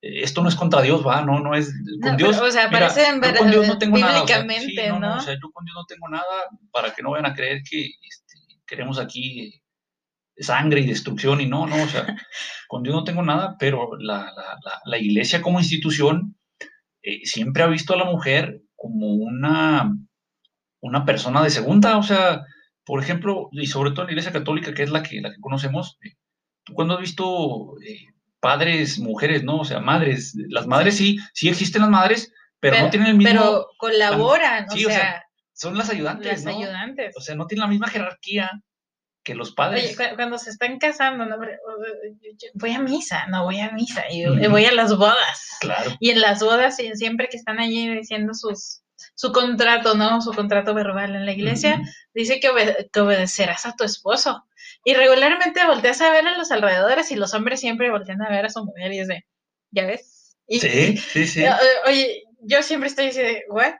esto 0.00 0.42
no 0.42 0.48
es 0.48 0.54
contra 0.54 0.82
Dios, 0.82 1.06
va, 1.06 1.22
no, 1.22 1.40
no 1.40 1.54
es 1.54 1.72
con 2.02 2.16
Dios. 2.16 2.38
o 2.38 2.50
sea, 2.50 2.70
parece 2.70 3.06
en 3.06 3.20
verdad, 3.20 3.40
con 3.40 3.50
Dios 3.50 3.66
no 3.66 3.78
tengo 3.78 3.98
nada. 3.98 4.22
O 4.22 4.26
sea, 4.26 4.44
no, 4.44 5.16
o 5.16 5.20
sea, 5.20 5.34
yo 5.34 5.50
con 5.50 5.64
Dios 5.64 5.74
no 5.74 5.84
tengo 5.86 6.08
nada 6.08 6.44
para 6.70 6.92
que 6.92 7.02
no 7.02 7.12
vayan 7.12 7.26
a 7.26 7.34
creer 7.34 7.62
que 7.68 7.86
este, 7.86 8.38
queremos 8.66 8.98
aquí 8.98 9.62
sangre 10.38 10.80
y 10.80 10.86
destrucción 10.86 11.40
y 11.40 11.46
no, 11.46 11.66
no, 11.66 11.82
o 11.82 11.88
sea, 11.88 12.06
con 12.68 12.82
Dios 12.82 12.94
no 12.94 13.04
tengo 13.04 13.22
nada, 13.22 13.56
pero 13.58 13.90
la, 13.98 14.32
iglesia 14.98 15.42
como 15.42 15.60
institución 15.60 16.36
eh, 17.02 17.20
siempre 17.24 17.62
ha 17.62 17.66
visto 17.66 17.94
a 17.94 17.96
la 17.96 18.04
mujer 18.04 18.60
como 18.74 19.14
una, 19.14 19.96
una 20.80 21.04
persona 21.04 21.42
de 21.42 21.50
segunda, 21.50 21.96
o 21.98 22.02
sea, 22.02 22.42
por 22.84 23.02
ejemplo, 23.02 23.48
y 23.52 23.66
sobre 23.66 23.90
todo 23.90 24.02
en 24.02 24.06
la 24.06 24.12
iglesia 24.12 24.32
católica, 24.32 24.74
que 24.74 24.82
es 24.82 24.90
la 24.90 25.02
que, 25.02 25.20
la 25.20 25.30
que 25.30 25.40
conocemos, 25.40 25.98
eh, 26.02 26.14
¿tú 26.64 26.74
cuando 26.74 26.94
has 26.94 27.00
visto 27.00 27.74
eh, 27.86 28.06
padres, 28.40 28.98
mujeres, 28.98 29.42
no? 29.42 29.58
O 29.58 29.64
sea, 29.64 29.80
madres, 29.80 30.34
las 30.48 30.66
madres 30.66 30.96
sí, 30.96 31.18
sí 31.32 31.48
existen 31.48 31.82
las 31.82 31.90
madres, 31.90 32.32
pero, 32.60 32.78
no 32.78 32.90
tienen 32.90 33.08
el 33.08 33.16
mismo... 33.16 33.32
Pero 33.32 33.66
colaboran, 33.78 34.66
o, 34.70 34.76
sea, 34.76 35.24
son 35.52 35.76
las 35.76 35.90
ayudantes, 35.90 36.44
las 36.44 36.54
ayudantes. 36.54 37.14
O 37.16 37.20
sea, 37.20 37.34
no 37.34 37.46
tienen 37.46 37.62
la 37.62 37.68
misma 37.68 37.88
jerarquía 37.88 38.50
que 39.26 39.34
los 39.34 39.52
padres. 39.52 39.98
Oye, 39.98 40.14
cuando 40.14 40.38
se 40.38 40.50
están 40.50 40.78
casando, 40.78 41.26
no, 41.26 41.36
voy 42.54 42.70
a 42.70 42.78
misa, 42.78 43.26
no 43.26 43.42
voy 43.42 43.58
a 43.58 43.72
misa, 43.72 44.04
y 44.08 44.24
voy 44.46 44.64
a 44.64 44.72
las 44.72 44.96
bodas. 44.96 45.58
Claro. 45.60 45.96
Y 45.98 46.10
en 46.10 46.20
las 46.20 46.40
bodas, 46.40 46.76
siempre 46.94 47.28
que 47.28 47.36
están 47.36 47.58
allí 47.58 47.92
diciendo 47.92 48.34
sus, 48.34 48.82
su 49.16 49.32
contrato, 49.32 49.96
¿no? 49.96 50.22
Su 50.22 50.32
contrato 50.32 50.74
verbal 50.74 51.16
en 51.16 51.26
la 51.26 51.32
iglesia, 51.32 51.82
dice 52.14 52.38
que, 52.38 52.50
obedecerás 53.00 53.66
a 53.66 53.74
tu 53.74 53.82
esposo. 53.82 54.44
Y 54.84 54.94
regularmente 54.94 55.66
volteas 55.66 56.00
a 56.02 56.12
ver 56.12 56.24
a 56.24 56.38
los 56.38 56.52
alrededores 56.52 57.10
y 57.10 57.16
los 57.16 57.34
hombres 57.34 57.58
siempre 57.58 57.90
voltean 57.90 58.22
a 58.22 58.30
ver 58.30 58.46
a 58.46 58.50
su 58.50 58.64
mujer 58.64 58.92
y 58.92 59.00
es 59.00 59.08
de, 59.08 59.26
¿ya 59.72 59.86
ves? 59.86 60.36
sí, 60.48 60.96
sí, 60.98 61.26
sí. 61.26 61.44
Oye, 61.88 62.22
yo 62.42 62.62
siempre 62.62 62.88
estoy 62.88 63.06
así 63.06 63.20
de, 63.20 63.42
¿what? 63.48 63.74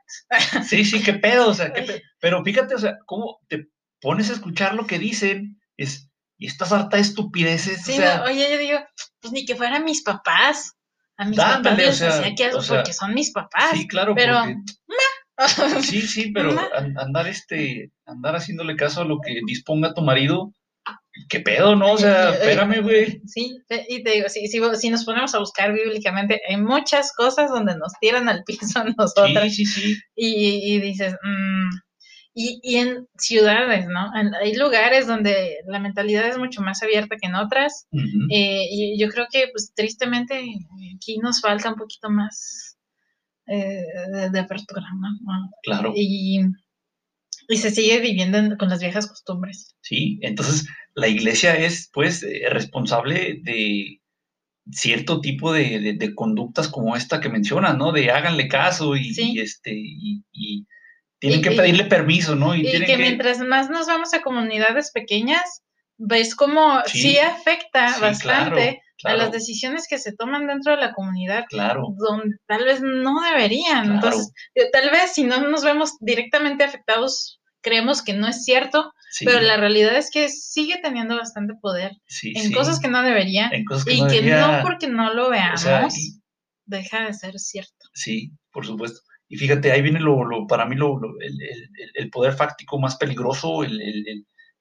sí, 0.67 0.85
sí, 0.85 1.01
qué 1.05 1.13
pedo, 1.13 1.51
o 1.51 1.55
sea, 1.55 1.73
qué 1.73 1.83
pedo. 1.83 2.01
Pero 2.19 2.43
fíjate, 2.43 2.75
o 2.75 2.79
sea, 2.79 2.99
cómo 3.07 3.39
te 3.47 3.69
pones 4.01 4.31
a 4.31 4.35
escuchar 4.35 4.75
lo 4.75 4.87
que 4.87 4.99
dicen, 4.99 5.61
es, 5.77 6.11
y 6.39 6.47
estas 6.47 6.73
harta 6.73 6.99
estupideces. 6.99 7.83
Sí, 7.85 7.99
oye, 8.25 8.51
yo 8.51 8.59
digo, 8.59 8.79
pues 9.21 9.33
ni 9.33 9.45
que 9.45 9.57
fueran 9.57 9.85
mis 9.85 10.03
papás. 10.03 10.75
A 11.17 11.25
mis 11.25 11.39
papás 11.39 11.79
les 11.79 11.99
decía 11.99 12.35
que 12.35 12.45
algo 12.45 12.61
porque 12.67 12.93
son 12.93 13.15
mis 13.15 13.33
papás. 13.33 13.71
Sí, 13.73 13.87
claro, 13.89 14.15
pero. 14.15 14.39
sí, 15.83 16.03
sí, 16.03 16.31
pero 16.35 16.55
andar 16.97 17.27
este, 17.27 17.91
andar 18.05 18.37
haciéndole 18.37 18.77
caso 18.77 19.03
a 19.03 19.07
lo 19.07 19.21
que 19.21 19.41
disponga 19.47 19.95
tu 19.95 20.03
marido, 20.03 20.53
¿Qué 21.29 21.41
pedo, 21.41 21.75
no? 21.75 21.93
O 21.93 21.99
sea, 21.99 22.31
espérame, 22.35 22.83
güey. 22.83 23.21
Sí, 23.27 23.59
y 23.89 24.03
te 24.03 24.11
digo, 24.11 24.29
si, 24.29 24.47
si, 24.49 24.91
nos 24.91 25.05
ponemos 25.05 25.35
a 25.35 25.39
buscar 25.39 25.73
bíblicamente, 25.73 26.41
hay 26.49 26.59
muchas 26.59 27.13
cosas 27.15 27.51
donde 27.51 27.77
nos 27.77 27.93
tiran 28.01 28.29
al 28.29 28.45
piso 28.45 28.81
a 28.81 28.85
nosotros. 28.85 29.43
Sí, 29.51 29.65
sí, 29.65 29.67
sí. 29.67 29.99
Y, 30.15 30.75
y 30.75 30.81
dices, 30.81 31.15
mmm, 31.23 31.71
y, 32.39 32.61
y, 32.63 32.77
en 32.77 33.09
ciudades, 33.17 33.87
¿no? 33.89 34.11
hay 34.43 34.55
lugares 34.57 35.07
donde 35.07 35.57
la 35.67 35.79
mentalidad 35.79 36.29
es 36.29 36.37
mucho 36.37 36.61
más 36.61 36.83
abierta 36.83 37.17
que 37.19 37.29
en 37.29 37.35
otras. 37.35 37.89
Eh, 38.31 38.67
y 38.71 39.01
yo 39.01 39.09
creo 39.09 39.27
que, 39.33 39.47
pues, 39.51 39.73
tristemente, 39.75 40.45
aquí 40.95 41.17
nos 41.17 41.41
falta 41.41 41.71
un 41.71 41.77
poquito 41.77 42.11
más 42.11 42.77
eh, 43.47 43.83
de, 44.31 44.39
apertura, 44.39 44.85
¿no? 45.01 45.51
Claro. 45.63 45.95
Y, 45.97 46.43
y 47.49 47.57
se 47.57 47.71
sigue 47.71 48.01
viviendo 48.01 48.59
con 48.59 48.69
las 48.69 48.81
viejas 48.81 49.07
costumbres. 49.07 49.75
Sí, 49.81 50.19
entonces 50.21 50.69
la 50.95 51.09
iglesia 51.09 51.57
es, 51.57 51.89
pues, 51.91 52.23
eh, 52.23 52.51
responsable 52.51 53.41
de 53.45 54.03
cierto 54.71 55.23
tipo 55.23 55.55
de, 55.55 55.97
de, 55.99 56.15
conductas 56.15 56.69
como 56.69 56.97
esta 56.97 57.19
que 57.19 57.31
mencionas, 57.31 57.79
¿no? 57.79 57.93
De 57.93 58.11
háganle 58.11 58.47
caso 58.47 58.95
y, 58.95 59.15
y 59.17 59.41
este, 59.41 59.73
y 59.75 60.67
tienen 61.19 61.43
que 61.43 61.53
pedirle 61.53 61.85
permiso, 61.85 62.37
¿no? 62.37 62.55
Y, 62.55 62.63
que, 62.63 62.97
mientras 62.99 63.39
más 63.41 63.71
nos 63.71 63.87
vamos 63.87 64.13
a 64.15 64.23
comunidades 64.23 64.91
pequeñas, 64.93 65.63
ves 65.97 66.35
como 66.35 66.83
sí, 66.87 67.19
afecta 67.19 67.99
bastante 67.99 68.83
a 69.05 69.15
las 69.15 69.31
decisiones 69.31 69.87
que 69.89 69.99
se 69.99 70.15
toman 70.15 70.47
dentro 70.47 70.75
de 70.75 70.81
la 70.81 70.93
comunidad, 70.93 71.45
claro. 71.49 71.95
donde 71.97 72.37
tal 72.47 72.65
vez 72.65 72.81
no 72.83 73.21
deberían. 73.23 73.95
Entonces, 73.95 74.33
tal 74.73 74.91
vez 74.91 75.13
si 75.15 75.25
no 75.25 75.49
nos 75.49 75.65
vemos 75.65 75.97
directamente 76.01 76.65
afectados, 76.65 77.41
creemos 77.61 78.03
que 78.03 78.15
no 78.15 78.29
es 78.29 78.45
cierto, 78.45 78.93
pero 79.25 79.41
la 79.41 79.57
realidad 79.57 79.97
es 79.97 80.11
que 80.11 80.29
sigue 80.29 80.79
teniendo 80.83 81.17
bastante 81.17 81.55
poder 81.61 81.93
en 82.23 82.53
cosas 82.53 82.81
que 82.81 82.89
no 82.89 83.03
deberían 83.03 83.51
y 83.55 84.07
que 84.07 84.23
no 84.23 84.61
porque 84.63 84.89
no 84.89 85.15
lo 85.15 85.31
veamos, 85.31 85.95
deja 86.65 87.07
de 87.07 87.15
ser 87.15 87.39
cierto. 87.39 87.87
Sí, 87.95 88.33
por 88.51 88.67
supuesto. 88.67 89.01
Y 89.29 89.37
fíjate, 89.37 89.73
ahí 89.73 89.83
viene 89.83 90.01
lo, 90.01 90.47
para 90.47 90.67
mí 90.67 90.77
lo, 90.77 91.01
el, 91.95 92.11
poder 92.11 92.35
fáctico 92.35 92.79
más 92.79 92.97
peligroso 92.97 93.65
el, 93.65 93.81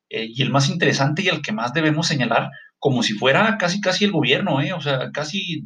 eh, 0.10 0.28
y 0.28 0.42
el 0.42 0.50
más 0.50 0.70
interesante 0.70 1.22
y 1.22 1.28
el 1.28 1.42
que 1.42 1.52
más 1.52 1.74
debemos 1.74 2.08
señalar 2.08 2.50
como 2.80 3.04
si 3.04 3.14
fuera 3.14 3.58
casi 3.58 3.82
casi 3.82 4.06
el 4.06 4.12
gobierno, 4.12 4.62
¿eh? 4.62 4.74
o 4.74 4.82
sea, 4.82 5.12
casi 5.12 5.64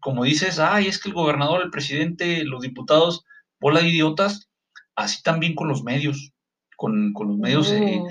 como 0.00 0.24
dices, 0.24 0.58
ay, 0.58 0.86
es 0.86 1.00
que 1.00 1.08
el 1.08 1.14
gobernador, 1.14 1.62
el 1.62 1.70
presidente, 1.70 2.44
los 2.44 2.62
diputados, 2.62 3.24
bola 3.60 3.80
de 3.80 3.88
idiotas, 3.88 4.48
así 4.94 5.22
también 5.22 5.54
con 5.54 5.68
los 5.68 5.82
medios, 5.82 6.32
con, 6.76 7.12
los 7.12 7.38
medios 7.38 7.70
eh, 7.72 7.98
oh. 8.00 8.08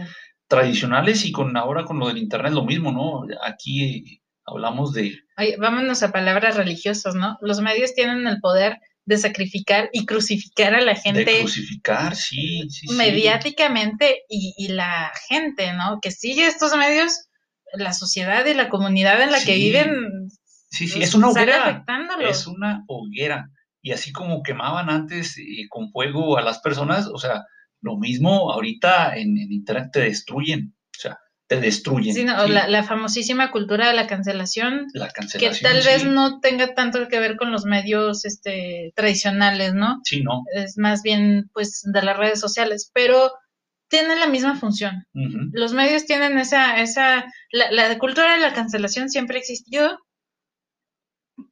tradicionales 0.48 1.26
y 1.26 1.32
con 1.32 1.56
ahora 1.58 1.86
con 1.86 2.00
lo 2.00 2.08
del 2.08 2.18
internet 2.18 2.54
lo 2.54 2.66
mismo, 2.66 2.92
¿no? 2.92 3.26
Aquí 3.46 3.84
eh, 3.84 4.22
hablamos 4.46 4.94
de... 4.94 5.18
vámonos 5.60 6.04
a 6.04 6.12
palabras 6.12 6.56
religiosas, 6.56 7.16
¿no? 7.16 7.38
Los 7.42 7.62
medios 7.62 7.94
tienen 7.94 8.28
el 8.28 8.40
poder 8.40 8.80
de 9.06 9.18
sacrificar 9.18 9.90
y 9.94 10.06
crucificar 10.06 10.74
a 10.74 10.82
la 10.82 10.96
gente. 10.96 11.26
De 11.26 11.40
crucificar, 11.42 12.16
sí, 12.16 12.68
sí, 12.70 12.88
Mediáticamente 12.94 14.24
Y, 14.28 14.68
la 14.70 15.12
gente, 15.28 15.74
¿no? 15.74 16.00
Que 16.02 16.12
sigue 16.12 16.48
estos 16.48 16.76
medios, 16.76 17.28
la 17.74 17.94
sociedad 17.94 18.46
y 18.46 18.54
la 18.54 18.70
comunidad 18.70 19.22
en 19.22 19.32
la 19.32 19.44
que 19.44 19.56
viven. 19.56 20.30
Sí, 20.70 20.88
sí, 20.88 21.02
es 21.02 21.14
una 21.14 21.30
hoguera. 21.30 21.86
Es 22.28 22.48
una 22.48 22.84
hoguera. 22.88 23.50
Y 23.82 23.92
así 23.92 24.12
como 24.12 24.42
quemaban 24.42 24.90
antes 24.90 25.38
eh, 25.38 25.68
con 25.70 25.92
fuego 25.92 26.38
a 26.38 26.42
las 26.42 26.60
personas, 26.60 27.08
o 27.08 27.20
sea, 27.20 27.44
lo 27.82 27.98
mismo 27.98 28.52
ahorita 28.52 29.16
en, 29.16 29.38
en 29.38 29.52
Internet 29.52 29.90
te 29.94 30.00
destruyen. 30.02 30.76
O 30.98 31.00
sea, 31.00 31.20
te 31.48 31.60
destruyen. 31.60 32.16
Sí, 32.16 32.26
La, 32.26 32.84
famosísima 32.84 33.52
cultura 33.52 33.88
de 33.88 33.94
la 33.94 34.08
cancelación, 34.08 34.88
que 35.38 35.52
tal 35.62 35.84
vez 35.84 36.06
no 36.06 36.40
tenga 36.40 36.74
tanto 36.74 37.08
que 37.08 37.20
ver 37.20 37.38
con 37.38 37.52
los 37.52 37.66
medios 37.66 38.26
este, 38.26 38.94
tradicionales, 38.96 39.74
¿no? 39.74 40.00
Sí, 40.04 40.22
no. 40.24 40.44
Es 40.56 40.78
más 40.78 41.04
bien, 41.04 41.50
pues, 41.54 41.84
de 41.86 42.02
las 42.02 42.18
redes 42.18 42.40
sociales, 42.40 42.90
pero 42.94 43.32
tiene 43.88 44.16
la 44.16 44.28
misma 44.28 44.56
función. 44.56 45.06
Los 45.14 45.74
medios 45.74 46.06
tienen 46.06 46.38
esa, 46.40 46.82
esa, 46.82 47.26
la, 47.52 47.72
la 47.72 47.98
cultura 48.00 48.34
de 48.34 48.42
la 48.42 48.54
cancelación 48.54 49.10
siempre 49.10 49.38
ha 49.38 49.42
existido, 49.42 50.00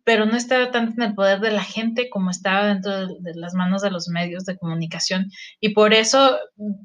pero 0.04 0.26
no 0.26 0.36
estaba 0.36 0.72
tanto 0.72 0.94
en 0.98 1.10
el 1.10 1.16
poder 1.16 1.40
de 1.40 1.52
la 1.52 1.64
gente 1.64 2.10
como 2.10 2.30
estaba 2.30 2.66
dentro 2.68 3.08
de, 3.08 3.36
las 3.36 3.54
manos 3.54 3.82
de 3.82 3.92
los 3.92 4.10
medios 4.10 4.46
de 4.46 4.58
comunicación. 4.58 5.32
Y 5.62 5.70
por 5.70 5.94
eso 5.94 6.38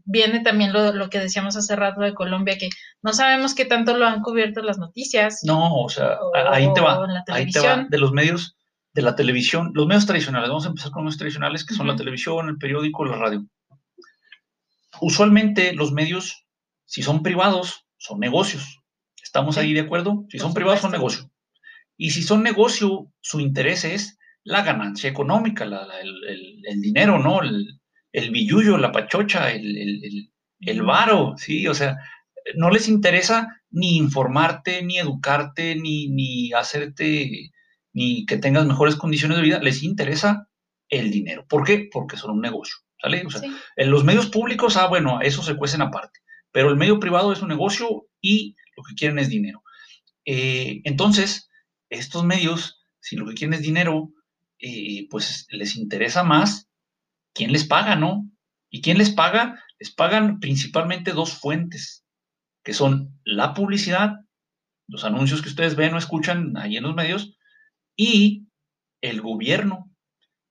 viene 0.04 0.40
también 0.40 0.72
lo, 0.72 1.10
que 1.10 1.18
decíamos 1.18 1.56
hace 1.56 1.74
rato 1.74 2.00
de 2.00 2.14
Colombia, 2.14 2.58
que 2.58 2.68
no 3.02 3.12
sabemos 3.12 3.54
qué 3.54 3.64
tanto 3.64 3.96
lo 3.96 4.06
han 4.06 4.22
cubierto 4.22 4.62
las 4.62 4.78
noticias. 4.78 5.40
No, 5.42 5.82
o 5.82 5.88
sea, 5.88 6.16
ahí 6.50 6.72
te 6.74 6.80
va. 6.80 7.06
Ahí 7.28 7.50
te 7.50 7.60
va 7.60 7.86
de 7.88 7.98
los 7.98 8.12
medios, 8.12 8.56
de 8.94 9.02
la 9.02 9.16
televisión, 9.16 9.72
los 9.74 9.86
medios 9.86 10.06
tradicionales. 10.06 10.48
Vamos 10.48 10.66
a 10.66 10.68
empezar 10.68 10.92
con 10.92 11.04
los 11.04 11.10
medios 11.10 11.18
tradicionales, 11.18 11.64
que 11.64 11.74
son 11.74 11.88
la 11.88 11.96
televisión, 11.96 12.48
el 12.48 12.58
periódico, 12.58 13.04
la 13.04 13.16
radio. 13.16 13.44
Usualmente 15.00 15.72
los 15.72 15.92
medios, 15.92 16.44
si 16.84 17.02
son 17.02 17.22
privados, 17.22 17.84
son 17.96 18.20
negocios. 18.20 18.80
¿Estamos 19.22 19.58
ahí 19.58 19.74
de 19.74 19.80
acuerdo? 19.80 20.24
Si 20.30 20.38
son 20.38 20.54
privados, 20.54 20.80
son 20.80 20.92
negocios. 20.92 21.27
Y 21.98 22.10
si 22.10 22.22
son 22.22 22.42
negocio, 22.42 23.12
su 23.20 23.40
interés 23.40 23.84
es 23.84 24.18
la 24.44 24.62
ganancia 24.62 25.10
económica, 25.10 25.64
el, 25.64 26.80
dinero, 26.80 27.18
¿no? 27.18 27.42
El, 27.42 27.80
el 28.12 28.30
billullo, 28.30 28.78
la 28.78 28.92
pachocha, 28.92 29.52
el, 29.52 30.30
el, 30.60 30.82
varo, 30.82 31.34
¿sí? 31.36 31.66
O 31.66 31.74
sea, 31.74 31.96
no 32.54 32.70
les 32.70 32.88
interesa 32.88 33.48
ni 33.70 33.96
informarte, 33.96 34.82
ni 34.82 34.98
educarte, 34.98 35.74
ni, 35.74 36.08
ni 36.08 36.52
hacerte, 36.52 37.50
ni 37.92 38.24
que 38.26 38.38
tengas 38.38 38.64
mejores 38.64 38.94
condiciones 38.94 39.36
de 39.36 39.42
vida, 39.42 39.58
les 39.60 39.82
interesa 39.82 40.48
el 40.88 41.10
dinero. 41.10 41.46
¿Por 41.48 41.64
qué? 41.64 41.88
Porque 41.92 42.16
son 42.16 42.30
un 42.30 42.40
negocio, 42.40 42.76
¿sale? 43.02 43.26
O 43.26 43.30
sea, 43.30 43.42
en 43.76 43.90
los 43.90 44.04
medios 44.04 44.28
públicos, 44.28 44.76
ah, 44.76 44.86
bueno, 44.86 45.20
eso 45.20 45.42
se 45.42 45.56
cuecen 45.56 45.82
aparte, 45.82 46.20
pero 46.52 46.70
el 46.70 46.76
medio 46.76 47.00
privado 47.00 47.32
es 47.32 47.42
un 47.42 47.48
negocio 47.48 48.06
y 48.20 48.54
lo 48.76 48.84
que 48.84 48.94
quieren 48.94 49.18
es 49.18 49.28
dinero. 49.28 49.62
Eh, 50.24 50.80
entonces, 50.84 51.47
estos 51.90 52.24
medios, 52.24 52.84
si 53.00 53.16
lo 53.16 53.26
que 53.26 53.34
quieren 53.34 53.54
es 53.54 53.62
dinero, 53.62 54.12
eh, 54.58 55.06
pues 55.10 55.46
les 55.50 55.76
interesa 55.76 56.22
más 56.22 56.68
quién 57.34 57.52
les 57.52 57.64
paga, 57.64 57.96
¿no? 57.96 58.28
¿Y 58.70 58.82
quién 58.82 58.98
les 58.98 59.10
paga? 59.10 59.62
Les 59.78 59.90
pagan 59.92 60.40
principalmente 60.40 61.12
dos 61.12 61.32
fuentes, 61.32 62.04
que 62.64 62.74
son 62.74 63.18
la 63.24 63.54
publicidad, 63.54 64.16
los 64.88 65.04
anuncios 65.04 65.42
que 65.42 65.48
ustedes 65.48 65.76
ven 65.76 65.94
o 65.94 65.98
escuchan 65.98 66.56
ahí 66.56 66.76
en 66.76 66.82
los 66.82 66.94
medios, 66.94 67.36
y 67.96 68.46
el 69.00 69.20
gobierno. 69.20 69.90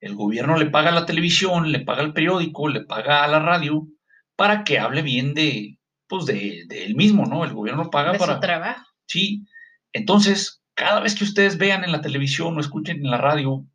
El 0.00 0.14
gobierno 0.14 0.56
le 0.56 0.66
paga 0.66 0.90
a 0.90 0.94
la 0.94 1.06
televisión, 1.06 1.72
le 1.72 1.80
paga 1.80 2.02
al 2.02 2.12
periódico, 2.12 2.68
le 2.68 2.84
paga 2.84 3.24
a 3.24 3.28
la 3.28 3.40
radio 3.40 3.88
para 4.36 4.62
que 4.64 4.78
hable 4.78 5.02
bien 5.02 5.34
de, 5.34 5.78
pues 6.06 6.24
de, 6.26 6.66
él 6.70 6.94
mismo, 6.94 7.26
¿no? 7.26 7.44
El 7.44 7.52
gobierno 7.52 7.90
paga 7.90 8.14
para... 8.14 8.34
Su 8.34 8.40
trabajo. 8.40 8.86
Sí. 9.06 9.44
Entonces, 9.92 10.62
cada 10.78 11.00
vez 11.00 11.16
que 11.16 11.24
ustedes 11.24 11.58
vean 11.58 11.82
en 11.82 11.90
la 11.90 12.00
televisión 12.00 12.56
o 12.56 12.60
escuchen 12.60 12.98
en 12.98 13.10
la 13.10 13.18
radio 13.18 13.66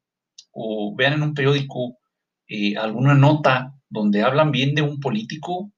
o 0.53 0.95
vean 0.95 1.13
en 1.13 1.23
un 1.23 1.33
periódico 1.33 1.97
eh, 2.47 2.77
alguna 2.77 3.13
nota 3.13 3.73
donde 3.89 4.23
hablan 4.23 4.51
bien 4.51 4.73
de 4.73 4.83
un 4.83 5.01
político, 5.01 5.73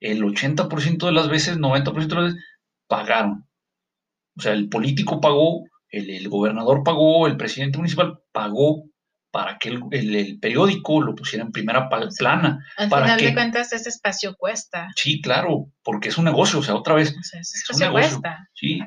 el 0.00 0.22
80% 0.22 1.04
de 1.04 1.12
las 1.12 1.28
veces, 1.28 1.58
90% 1.58 2.06
de 2.08 2.14
las 2.14 2.24
veces, 2.32 2.44
pagaron. 2.88 3.46
O 4.34 4.40
sea, 4.40 4.54
el 4.54 4.70
político 4.70 5.20
pagó, 5.20 5.64
el, 5.90 6.26
gobernador 6.30 6.82
pagó, 6.82 7.26
el 7.26 7.36
presidente 7.36 7.76
municipal 7.76 8.18
pagó 8.32 8.84
para 9.30 9.58
que 9.58 9.68
el, 9.68 10.38
periódico 10.40 11.02
lo 11.02 11.14
pusiera 11.14 11.44
en 11.44 11.52
primera 11.52 11.90
plana. 11.90 12.64
Al 12.78 12.88
para 12.88 13.04
final 13.04 13.20
de 13.20 13.34
cuentas, 13.34 13.74
ese 13.74 13.90
espacio 13.90 14.34
cuesta. 14.36 14.88
Sí, 14.96 15.20
claro, 15.20 15.70
porque 15.84 16.08
es 16.08 16.16
un 16.16 16.24
negocio, 16.24 16.60
o 16.60 16.62
sea, 16.62 16.74
otra 16.76 16.94
vez. 16.94 17.14
ese 17.14 17.40
espacio 17.40 17.92
cuesta. 17.92 18.48
Sí. 18.54 18.80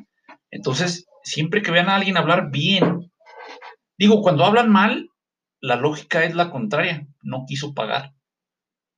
Entonces, 0.49 1.05
siempre 1.29 1.61
que 1.61 1.71
vean 1.71 1.89
a 1.89 1.95
alguien 1.95 2.17
hablar 2.17 2.49
bien, 2.51 3.11
digo, 3.97 4.21
cuando 4.21 4.45
hablan 4.45 4.69
mal, 4.71 5.09
la 5.61 5.75
lógica 5.75 6.23
es 6.23 6.35
la 6.35 6.49
contraria, 6.49 7.07
no 7.21 7.45
quiso 7.47 7.73
pagar. 7.73 8.13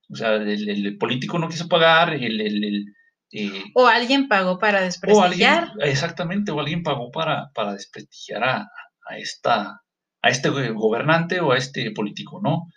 O 0.09 0.15
sea, 0.15 0.35
el, 0.35 0.97
político 0.97 1.39
no 1.39 1.49
quiso 1.49 1.67
pagar, 1.67 2.13
el... 2.13 2.85
Eh, 3.33 3.63
o 3.75 3.87
alguien 3.87 4.27
pagó 4.27 4.59
para 4.59 4.81
desprestigiar. 4.81 5.71
exactamente, 5.79 6.51
o 6.51 6.59
alguien 6.59 6.83
pagó 6.83 7.11
para, 7.11 7.51
para 7.53 7.73
desprestigiar 7.73 8.43
a, 8.43 8.69
esta, 9.17 9.81
a 10.21 10.29
este 10.29 10.49
gobernante 10.49 11.39
o 11.39 11.53
a 11.53 11.57
este 11.57 11.91
político, 11.91 12.41
¿no? 12.43 12.67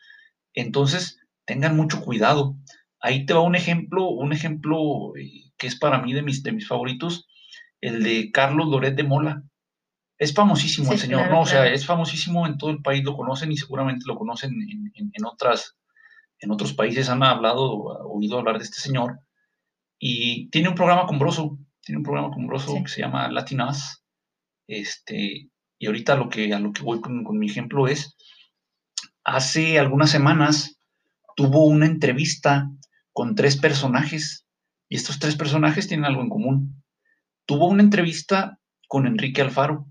Entonces, 0.52 1.18
tengan 1.44 1.76
mucho 1.76 2.00
cuidado. 2.00 2.56
Ahí 3.00 3.26
te 3.26 3.34
va 3.34 3.40
un 3.40 3.56
ejemplo, 3.56 4.08
un 4.08 4.32
ejemplo 4.32 5.16
eh, 5.16 5.50
que 5.58 5.66
es 5.66 5.76
para 5.76 5.98
mí 6.00 6.12
de 6.12 6.22
mis, 6.22 6.42
de 6.42 6.52
mis 6.52 6.68
favoritos, 6.68 7.26
el 7.84 8.02
de 8.02 8.30
Carlos 8.30 8.68
Loret 8.68 8.94
de 8.94 9.04
Mola. 9.04 9.42
Es 10.16 10.32
famosísimo 10.32 10.92
el 10.92 10.98
señor, 10.98 11.28
¿no? 11.28 11.42
O 11.42 11.46
sea, 11.46 11.66
es 11.66 11.84
famosísimo 11.84 12.46
en 12.46 12.56
todo 12.56 12.70
el 12.70 12.80
país, 12.80 13.04
lo 13.04 13.14
conocen 13.14 13.52
y 13.52 13.58
seguramente 13.58 14.04
lo 14.06 14.16
conocen 14.16 14.52
en, 14.94 15.24
otras, 15.24 15.76
en 16.38 16.50
otros 16.50 16.72
países, 16.72 17.10
han 17.10 17.22
hablado, 17.22 17.66
oído 18.08 18.38
hablar 18.38 18.56
de 18.56 18.64
este 18.64 18.80
señor. 18.80 19.18
Y 19.98 20.48
tiene 20.48 20.68
un 20.68 20.74
programa 20.74 21.06
con 21.06 21.18
Broso, 21.18 21.58
tiene 21.82 21.98
un 21.98 22.04
programa 22.04 22.30
que 22.82 22.88
se 22.88 23.00
llama 23.02 23.28
Latinas. 23.28 24.02
Este, 24.66 25.50
y 25.78 25.86
ahorita 25.86 26.14
lo 26.14 26.30
que, 26.30 26.54
a 26.54 26.60
lo 26.60 26.72
que 26.72 26.82
voy 26.82 27.02
con, 27.02 27.22
con 27.22 27.38
mi 27.38 27.46
ejemplo 27.46 27.86
es, 27.86 28.16
hace 29.24 29.78
algunas 29.78 30.10
semanas 30.10 30.78
tuvo 31.36 31.66
una 31.66 31.84
entrevista 31.84 32.70
con 33.12 33.34
tres 33.34 33.58
personajes 33.58 34.46
y 34.88 34.96
estos 34.96 35.18
tres 35.18 35.36
personajes 35.36 35.86
tienen 35.86 36.06
algo 36.06 36.22
en 36.22 36.30
común. 36.30 36.83
Tuvo 37.46 37.68
una 37.68 37.82
entrevista 37.82 38.58
con 38.88 39.06
Enrique 39.06 39.42
Alfaro. 39.42 39.86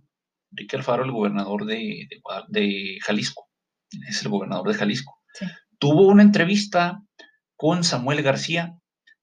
Enrique 0.52 0.76
Alfaro, 0.76 1.04
el 1.04 1.12
gobernador 1.12 1.66
de, 1.66 2.08
Jalisco, 3.02 3.50
es 4.08 4.22
el 4.24 4.30
gobernador 4.30 4.68
de 4.68 4.76
Jalisco. 4.76 5.22
Tuvo 5.78 6.08
una 6.08 6.24
entrevista 6.24 7.02
con 7.56 7.84
Samuel 7.84 8.22
García. 8.22 8.78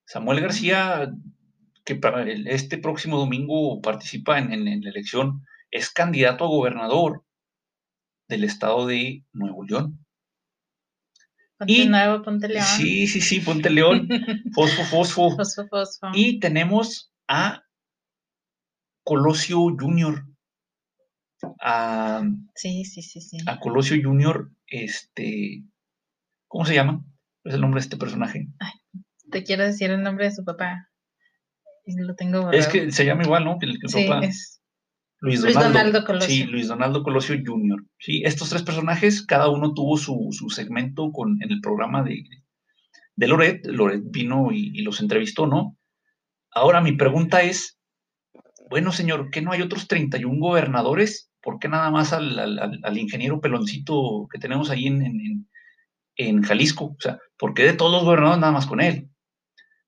Samuel 0.04 0.40
García, 0.40 1.10
que 1.84 1.96
para 1.96 2.30
este 2.30 2.78
próximo 2.78 3.18
domingo 3.18 3.80
participa 3.80 4.38
en, 4.38 4.64
la 4.64 4.90
elección, 4.90 5.44
es 5.70 5.90
candidato 5.90 6.44
a 6.44 6.48
gobernador 6.48 7.24
del 8.28 8.44
estado 8.44 8.86
de 8.86 9.24
Nuevo 9.32 9.64
León. 9.64 10.04
Ponte 11.58 11.86
Nuevo, 11.86 12.22
Ponte 12.22 12.48
León. 12.48 12.64
Sí, 12.64 13.06
sí, 13.06 13.20
sí, 13.20 13.40
Ponte 13.40 13.70
León. 13.70 14.08
fosfo, 14.54 14.82
fosfo. 14.84 15.36
Fosfo, 15.36 15.66
fosfo. 15.68 16.08
Y 16.14 16.40
tenemos 16.40 17.12
a 17.28 17.64
Colosio 19.10 19.58
Junior 19.76 20.24
a, 21.60 22.22
sí, 22.54 22.84
sí, 22.84 23.02
sí, 23.02 23.20
sí. 23.20 23.38
a 23.44 23.58
Colosio 23.58 24.00
Junior, 24.00 24.52
este, 24.68 25.64
¿cómo 26.46 26.64
se 26.64 26.74
llama? 26.74 27.04
Es 27.42 27.54
el 27.54 27.60
nombre 27.60 27.80
de 27.80 27.86
este 27.86 27.96
personaje. 27.96 28.46
te 29.32 29.42
quiero 29.42 29.64
decir 29.64 29.90
el 29.90 30.04
nombre 30.04 30.26
de 30.26 30.30
su 30.30 30.44
papá. 30.44 30.90
Lo 31.86 32.14
tengo 32.14 32.52
Es 32.52 32.68
que 32.68 32.92
se 32.92 33.04
llama 33.04 33.24
igual, 33.24 33.44
¿no? 33.44 33.58
El, 33.60 33.80
sí, 33.88 34.06
papá. 34.06 34.24
Es 34.24 34.62
Luis 35.18 35.42
Donaldo, 35.42 36.04
Colosio. 36.04 36.28
Sí, 36.28 36.44
Luis 36.44 36.68
Donaldo 36.68 37.02
Colosio 37.02 37.34
Jr. 37.44 37.84
Sí, 37.98 38.22
estos 38.24 38.50
tres 38.50 38.62
personajes, 38.62 39.26
cada 39.26 39.48
uno 39.48 39.74
tuvo 39.74 39.96
su, 39.96 40.28
su 40.30 40.50
segmento 40.50 41.10
con, 41.10 41.42
en 41.42 41.50
el 41.50 41.60
programa 41.60 42.04
de, 42.04 42.22
de 43.16 43.26
Loret. 43.26 43.66
Loret 43.66 44.04
vino 44.04 44.52
y, 44.52 44.70
y, 44.72 44.82
los 44.82 45.00
entrevistó, 45.00 45.48
¿no? 45.48 45.76
Ahora 46.52 46.80
mi 46.80 46.92
pregunta 46.92 47.42
es, 47.42 47.79
bueno, 48.70 48.92
señor, 48.92 49.30
¿qué 49.30 49.42
no 49.42 49.52
hay 49.52 49.60
otros 49.60 49.88
31 49.88 50.40
gobernadores 50.40 51.30
¿por 51.42 51.58
qué 51.58 51.68
nada 51.68 51.90
más 51.90 52.12
al, 52.12 52.98
ingeniero 52.98 53.40
peloncito 53.40 54.28
que 54.30 54.38
tenemos 54.38 54.70
ahí 54.70 54.86
en, 54.86 55.48
en, 56.16 56.42
Jalisco? 56.42 56.84
O 56.84 56.96
sea, 56.98 57.18
¿por 57.38 57.54
qué 57.54 57.64
de 57.64 57.72
todos 57.72 57.92
los 57.92 58.04
gobernadores 58.04 58.40
nada 58.40 58.52
más 58.52 58.66
con 58.66 58.80
él? 58.80 59.08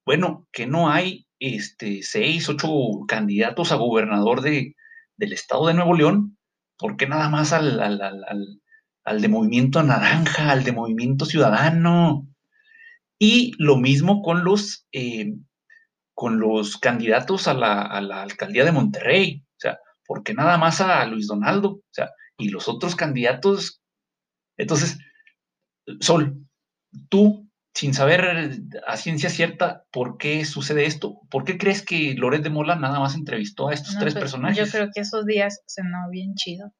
Bueno, 0.05 0.47
que 0.53 0.67
no 0.67 0.91
hay 0.91 1.27
este, 1.39 2.03
seis, 2.03 2.49
ocho 2.49 2.69
candidatos 3.07 3.73
a 3.73 3.77
gobernador 3.77 4.41
de, 4.41 4.75
del 5.17 5.33
estado 5.33 5.69
de 5.69 5.75
Nuevo 5.75 5.95
León, 5.95 6.39
¿por 6.79 6.97
qué 6.97 7.07
nada 7.07 7.29
más 7.29 7.53
al, 7.53 7.81
al, 7.81 9.21
de 9.21 9.29
Movimiento 9.29 9.83
Naranja, 9.83 10.51
al 10.51 10.65
de 10.65 10.73
Movimiento 10.73 11.27
Ciudadano? 11.27 12.27
Y 13.19 13.53
lo 13.59 13.77
mismo 13.77 14.23
con 14.23 14.43
los, 14.43 14.87
eh, 14.91 15.35
con 16.15 16.39
los 16.39 16.77
candidatos 16.77 17.49
a 17.49 17.55
la, 17.55 17.83
a 17.83 18.01
la 18.01 18.23
alcaldía 18.23 18.65
de 18.65 18.73
Monterrey 18.73 19.45
porque 20.13 20.35
nada 20.35 20.59
más 20.59 20.81
a 20.81 21.05
Luis 21.07 21.27
Donaldo, 21.27 21.71
o 21.71 21.83
sea, 21.91 22.11
y 22.37 22.49
los 22.49 22.69
otros 22.69 22.97
candidatos. 22.97 23.81
Entonces, 24.59 24.99
Sol, 26.01 26.47
tú, 27.09 27.49
sin 27.75 27.95
saber 27.95 28.61
a 28.87 28.97
ciencia 28.97 29.31
cierta 29.31 29.85
por 29.91 30.19
qué 30.19 30.45
sucede 30.45 30.85
esto, 30.85 31.21
¿por 31.31 31.45
qué 31.45 31.57
crees 31.57 31.83
que 31.83 32.15
Loret 32.15 32.43
de 32.43 32.51
Mola 32.51 32.77
nada 32.77 33.01
más 33.01 33.15
entrevistó 33.15 33.69
a 33.69 33.75
estos 33.75 33.97
tres 33.99 34.13
pues, 34.13 34.25
personajes? 34.25 34.59
Yo 34.59 34.71
creo 34.71 34.91
que 34.95 35.01
esos 35.01 35.25
días 35.25 35.63
cenó 35.67 36.11
bien 36.11 36.35
chido 36.35 36.75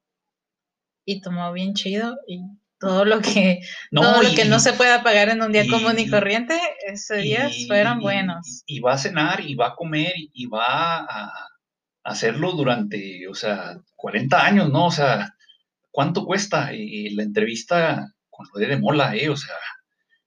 y 1.05 1.21
tomó 1.21 1.51
bien 1.51 1.73
chido 1.73 2.17
y 2.27 2.39
todo 2.83 3.05
lo 3.05 3.21
que 3.21 3.61
no, 3.91 4.01
todo 4.01 4.23
lo 4.23 4.35
que 4.35 4.43
no 4.43 4.59
se 4.59 4.73
pueda 4.73 5.03
pagar 5.03 5.29
en 5.29 5.41
un 5.41 5.53
día 5.53 5.65
común 5.69 5.97
y 5.97 6.09
corriente, 6.09 6.59
esos 6.85 7.21
días 7.21 7.65
fueron 7.65 8.01
buenos. 8.01 8.63
Y 8.65 8.81
va 8.81 8.93
a 8.93 8.97
cenar 8.97 9.39
y 9.39 9.55
va 9.55 9.69
a 9.69 9.75
comer 9.75 10.11
y 10.15 10.45
va 10.47 10.97
a, 10.97 11.31
hacerlo 12.03 12.51
durante, 12.51 13.25
o 13.29 13.33
sea, 13.33 13.77
40 13.95 14.45
años, 14.45 14.69
¿no? 14.69 14.87
O 14.87 14.91
sea, 14.91 15.33
¿cuánto 15.89 16.25
cuesta 16.25 16.73
y 16.73 17.11
la 17.11 17.23
entrevista 17.23 18.13
con 18.29 18.45
lo 18.53 18.59
de 18.59 18.75
Mola, 18.75 19.15
eh? 19.15 19.29
O 19.29 19.37
sea, 19.37 19.55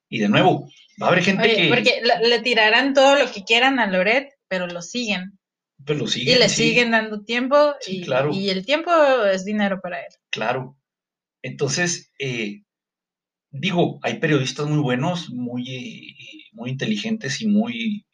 y 0.08 0.20
de 0.20 0.30
nuevo, 0.30 0.70
va 1.00 1.08
a 1.08 1.10
haber 1.10 1.22
gente 1.22 1.54
que... 1.54 1.68
Porque 1.68 2.00
le 2.22 2.40
tirarán 2.40 2.94
todo 2.94 3.16
lo 3.16 3.30
que 3.30 3.44
quieran 3.44 3.78
a 3.78 3.86
Loret, 3.86 4.30
pero 4.48 4.66
lo 4.66 4.80
siguen. 4.80 5.38
Pero 5.84 5.98
lo 5.98 6.06
siguen. 6.06 6.34
Y 6.34 6.38
le 6.38 6.48
siguen 6.48 6.92
dando 6.92 7.22
tiempo 7.22 7.74
y, 7.86 8.06
claro. 8.06 8.30
y 8.32 8.48
el 8.48 8.64
tiempo 8.64 8.90
es 9.26 9.44
dinero 9.44 9.80
para 9.82 10.00
él. 10.00 10.12
Claro. 10.30 10.78
Entonces, 11.46 12.12
eh, 12.18 12.64
digo, 13.52 14.00
hay 14.02 14.18
periodistas 14.18 14.66
muy 14.66 14.78
buenos, 14.78 15.30
muy, 15.30 16.16
muy 16.50 16.70
inteligentes 16.70 17.40
y 17.40 17.46
muy 17.46 18.04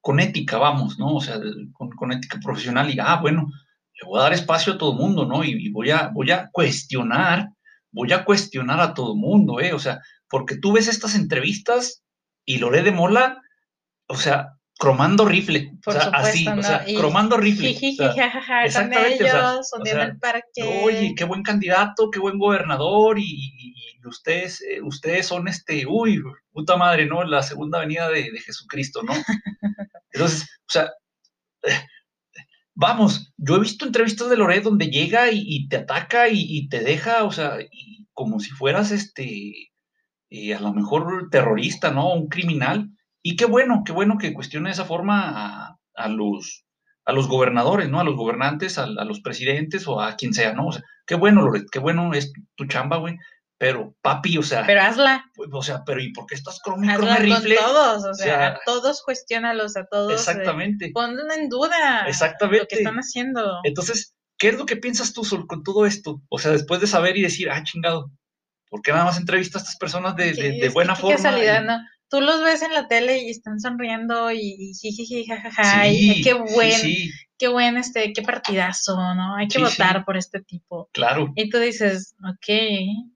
con 0.00 0.18
ética, 0.18 0.56
vamos, 0.56 0.98
¿no? 0.98 1.16
O 1.16 1.20
sea, 1.20 1.38
con, 1.74 2.12
ética 2.12 2.40
profesional 2.42 2.88
y, 2.88 2.98
ah, 2.98 3.18
bueno, 3.20 3.50
le 4.00 4.08
voy 4.08 4.18
a 4.18 4.22
dar 4.22 4.32
espacio 4.32 4.72
a 4.72 4.78
todo 4.78 4.92
el 4.92 4.98
mundo, 4.98 5.26
¿no? 5.26 5.44
Y, 5.44 5.70
voy, 5.70 5.90
a, 5.90 6.08
voy 6.08 6.30
a 6.30 6.48
cuestionar, 6.52 7.50
voy 7.92 8.14
a 8.14 8.24
cuestionar 8.24 8.80
a 8.80 8.94
todo 8.94 9.12
el 9.12 9.20
mundo, 9.20 9.60
¿eh? 9.60 9.74
O 9.74 9.78
sea, 9.78 10.00
porque 10.30 10.56
tú 10.56 10.72
ves 10.72 10.88
estas 10.88 11.14
entrevistas 11.14 12.02
y 12.46 12.58
Lore 12.58 12.82
de 12.82 12.92
Mola, 12.92 13.42
o 14.08 14.16
sea, 14.16 14.54
cromando 14.80 15.26
rifle, 15.26 15.74
o 15.84 15.92
sea, 15.92 16.04
así, 16.14 16.48
o 16.48 16.62
sea, 16.62 16.86
cromando 16.96 17.36
rifle. 17.36 17.68
exactamente, 18.64 19.30
Oye, 20.82 21.14
qué 21.14 21.24
buen 21.24 21.42
candidato, 21.42 22.10
qué 22.10 22.18
buen 22.18 22.38
gobernador 22.38 23.18
y, 23.18 23.74
ustedes, 24.06 24.62
eh, 24.62 24.80
ustedes 24.82 25.26
son 25.26 25.48
este, 25.48 25.84
uy, 25.86 26.22
puta 26.50 26.78
madre, 26.78 27.04
¿no? 27.04 27.22
La 27.24 27.42
segunda 27.42 27.78
venida 27.80 28.08
de, 28.08 28.30
de 28.30 28.40
Jesucristo, 28.40 29.02
¿no? 29.02 29.12
Entonces, 30.12 30.48
o 30.60 30.72
sea, 30.72 30.90
vamos, 32.74 33.34
yo 33.36 33.56
he 33.56 33.60
visto 33.60 33.84
entrevistas 33.84 34.30
de 34.30 34.38
Loret 34.38 34.64
donde 34.64 34.86
llega 34.86 35.30
y, 35.30 35.68
te 35.68 35.76
ataca 35.76 36.28
y, 36.30 36.68
te 36.70 36.80
deja, 36.80 37.24
o 37.24 37.32
sea, 37.32 37.58
como 38.14 38.40
si 38.40 38.48
fueras 38.48 38.92
este, 38.92 39.72
eh, 40.30 40.54
a 40.54 40.60
lo 40.60 40.72
mejor 40.72 41.28
terrorista, 41.30 41.90
¿no? 41.90 42.14
Un 42.14 42.28
criminal. 42.28 42.90
Y 43.22 43.36
qué 43.36 43.44
bueno, 43.44 43.82
qué 43.84 43.92
bueno 43.92 44.18
que 44.18 44.32
cuestione 44.32 44.68
de 44.68 44.72
esa 44.72 44.84
forma 44.84 45.78
a, 45.94 46.08
los, 46.08 46.64
a 47.04 47.12
los 47.12 47.28
gobernadores, 47.28 47.88
¿no? 47.88 48.00
A 48.00 48.04
los 48.04 48.16
gobernantes, 48.16 48.78
a, 48.78 48.86
los 48.86 49.20
presidentes 49.20 49.86
o 49.86 50.00
a 50.00 50.16
quien 50.16 50.32
sea, 50.32 50.54
¿no? 50.54 50.68
O 50.68 50.72
sea, 50.72 50.82
qué 51.06 51.14
bueno, 51.14 51.42
Loret, 51.42 51.66
qué 51.70 51.78
bueno 51.78 52.12
es 52.14 52.32
tu 52.56 52.66
chamba, 52.66 52.96
güey. 52.96 53.18
Pero, 53.58 53.94
papi, 54.00 54.38
o 54.38 54.42
sea. 54.42 54.64
Pero 54.64 54.80
hazla. 54.80 55.22
Pues, 55.34 55.50
o 55.52 55.62
sea, 55.62 55.82
pero 55.84 56.00
¿y 56.00 56.14
por 56.14 56.24
qué 56.24 56.34
estás 56.34 56.60
con 56.60 56.88
Hazla 56.88 57.16
rifle? 57.16 57.56
Con 57.56 57.66
todos, 57.66 58.04
o 58.06 58.14
sea, 58.14 58.46
a 58.46 58.60
todos 58.64 59.02
cuestiónalos, 59.02 59.76
a 59.76 59.84
todos. 59.84 60.10
Eh, 60.10 60.14
exactamente. 60.14 60.86
Eh, 60.86 60.92
en 61.36 61.48
duda. 61.50 62.06
Exactamente. 62.06 62.60
Lo 62.60 62.66
que 62.68 62.76
están 62.76 62.96
haciendo. 62.96 63.60
Entonces, 63.64 64.14
¿qué 64.38 64.48
es 64.48 64.56
lo 64.56 64.64
que 64.64 64.76
piensas 64.76 65.12
tú 65.12 65.22
con 65.46 65.62
todo 65.62 65.84
esto? 65.84 66.22
O 66.30 66.38
sea, 66.38 66.52
después 66.52 66.80
de 66.80 66.86
saber 66.86 67.18
y 67.18 67.22
decir, 67.22 67.50
ah, 67.50 67.62
chingado, 67.62 68.10
¿por 68.70 68.80
qué 68.80 68.92
nada 68.92 69.04
más 69.04 69.18
entrevistas 69.18 69.60
a 69.60 69.64
estas 69.64 69.76
personas 69.76 70.16
de, 70.16 70.32
de, 70.32 70.68
buena 70.70 70.96
forma? 70.96 71.16
Qué 71.16 71.22
casualidad, 71.22 71.62
¿no? 71.62 71.78
Tú 72.10 72.20
los 72.20 72.42
ves 72.42 72.62
en 72.62 72.74
la 72.74 72.88
tele 72.88 73.22
y 73.22 73.30
están 73.30 73.60
sonriendo 73.60 74.32
y 74.32 74.74
jiji, 74.74 75.24
jajaja, 75.26 75.86
y 75.86 76.22
qué 76.22 76.34
buen, 76.34 76.80
qué 77.38 77.46
buen, 77.48 77.76
este, 77.76 78.12
qué 78.12 78.22
partidazo, 78.22 78.96
¿no? 79.14 79.36
Hay 79.36 79.46
que 79.46 79.60
votar 79.60 80.04
por 80.04 80.16
este 80.16 80.40
tipo. 80.40 80.90
Claro. 80.92 81.32
Y 81.36 81.48
tú 81.48 81.58
dices, 81.58 82.16
ok, 82.28 82.48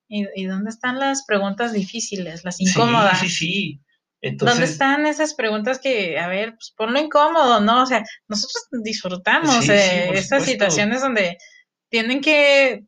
¿y, 0.09 0.45
dónde 0.45 0.71
están 0.71 1.01
las 1.01 1.25
preguntas 1.27 1.73
difíciles, 1.73 2.45
las 2.45 2.61
incómodas? 2.61 3.19
Sí, 3.19 3.29
sí, 3.29 3.35
sí. 3.35 3.81
Entonces, 4.21 4.57
¿Dónde 4.57 4.73
están 4.73 5.07
esas 5.07 5.35
preguntas 5.35 5.81
que, 5.81 6.19
a 6.19 6.29
ver, 6.29 6.55
pues 6.55 6.73
ponlo 6.77 6.99
incómodo, 7.01 7.61
¿no? 7.61 7.83
O 7.83 7.87
sea, 7.87 8.05
nosotros 8.29 8.69
disfrutamos 8.85 9.67
de 9.67 10.11
estas 10.11 10.45
situaciones 10.45 11.03
donde 11.03 11.37
tienen 11.91 12.21
que 12.21 12.85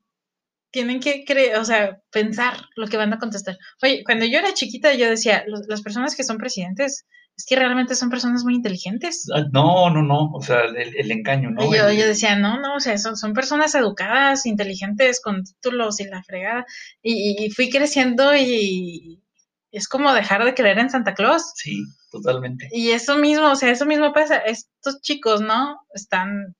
tienen 0.77 1.01
que 1.01 1.24
creer, 1.24 1.57
o 1.57 1.64
sea, 1.64 2.03
pensar 2.12 2.53
lo 2.77 2.87
que 2.87 2.99
van 2.99 3.11
a 3.11 3.18
contestar. 3.18 3.57
Oye, 3.83 4.03
cuando 4.05 4.27
yo 4.27 4.39
era 4.39 4.53
chiquita, 4.53 4.93
yo 4.93 5.09
decía, 5.09 5.43
las 5.47 5.81
personas 5.81 6.14
que 6.14 6.22
son 6.22 6.37
presidentes, 6.37 7.07
es 7.35 7.47
que 7.49 7.57
realmente 7.57 7.95
son 7.95 8.11
personas 8.11 8.45
muy 8.45 8.55
inteligentes. 8.55 9.27
Ah, 9.35 9.47
no, 9.51 9.89
no, 9.89 10.03
no, 10.03 10.31
o 10.35 10.43
sea, 10.43 10.64
el, 10.66 11.11
engaño, 11.11 11.49
¿no? 11.49 11.64
yo, 11.74 11.91
yo 11.91 12.07
decía, 12.07 12.39
no, 12.39 12.61
no, 12.61 12.74
o 12.74 12.81
sea, 12.81 12.99
son, 12.99 13.16
son 13.16 13.33
personas 13.33 13.74
educadas, 13.74 14.45
inteligentes, 14.45 15.22
con 15.22 15.45
títulos 15.45 15.99
y 16.01 16.05
la 16.05 16.22
fregada. 16.22 16.66
Y, 17.01 17.51
fui 17.57 17.70
creciendo 17.70 18.37
y 18.37 19.22
es 19.70 19.89
como 19.89 20.12
dejar 20.12 20.45
de 20.45 20.53
creer 20.53 20.79
en 20.79 20.91
Santa 20.91 21.14
Claus. 21.14 21.53
Sí, 21.55 21.85
totalmente. 22.11 22.68
Y 22.70 22.91
eso 22.91 23.16
mismo, 23.16 23.51
o 23.51 23.57
sea, 23.57 23.70
eso 23.70 23.87
mismo 23.87 24.12
pasa. 24.12 24.37
Estos 24.37 25.01
chicos, 25.01 25.41
¿no? 25.41 25.79
Están 25.95 26.55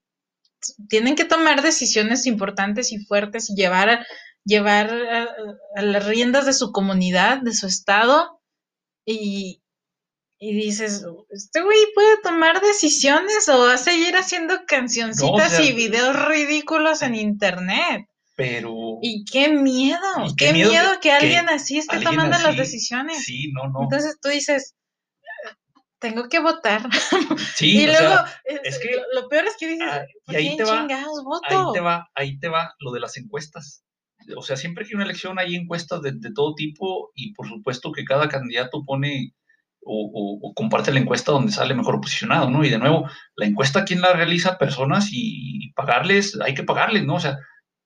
tienen 0.89 1.17
que 1.17 1.25
tomar 1.25 1.63
decisiones 1.63 2.27
importantes 2.27 2.93
y 2.93 2.99
fuertes 2.99 3.51
y 3.51 3.55
llevar, 3.55 4.07
llevar 4.45 4.91
a, 4.91 5.83
las 5.83 6.07
riendas 6.07 6.47
de 6.47 6.53
su 6.53 6.73
comunidad, 6.73 7.39
de 7.43 7.53
su 7.53 7.67
estado, 7.67 8.41
y, 9.05 9.63
dices, 10.41 11.05
¿este 11.31 11.63
güey 11.63 11.79
puede 11.95 12.21
tomar 12.23 12.61
decisiones 12.61 13.49
o 13.49 13.61
va 13.61 13.75
a 13.75 13.79
seguir 13.79 14.17
haciendo 14.17 14.67
cancioncitas 14.67 15.61
y 15.61 15.73
videos 15.73 16.17
ridículos 16.27 17.03
en 17.03 17.15
internet? 17.15 18.07
Pero. 18.35 18.99
Y 19.01 19.25
qué 19.25 19.49
miedo, 19.49 19.99
qué, 20.37 20.53
miedo, 20.53 21.01
que, 21.01 21.11
alguien 21.11 21.49
así 21.49 21.79
esté 21.79 22.01
tomando 22.01 22.37
las 22.39 22.57
decisiones. 22.57 23.25
Sí, 23.25 23.51
no, 23.53 23.69
no. 23.71 23.85
Entonces 23.85 24.19
tú 24.21 24.29
dices, 24.29 24.75
tengo 25.99 26.29
que 26.29 26.41
votar. 26.41 26.83
Sí, 27.55 27.83
y 27.83 27.87
luego, 27.87 28.15
es 28.45 28.79
que, 28.79 28.91
lo, 29.15 29.29
peor 29.29 29.47
es 29.47 29.57
que 29.59 29.69
dices, 29.69 29.89
ah, 29.91 30.05
y 30.29 30.37
ahí 30.37 30.57
te 30.57 30.65
va, 30.65 30.87
Ahí 31.45 31.59
te 31.73 31.81
va, 31.81 32.11
ahí 32.15 32.39
te 32.39 32.49
va 32.49 32.75
lo 32.81 32.93
de 32.93 33.01
las 33.01 33.17
encuestas. 33.17 33.83
O 34.37 34.43
sea, 34.43 34.57
siempre 34.57 34.85
que 34.85 34.91
hay 34.91 34.95
una 34.97 35.05
elección 35.05 35.39
hay 35.39 35.55
encuestas 35.55 36.03
de, 36.03 36.13
todo 36.35 36.55
tipo 36.55 37.13
y 37.15 37.33
por 37.35 37.49
supuesto 37.49 37.93
que 37.93 38.05
cada 38.05 38.29
candidato 38.29 38.83
pone 38.85 39.35
o, 39.83 40.53
comparte 40.55 40.93
la 40.93 40.99
encuesta 40.99 41.31
donde 41.31 41.53
sale 41.53 41.75
mejor 41.75 42.01
posicionado, 42.01 42.51
¿no? 42.51 42.65
Y 42.65 42.71
de 42.71 42.79
nuevo, 42.79 43.09
la 43.37 43.47
encuesta, 43.47 43.85
¿quién 43.85 44.01
la 44.01 44.13
realiza? 44.13 44.59
Personas 44.59 45.09
y, 45.13 45.73
pagarles, 45.75 46.39
hay 46.41 46.55
que 46.55 46.65
pagarles, 46.65 47.05
¿no? 47.05 47.15
O 47.15 47.21
sea, 47.21 47.39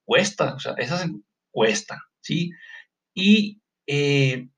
cuesta, 0.03 0.55
o 0.55 0.59
sea, 0.59 0.73
esas 0.77 1.07
cuestan, 1.51 1.99
¿sí? 2.21 2.51
Y 3.13 3.61
eh, 3.85 4.49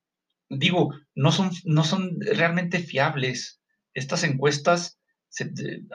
digo, 0.58 0.94
no 1.14 1.32
son, 1.32 1.50
no 1.64 1.84
son 1.84 2.18
realmente 2.20 2.78
fiables. 2.78 3.60
Estas 3.94 4.24
encuestas, 4.24 4.98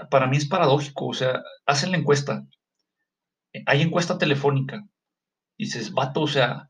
para 0.09 0.27
mí 0.27 0.37
es 0.37 0.47
paradójico, 0.47 1.07
o 1.07 1.13
sea, 1.13 1.41
hacen 1.65 1.91
la 1.91 1.97
encuesta, 1.97 2.45
hay 3.65 3.81
encuesta 3.81 4.17
telefónica, 4.17 4.85
y 5.57 5.65
dices, 5.65 5.91
vato, 5.91 6.21
o 6.21 6.27
sea, 6.27 6.69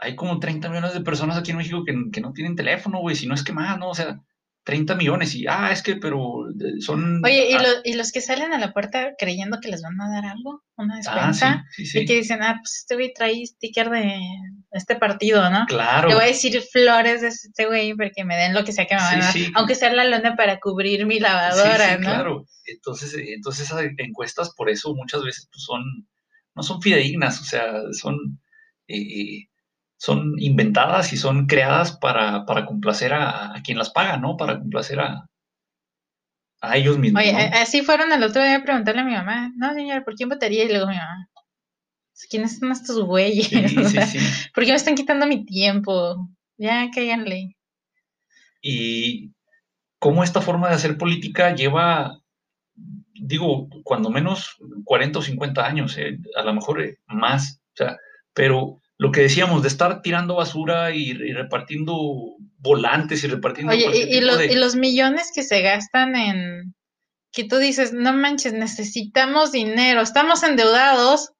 hay 0.00 0.16
como 0.16 0.38
30 0.38 0.68
millones 0.68 0.94
de 0.94 1.02
personas 1.02 1.36
aquí 1.36 1.50
en 1.50 1.58
México 1.58 1.84
que, 1.84 1.94
que 2.10 2.20
no 2.22 2.32
tienen 2.32 2.56
teléfono, 2.56 3.00
güey, 3.00 3.16
si 3.16 3.26
no 3.26 3.34
es 3.34 3.44
que 3.44 3.52
más, 3.52 3.78
¿no? 3.78 3.90
O 3.90 3.94
sea, 3.94 4.18
30 4.64 4.94
millones 4.94 5.34
y, 5.34 5.46
ah, 5.46 5.70
es 5.72 5.82
que, 5.82 5.96
pero 5.96 6.46
son... 6.80 7.24
Oye, 7.24 7.50
¿y, 7.50 7.54
ah 7.54 7.62
¿y, 7.84 7.94
los 7.94 8.12
que 8.12 8.20
salen 8.20 8.52
a 8.52 8.58
la 8.58 8.72
puerta 8.72 9.14
creyendo 9.18 9.58
que 9.60 9.68
les 9.68 9.82
van 9.82 10.00
a 10.00 10.10
dar 10.10 10.24
algo? 10.24 10.62
¿Una 10.76 10.94
ah, 10.94 10.96
despensa? 10.96 11.64
Y 11.76 12.04
que 12.04 12.14
dicen, 12.14 12.42
ah, 12.42 12.58
pues 12.60 12.78
este 12.78 12.94
güey 12.94 13.12
trae 13.12 13.44
sticker 13.46 13.90
de 13.90 14.20
este 14.70 14.96
partido, 14.96 15.50
¿no? 15.50 15.66
Claro. 15.66 16.08
Le 16.08 16.14
voy 16.14 16.24
a 16.24 16.28
decir 16.28 16.60
flores 16.62 17.22
de 17.22 17.28
este 17.28 17.66
güey 17.66 17.94
porque 17.94 18.24
me 18.24 18.36
den 18.36 18.54
lo 18.54 18.64
que 18.64 18.72
sea 18.72 18.86
que 18.86 18.94
me 18.94 19.00
van 19.00 19.22
a 19.22 19.26
dar, 19.26 19.34
aunque 19.54 19.74
sea 19.74 19.92
la 19.92 20.04
lona 20.04 20.36
para 20.36 20.60
cubrir 20.60 21.06
mi 21.06 21.18
lavadora, 21.18 21.96
¿no? 21.96 22.06
claro. 22.06 22.46
Entonces, 22.66 23.14
entonces 23.14 23.66
esas 23.66 23.82
encuestas 23.98 24.54
por 24.54 24.70
eso 24.70 24.94
muchas 24.94 25.22
veces 25.22 25.48
pues, 25.50 25.64
son, 25.64 25.82
no 26.54 26.62
son 26.62 26.80
fidedignas, 26.80 27.40
o 27.40 27.44
sea, 27.44 27.72
son... 27.92 28.40
Eh, 28.88 29.46
son 30.00 30.32
inventadas 30.38 31.12
y 31.12 31.18
son 31.18 31.46
creadas 31.46 31.92
para, 31.98 32.46
complacer 32.66 33.12
a, 33.12 33.52
quien 33.62 33.76
las 33.76 33.90
paga, 33.90 34.16
¿no? 34.16 34.38
Para 34.38 34.58
complacer 34.58 34.98
a, 34.98 35.26
a 36.62 36.76
ellos 36.76 36.98
mismos. 36.98 37.22
Oye, 37.22 37.34
así 37.34 37.82
fueron 37.82 38.10
el 38.10 38.22
otro 38.22 38.42
día 38.42 38.56
a 38.56 38.62
preguntarle 38.62 39.02
a 39.02 39.04
mi 39.04 39.12
mamá, 39.12 39.52
no, 39.56 39.74
señor, 39.74 40.02
¿por 40.04 40.14
quién 40.14 40.30
votaría? 40.30 40.64
Y 40.64 40.68
luego 40.68 40.86
mi 40.86 40.96
mamá, 40.96 41.28
¿quiénes 42.28 42.58
son 42.58 42.72
estos 42.72 43.00
güeyes? 43.04 43.48
Sí, 43.48 43.66
sí, 43.86 44.02
sí. 44.02 44.18
¿Por 44.54 44.64
qué 44.64 44.70
me 44.70 44.76
están 44.76 44.94
quitando 44.94 45.26
mi 45.26 45.44
tiempo? 45.44 46.28
Ya, 46.58 46.90
cáiganle. 46.94 47.56
Y 48.60 49.32
cómo 49.98 50.24
esta 50.24 50.40
forma 50.40 50.68
de 50.68 50.74
hacer 50.74 50.98
política 50.98 51.54
lleva, 51.54 52.20
digo, 53.14 53.68
cuando 53.84 54.10
menos 54.10 54.56
40 54.84 55.18
o 55.18 55.22
50 55.22 55.64
años, 55.64 55.96
eh, 55.98 56.18
a 56.36 56.42
lo 56.42 56.54
mejor 56.54 56.82
eh, 56.82 56.98
más, 57.06 57.60
o 57.74 57.76
sea, 57.76 57.96
pero 58.34 58.80
lo 59.00 59.12
que 59.12 59.22
decíamos, 59.22 59.62
de 59.62 59.68
estar 59.68 60.02
tirando 60.02 60.36
basura 60.36 60.94
y, 60.94 61.14
repartiendo 61.14 62.36
volantes 62.58 63.24
y 63.24 63.28
repartiendo... 63.28 63.72
Oye, 63.72 64.08
y, 64.10 64.54
los, 64.54 64.76
millones 64.76 65.32
que 65.34 65.42
se 65.42 65.62
gastan 65.62 66.14
en... 66.16 66.74
Que 67.32 67.44
tú 67.44 67.56
dices, 67.56 67.94
no 67.94 68.12
manches, 68.12 68.52
necesitamos 68.52 69.52
dinero, 69.52 70.02
estamos 70.02 70.42
endeudados. 70.42 71.32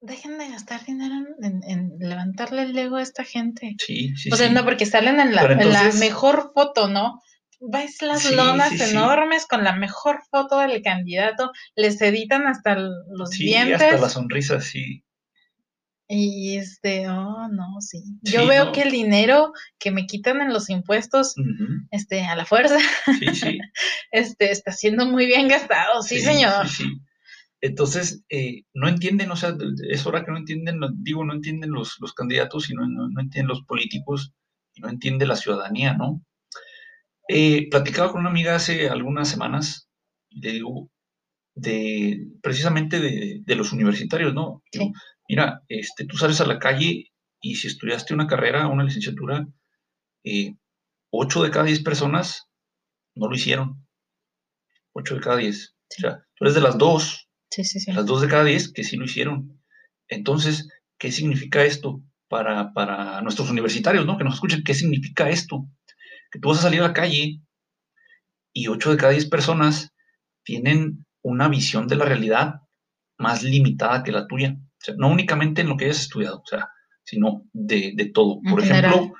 Dejen 0.00 0.38
de 0.38 0.48
gastar 0.48 0.84
dinero 0.84 1.14
en, 1.42 1.98
levantarle 1.98 2.62
el 2.62 2.78
ego 2.78 2.96
a 2.96 3.02
esta 3.02 3.24
gente. 3.24 3.76
Sí, 3.84 4.14
sí. 4.16 4.30
O 4.32 4.36
sea, 4.36 4.50
no, 4.50 4.64
porque 4.64 4.86
salen 4.86 5.20
en 5.20 5.34
la, 5.34 5.92
mejor 5.98 6.52
foto, 6.54 6.88
¿no? 6.88 7.20
ves 7.58 8.02
las 8.02 8.30
lonas 8.30 8.78
enormes 8.80 9.46
con 9.46 9.64
la 9.64 9.74
mejor 9.74 10.20
foto 10.30 10.58
del 10.58 10.82
candidato, 10.82 11.52
les 11.74 12.00
editan 12.02 12.46
hasta 12.46 12.76
los 12.76 13.30
dientes. 13.30 13.80
hasta 13.80 13.98
la 13.98 14.08
sonrisa, 14.10 14.60
sí. 14.60 15.02
Y 16.08 16.56
este, 16.56 17.08
oh, 17.08 17.48
no, 17.48 17.80
sí. 17.80 18.04
Yo 18.22 18.46
veo 18.46 18.70
que 18.70 18.82
el 18.82 18.92
dinero 18.92 19.52
que 19.78 19.90
me 19.90 20.06
quitan 20.06 20.40
en 20.40 20.52
los 20.52 20.70
impuestos, 20.70 21.34
este, 21.90 22.24
a 22.24 22.36
la 22.36 22.44
fuerza, 22.44 22.78
este, 24.12 24.52
está 24.52 24.70
siendo 24.70 25.06
muy 25.06 25.26
bien 25.26 25.48
gastado, 25.48 26.02
sí, 26.02 26.20
señor. 26.20 26.66
Entonces, 27.66 28.24
eh, 28.28 28.62
no 28.74 28.88
entienden, 28.88 29.30
o 29.30 29.36
sea, 29.36 29.56
es 29.88 30.06
hora 30.06 30.24
que 30.24 30.30
no 30.30 30.38
entienden, 30.38 30.80
digo, 30.96 31.24
no 31.24 31.34
entienden 31.34 31.70
los, 31.70 31.96
los 32.00 32.12
candidatos 32.14 32.70
y 32.70 32.74
no, 32.74 32.86
no, 32.88 33.20
entienden 33.20 33.48
los 33.48 33.62
políticos 33.64 34.32
y 34.74 34.80
no 34.80 34.88
entiende 34.88 35.26
la 35.26 35.36
ciudadanía, 35.36 35.94
¿no? 35.94 36.22
Eh, 37.28 37.68
platicaba 37.70 38.12
con 38.12 38.20
una 38.20 38.30
amiga 38.30 38.54
hace 38.54 38.88
algunas 38.88 39.28
semanas 39.28 39.88
le 40.30 40.52
digo, 40.52 40.90
de, 41.54 42.28
precisamente 42.42 43.00
de, 43.00 43.40
de 43.42 43.56
los 43.56 43.72
universitarios, 43.72 44.34
¿no? 44.34 44.62
Sí 44.70 44.92
mira, 45.28 45.62
este, 45.68 46.06
tú 46.06 46.16
sales 46.16 46.40
a 46.40 46.46
la 46.46 46.58
calle 46.58 47.12
y 47.40 47.54
si 47.56 47.68
estudiaste 47.68 48.14
una 48.14 48.26
carrera, 48.26 48.68
una 48.68 48.84
licenciatura, 48.84 49.46
eh, 50.24 50.54
8 51.10 51.42
de 51.42 51.50
cada 51.50 51.64
10 51.66 51.82
personas 51.82 52.48
no 53.14 53.28
lo 53.28 53.34
hicieron. 53.34 53.86
8 54.92 55.14
de 55.14 55.20
cada 55.20 55.36
10. 55.36 55.76
O 55.98 56.00
sea, 56.00 56.26
tú 56.34 56.44
eres 56.44 56.54
de 56.54 56.60
las 56.60 56.78
dos, 56.78 57.25
sí, 57.50 57.64
sí, 57.64 57.80
sí. 57.80 57.92
las 57.92 58.06
dos 58.06 58.20
de 58.22 58.28
cada 58.28 58.44
10 58.44 58.72
que 58.72 58.84
sí 58.84 58.96
lo 58.96 59.04
hicieron. 59.04 59.60
Entonces, 60.08 60.68
¿qué 60.98 61.12
significa 61.12 61.64
esto 61.64 62.02
para, 62.28 62.72
para 62.72 63.20
nuestros 63.22 63.50
universitarios, 63.50 64.06
¿no? 64.06 64.16
Que 64.18 64.24
nos 64.24 64.34
escuchen, 64.34 64.62
¿qué 64.64 64.74
significa 64.74 65.28
esto? 65.28 65.66
Que 66.30 66.38
tú 66.38 66.48
vas 66.48 66.58
a 66.58 66.62
salir 66.62 66.80
a 66.80 66.88
la 66.88 66.92
calle 66.92 67.40
y 68.52 68.68
8 68.68 68.92
de 68.92 68.96
cada 68.96 69.12
10 69.12 69.26
personas 69.26 69.92
tienen 70.44 71.04
una 71.22 71.48
visión 71.48 71.88
de 71.88 71.96
la 71.96 72.04
realidad 72.04 72.60
más 73.18 73.42
limitada 73.42 74.02
que 74.02 74.12
la 74.12 74.26
tuya. 74.26 74.56
O 74.58 74.78
sea, 74.78 74.94
no 74.96 75.08
únicamente 75.08 75.62
en 75.62 75.68
lo 75.68 75.76
que 75.76 75.86
hayas 75.86 76.00
estudiado, 76.00 76.38
o 76.38 76.46
sea, 76.46 76.68
sino 77.04 77.42
de, 77.52 78.10
todo. 78.14 78.40
Por 78.48 78.62
ejemplo, 78.62 79.12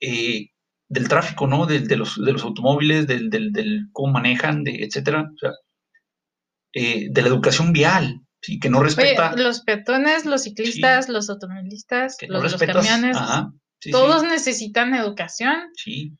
eh, 0.00 0.48
del 0.88 1.08
tráfico, 1.08 1.46
¿no? 1.46 1.66
De, 1.66 1.96
los, 1.96 2.22
de 2.22 2.32
los 2.32 2.42
automóviles, 2.42 3.06
del, 3.06 3.30
del, 3.30 3.88
cómo 3.92 4.12
manejan, 4.12 4.64
de, 4.64 4.84
etcétera. 4.84 5.30
O 5.34 5.38
sea, 5.38 5.50
eh, 6.74 7.08
de 7.10 7.22
la 7.22 7.28
educación 7.28 7.72
vial, 7.72 8.20
¿sí? 8.40 8.58
que 8.58 8.70
no 8.70 8.82
respeta. 8.82 9.36
los 9.36 9.62
peatones, 9.62 10.24
los 10.24 10.42
ciclistas, 10.42 11.08
los 11.08 11.28
automovilistas, 11.28 12.16
los, 12.28 12.56
camiones, 12.56 13.16
todos 13.90 14.22
necesitan 14.22 14.94
educación. 14.94 15.70
Sí. 15.76 16.16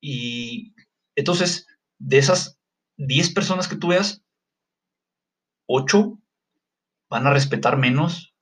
Y 0.00 0.74
entonces, 1.16 1.66
de 1.98 2.18
esas 2.18 2.58
10 2.96 3.34
personas 3.34 3.68
que 3.68 3.76
tú 3.76 3.88
veas, 3.88 4.22
8 5.66 6.18
van 7.10 7.26
a 7.26 7.32
respetar 7.32 7.76
menos 7.76 8.34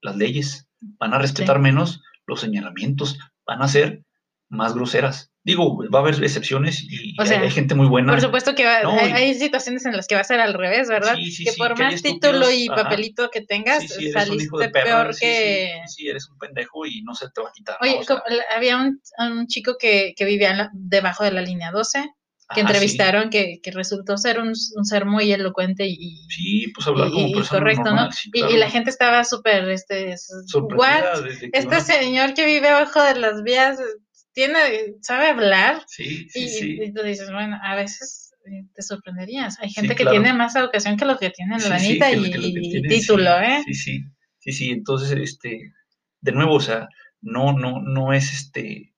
las 0.00 0.16
leyes, 0.16 0.68
van 0.80 1.14
a 1.14 1.18
respetar 1.18 1.58
menos 1.58 2.02
los 2.26 2.40
señalamientos, 2.40 3.18
van 3.46 3.62
a 3.62 3.68
ser 3.68 4.04
más 4.48 4.74
groseras. 4.74 5.32
Digo, 5.44 5.78
va 5.88 6.00
a 6.00 6.02
haber 6.02 6.22
excepciones 6.22 6.82
y 6.82 7.14
hay, 7.18 7.50
gente 7.50 7.74
muy 7.74 7.86
buena. 7.86 8.12
Por 8.12 8.20
supuesto 8.20 8.54
que 8.54 8.66
hay, 8.66 9.34
situaciones 9.34 9.86
en 9.86 9.96
las 9.96 10.06
que 10.06 10.14
va 10.14 10.20
a 10.20 10.24
ser 10.24 10.40
al 10.40 10.52
revés, 10.52 10.88
¿verdad? 10.88 11.14
que 11.16 11.52
por 11.56 11.78
más 11.78 12.02
título 12.02 12.50
y 12.50 12.68
papelito 12.68 13.30
que 13.30 13.42
tengas, 13.42 13.84
saliste 14.12 14.68
peor 14.68 15.16
que... 15.18 15.80
Sí, 15.86 16.08
eres 16.08 16.28
un 16.28 16.38
pendejo 16.38 16.84
y 16.86 17.02
no 17.02 17.14
se 17.14 17.30
te 17.30 17.40
va 17.40 17.48
a 17.48 17.52
quitar. 17.52 17.78
Oye, 17.80 18.00
había 18.54 18.76
un, 18.76 19.00
un, 19.18 19.46
chico 19.46 19.76
que, 19.78 20.12
que 20.16 20.24
vivía 20.24 20.70
debajo 20.74 21.24
de 21.24 21.32
la 21.32 21.40
línea 21.40 21.70
12 21.70 22.04
que 22.54 22.60
entrevistaron 22.60 23.28
que, 23.28 23.60
que, 23.62 23.70
resultó 23.70 24.16
ser 24.16 24.40
un, 24.40 24.48
un, 24.48 24.84
ser 24.84 25.04
muy 25.04 25.30
elocuente 25.30 25.86
y, 25.86 26.26
sí, 26.30 26.72
pues 26.74 26.86
hablar 26.86 27.10
como 27.10 27.30
persona 27.32 27.60
correcto, 27.60 27.94
¿no? 27.94 28.08
y, 28.32 28.56
la 28.56 28.70
gente 28.70 28.88
estaba 28.88 29.22
súper, 29.24 29.68
este, 29.68 30.14
what? 30.74 31.26
Este 31.52 31.80
señor 31.80 32.32
que 32.32 32.46
vive 32.46 32.68
abajo 32.68 33.02
de 33.02 33.16
las 33.16 33.42
vías 33.42 33.78
tiene, 34.38 34.94
sabe 35.02 35.26
hablar. 35.26 35.82
Sí, 35.88 36.28
sí, 36.30 36.44
y, 36.44 36.48
sí. 36.48 36.78
y 36.80 36.92
tú 36.92 37.02
dices, 37.02 37.32
bueno, 37.32 37.58
a 37.60 37.74
veces 37.74 38.32
eh, 38.46 38.68
te 38.72 38.82
sorprenderías. 38.82 39.58
Hay 39.58 39.70
gente 39.70 39.96
que 39.96 40.06
tiene 40.06 40.32
más 40.32 40.54
educación 40.54 40.96
que 40.96 41.04
los 41.04 41.18
que 41.18 41.30
tienen 41.30 41.60
la 41.60 41.68
vanita 41.68 42.12
y, 42.12 42.82
título, 42.82 43.36
¿eh? 43.40 43.64
Sí, 43.64 43.74
sí, 43.74 44.04
sí, 44.38 44.52
sí. 44.52 44.70
Entonces, 44.70 45.10
este, 45.18 45.72
de 46.20 46.32
nuevo, 46.32 46.54
o 46.54 46.60
sea, 46.60 46.86
no, 47.20 47.52
no, 47.52 47.82
no 47.82 48.12
es 48.12 48.32
este 48.32 48.94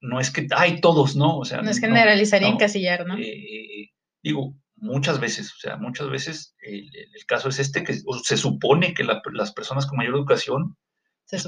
no 0.00 0.20
es 0.20 0.30
que 0.30 0.46
hay 0.54 0.80
todos, 0.80 1.16
¿no? 1.16 1.36
O 1.36 1.44
sea, 1.44 1.62
no 1.62 1.70
es 1.70 1.80
generalizar 1.80 2.40
y 2.42 2.46
encasillar, 2.46 3.06
¿no? 3.06 3.18
Eh, 3.18 3.90
digo, 4.22 4.54
muchas 4.76 5.18
veces, 5.18 5.52
o 5.52 5.58
sea, 5.58 5.78
muchas 5.78 6.08
veces 6.10 6.54
el, 6.60 6.88
caso 7.26 7.48
es 7.48 7.58
este, 7.58 7.82
que 7.82 7.94
se 8.22 8.36
supone 8.36 8.94
que 8.94 9.02
las 9.02 9.52
personas 9.52 9.86
con 9.86 9.96
mayor 9.96 10.14
educación 10.14 10.76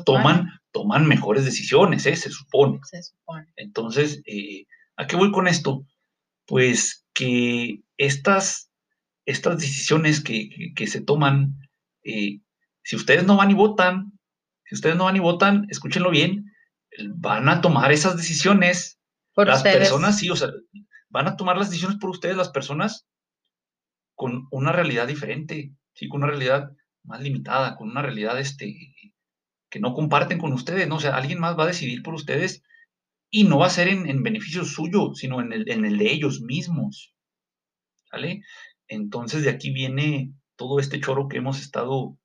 toman, 0.05 0.49
toman 0.73 1.07
mejores 1.07 1.45
decisiones, 1.45 2.07
¿eh? 2.07 2.17
Se 2.17 2.31
supone. 2.31 2.81
Se 2.85 3.03
supone. 3.03 3.47
Entonces, 3.57 4.23
eh, 4.27 4.67
¿a 4.97 5.07
qué 5.07 5.17
voy 5.17 5.31
con 5.31 5.49
esto? 5.49 5.87
Pues 6.47 7.07
que 7.15 7.83
estas, 7.97 8.71
estas 9.27 9.59
decisiones 9.59 10.23
que, 10.23 10.73
que 10.75 10.87
se 10.87 11.01
toman, 11.01 11.57
eh, 12.05 12.41
si 12.83 12.97
ustedes 12.97 13.25
no 13.25 13.37
van 13.37 13.51
y 13.51 13.55
votan, 13.55 14.19
si 14.65 14.75
ustedes 14.75 14.97
no 14.97 15.05
van 15.05 15.17
y 15.17 15.21
votan, 15.21 15.67
escúchenlo 15.71 16.11
bien, 16.11 16.53
van 17.17 17.49
a 17.49 17.61
tomar 17.61 17.93
esas 17.93 18.17
decisiones. 18.17 18.99
las 19.37 19.63
personas, 19.63 20.19
sí, 20.19 20.31
o 20.31 20.37
sea, 20.37 20.49
van 21.09 21.29
a 21.29 21.37
tomar 21.37 21.57
las 21.57 21.71
decisiones 21.71 21.99
por 21.99 22.11
ustedes, 22.11 22.37
las 22.37 22.51
personas 22.51 23.07
con 24.15 24.49
una 24.51 24.73
realidad 24.73 25.07
diferente, 25.07 25.73
sí, 25.95 26.09
con 26.09 26.23
una 26.23 26.31
realidad 26.31 26.73
más 27.05 27.23
limitada, 27.23 27.77
con 27.77 27.89
una 27.91 28.03
realidad 28.03 28.39
este, 28.39 28.77
que 29.71 29.81
no 29.81 29.95
comparten 29.95 30.39
con 30.39 30.53
ustedes, 30.53 30.89
¿no? 30.89 30.97
O 30.97 31.01
sea, 31.01 31.17
alguien 31.17 31.41
más 31.41 31.59
va 31.59 31.65
a 31.65 31.69
decidir 31.69 32.03
por 32.03 32.15
ustedes 32.15 32.63
y 33.31 33.45
no 33.45 33.59
va 33.59 33.67
a 33.67 33.71
ser 33.71 33.89
en, 33.89 34.23
beneficio 34.23 34.65
suyo, 34.65 35.15
sino 35.15 35.41
en 35.41 35.53
el, 35.53 35.71
en 35.71 35.85
el, 35.85 35.99
de 35.99 36.11
ellos 36.13 36.41
mismos. 36.41 37.15
¿Vale? 38.11 38.43
Entonces 38.87 39.43
de 39.43 39.51
aquí 39.51 39.71
viene 39.71 40.33
todo 40.57 40.81
este 40.81 41.01
choro 41.01 41.29
que 41.29 41.37
hemos 41.37 41.61
estado 41.61 42.17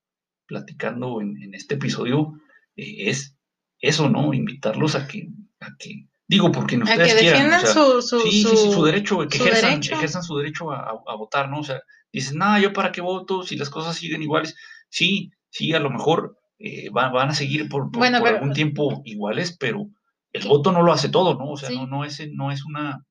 platicando 0.45 1.21
en, 1.21 1.53
este 1.53 1.75
episodio, 1.75 2.33
eh, 2.75 3.09
es 3.09 3.35
eso, 3.79 4.09
¿no? 4.09 4.33
Invitarlos 4.33 4.95
a 4.95 5.07
que, 5.07 5.29
a 5.59 5.75
que 5.77 6.07
digo, 6.27 6.51
porque 6.51 6.77
ustedes 6.77 7.13
a 7.13 7.17
que 7.17 7.21
quieran. 7.21 7.67
su, 7.67 8.01
su, 8.01 8.19
sí, 8.21 8.43
sí, 8.43 8.71
su 8.71 8.83
derecho, 8.83 9.27
que 9.27 9.37
ejerzan, 9.37 10.23
su 10.23 10.37
derecho 10.37 10.71
a, 10.71 11.15
votar, 11.15 11.49
¿no? 11.49 11.59
O 11.59 11.63
sea, 11.63 11.81
dicen, 12.11 12.37
nada, 12.37 12.59
yo 12.59 12.71
para 12.71 12.91
qué 12.91 13.01
voto 13.01 13.43
si 13.43 13.57
las 13.57 13.69
cosas 13.69 13.95
siguen 13.95 14.23
iguales. 14.23 14.55
Sí, 14.89 15.31
sí, 15.49 15.73
a 15.73 15.79
lo 15.79 15.89
mejor 15.89 16.37
eh, 16.65 16.89
van, 16.91 17.29
a 17.29 17.33
seguir 17.33 17.67
por, 17.67 17.89
algún 18.01 18.53
tiempo 18.53 19.01
iguales, 19.03 19.57
pero 19.59 19.89
el 20.31 20.47
voto 20.47 20.71
no 20.71 20.81
lo 20.81 20.93
hace 20.93 21.09
todo, 21.09 21.37
¿no? 21.37 21.51
O 21.51 21.57
sea, 21.57 21.69
no, 21.71 21.87
no, 21.87 22.05
es, 22.05 22.21
no, 22.31 22.53
es 22.53 22.63
una, 22.63 23.05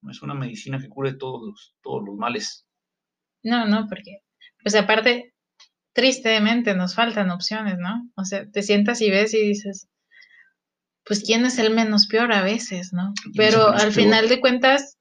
no 0.00 0.10
es 0.10 0.22
una 0.22 0.32
medicina 0.32 0.78
que 0.78 0.88
cure 0.88 1.12
todos 1.12 1.42
los, 1.46 1.74
todos 1.82 2.02
los 2.06 2.16
males. 2.16 2.66
No, 3.42 3.66
no, 3.66 3.86
porque, 3.86 4.22
pues 4.62 4.74
aparte, 4.74 5.34
tristemente 5.92 6.74
nos 6.74 6.94
faltan 6.94 7.30
opciones, 7.30 7.76
¿no? 7.76 8.10
O 8.16 8.24
sea, 8.24 8.50
te 8.50 8.62
sientas 8.62 9.02
y 9.02 9.10
ves 9.10 9.34
y 9.34 9.42
dices, 9.42 9.90
pues 11.04 11.22
quién 11.22 11.44
es 11.44 11.58
el 11.58 11.74
menos 11.74 12.06
peor 12.06 12.32
a 12.32 12.40
veces, 12.40 12.94
¿no? 12.94 13.12
Pero 13.36 13.68
al 13.68 13.92
final 13.92 14.30
de 14.30 14.40
cuentas 14.40 14.96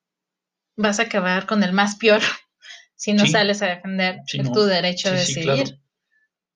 vas 0.75 0.99
a 0.99 1.03
acabar 1.03 1.45
con 1.45 1.63
el 1.63 1.71
más 1.71 1.95
peor 1.95 2.19
si 2.95 3.13
no 3.13 3.25
sales 3.25 3.61
a 3.61 3.67
defender 3.67 4.17
tu 4.53 4.63
derecho 4.63 5.07
a 5.07 5.13
decidir. 5.13 5.79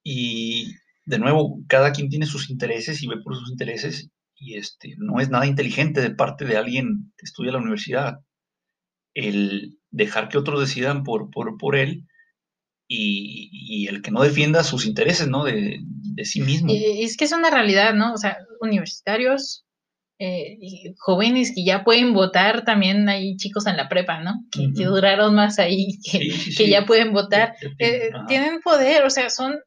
Y 0.03 0.75
de 1.09 1.19
nuevo, 1.19 1.59
cada 1.67 1.91
quien 1.91 2.09
tiene 2.09 2.25
sus 2.25 2.49
intereses 2.49 3.01
y 3.01 3.07
ve 3.07 3.17
por 3.23 3.35
sus 3.35 3.49
intereses 3.49 4.09
y 4.35 4.55
este 4.55 4.95
no 4.97 5.19
es 5.19 5.29
nada 5.29 5.45
inteligente 5.47 6.01
de 6.01 6.11
parte 6.11 6.45
de 6.45 6.55
alguien 6.55 7.11
que 7.17 7.25
estudia 7.25 7.49
en 7.49 7.55
la 7.55 7.61
universidad 7.61 8.19
el 9.13 9.79
dejar 9.91 10.29
que 10.29 10.37
otros 10.37 10.59
decidan 10.59 11.03
por, 11.03 11.29
por, 11.31 11.57
por 11.57 11.75
él 11.75 12.05
y, 12.87 13.87
el 13.87 14.01
que 14.01 14.09
no 14.11 14.23
defienda 14.23 14.63
sus 14.63 14.87
intereses, 14.87 15.27
¿no? 15.27 15.43
De, 15.43 15.79
sí 16.23 16.41
mismo. 16.41 16.71
Y 16.71 17.03
es 17.03 17.17
que 17.17 17.25
es 17.25 17.31
una 17.31 17.51
realidad, 17.51 17.93
¿no? 17.93 18.13
O 18.13 18.17
sea, 18.17 18.37
universitarios, 18.61 19.63
eh, 20.17 20.57
jóvenes 20.97 21.53
que 21.55 21.63
ya 21.63 21.83
pueden 21.83 22.13
votar, 22.13 22.65
también 22.65 23.07
hay 23.07 23.37
chicos 23.37 23.67
en 23.67 23.77
la 23.77 23.87
prepa, 23.89 24.21
¿no? 24.21 24.43
Que, 24.51 24.83
duraron 24.83 25.35
más 25.35 25.59
ahí, 25.59 25.99
que, 26.03 26.67
ya 26.67 26.85
pueden 26.85 27.13
votar. 27.13 27.53
Eh, 27.77 28.09
tienen 28.27 28.59
poder, 28.61 29.03
o 29.05 29.09
sea, 29.09 29.29
son 29.29 29.59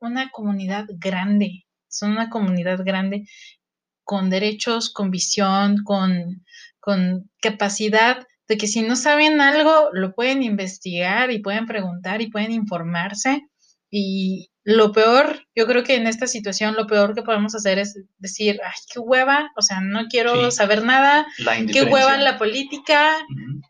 una 0.00 0.30
comunidad 0.30 0.86
grande, 0.98 1.66
son 1.88 2.12
una 2.12 2.28
comunidad 2.30 2.84
grande 2.84 3.24
con 4.04 4.30
derechos, 4.30 4.90
con 4.90 5.10
visión, 5.10 5.82
con, 5.84 6.44
con 6.80 7.30
capacidad 7.40 8.26
de 8.48 8.56
que 8.56 8.66
si 8.66 8.80
no 8.82 8.96
saben 8.96 9.40
algo, 9.40 9.90
lo 9.92 10.14
pueden 10.14 10.42
investigar 10.42 11.30
y 11.30 11.40
pueden 11.40 11.66
preguntar 11.66 12.22
y 12.22 12.30
pueden 12.30 12.50
informarse. 12.50 13.42
Y 13.90 14.50
lo 14.64 14.92
peor, 14.92 15.46
yo 15.54 15.66
creo 15.66 15.82
que 15.82 15.96
en 15.96 16.06
esta 16.06 16.26
situación 16.26 16.74
lo 16.74 16.86
peor 16.86 17.14
que 17.14 17.22
podemos 17.22 17.54
hacer 17.54 17.78
es 17.78 17.98
decir, 18.18 18.60
ay, 18.64 18.74
qué 18.92 18.98
hueva, 18.98 19.50
o 19.56 19.62
sea, 19.62 19.80
no 19.80 20.06
quiero 20.08 20.50
saber 20.50 20.84
nada, 20.84 21.26
qué 21.72 21.84
hueva 21.84 22.14
en 22.14 22.24
la 22.24 22.38
política, 22.38 23.16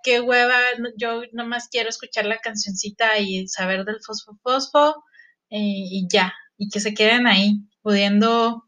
qué 0.02 0.20
hueva, 0.20 0.56
yo 0.96 1.22
nomás 1.32 1.68
quiero 1.70 1.88
escuchar 1.88 2.26
la 2.26 2.38
cancioncita 2.38 3.18
y 3.18 3.46
saber 3.48 3.84
del 3.84 3.98
fosfo 4.04 4.38
fosfo 4.42 5.04
y 5.50 6.06
ya, 6.10 6.32
y 6.56 6.68
que 6.68 6.80
se 6.80 6.94
queden 6.94 7.26
ahí 7.26 7.60
pudiendo 7.82 8.64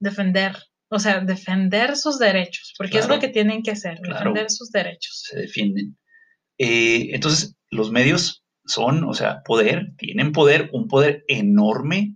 defender 0.00 0.56
o 0.90 0.98
sea, 0.98 1.20
defender 1.20 1.96
sus 1.96 2.18
derechos, 2.18 2.74
porque 2.78 2.98
es 2.98 3.08
lo 3.08 3.18
que 3.18 3.28
tienen 3.28 3.62
que 3.62 3.72
hacer, 3.72 4.00
defender 4.00 4.50
sus 4.50 4.70
derechos. 4.70 5.24
Se 5.28 5.38
defienden. 5.38 5.98
Eh, 6.56 7.10
entonces, 7.12 7.56
los 7.70 7.90
medios 7.90 8.44
son, 8.64 9.04
o 9.04 9.12
sea, 9.12 9.42
poder, 9.44 9.92
tienen 9.98 10.32
poder, 10.32 10.70
un 10.72 10.88
poder 10.88 11.24
enorme, 11.28 12.14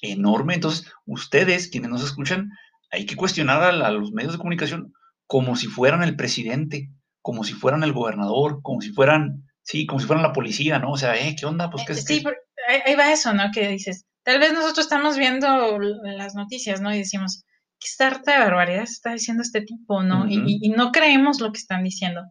enorme. 0.00 0.54
Entonces, 0.54 0.90
ustedes, 1.04 1.68
quienes 1.68 1.90
nos 1.90 2.02
escuchan, 2.02 2.50
hay 2.90 3.04
que 3.04 3.16
cuestionar 3.16 3.62
a, 3.62 3.90
los 3.90 4.12
medios 4.12 4.32
de 4.32 4.38
comunicación 4.38 4.94
como 5.26 5.56
si 5.56 5.66
fueran 5.66 6.02
el 6.02 6.16
presidente, 6.16 6.90
como 7.20 7.44
si 7.44 7.52
fueran 7.52 7.82
el 7.82 7.92
gobernador, 7.92 8.60
como 8.62 8.80
si 8.80 8.90
fueran, 8.90 9.44
sí, 9.62 9.86
como 9.86 10.00
si 10.00 10.06
fueran 10.06 10.22
la 10.22 10.32
policía, 10.32 10.78
¿no? 10.78 10.92
O 10.92 10.96
sea, 10.96 11.14
¿eh? 11.16 11.36
¿qué 11.38 11.44
onda? 11.44 11.70
Pues, 11.70 11.84
¿qué, 11.86 11.92
eh, 11.92 11.96
sí, 11.96 12.24
ahí 12.68 12.94
va 12.94 13.12
eso, 13.12 13.32
¿no? 13.32 13.50
Que 13.52 13.68
dices, 13.68 14.06
tal 14.24 14.38
vez 14.38 14.52
nosotros 14.52 14.86
estamos 14.86 15.16
viendo 15.16 15.78
las 15.78 16.34
noticias, 16.34 16.80
¿no? 16.80 16.92
Y 16.92 16.98
decimos, 16.98 17.44
qué 17.78 18.04
harta 18.04 18.32
de 18.32 18.38
barbaridad 18.38 18.82
está 18.82 19.12
diciendo 19.12 19.42
este 19.42 19.60
tipo, 19.60 20.02
¿no? 20.02 20.26
y, 20.28 20.68
no 20.70 20.90
creemos 20.92 21.40
lo 21.40 21.52
que 21.52 21.58
están 21.58 21.84
diciendo. 21.84 22.22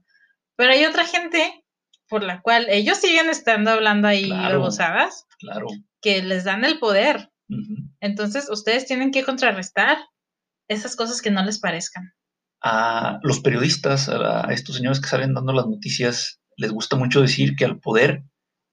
Pero 0.55 0.71
hay 0.71 0.85
otra 0.85 1.05
gente 1.05 1.63
por 2.07 2.23
la 2.23 2.41
cual 2.41 2.67
ellos 2.69 2.97
siguen 2.97 3.29
estando 3.29 3.71
hablando 3.71 4.07
ahí 4.07 4.25
claro, 4.25 4.67
claro. 5.39 5.67
que 6.01 6.21
les 6.21 6.43
dan 6.43 6.63
el 6.65 6.79
poder. 6.79 7.31
Entonces, 7.99 8.49
ustedes 8.49 8.85
tienen 8.85 9.11
que 9.11 9.23
contrarrestar 9.23 9.97
esas 10.67 10.95
cosas 10.95 11.21
que 11.21 11.31
no 11.31 11.43
les 11.43 11.59
parezcan. 11.59 12.13
A 12.61 13.19
los 13.23 13.39
periodistas, 13.39 14.09
a 14.09 14.47
estos 14.51 14.75
señores 14.75 14.99
que 14.99 15.07
salen 15.09 15.33
dando 15.33 15.53
las 15.53 15.67
noticias, 15.67 16.39
les 16.55 16.71
gusta 16.71 16.95
mucho 16.95 17.21
decir 17.21 17.55
que 17.55 17.65
al 17.65 17.79
poder 17.79 18.23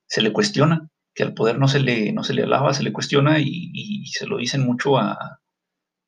se 0.07 0.21
le 0.21 0.33
cuestiona, 0.33 0.89
que 1.13 1.23
al 1.23 1.33
poder 1.33 1.59
no 1.59 1.67
se 1.67 1.79
le, 1.79 2.11
no 2.13 2.23
se 2.23 2.33
le 2.33 2.43
alaba, 2.43 2.73
se 2.73 2.83
le 2.83 2.93
cuestiona 2.93 3.39
y, 3.39 4.05
se 4.05 4.27
lo 4.27 4.37
dicen 4.37 4.65
mucho 4.65 4.97
a, 4.97 5.39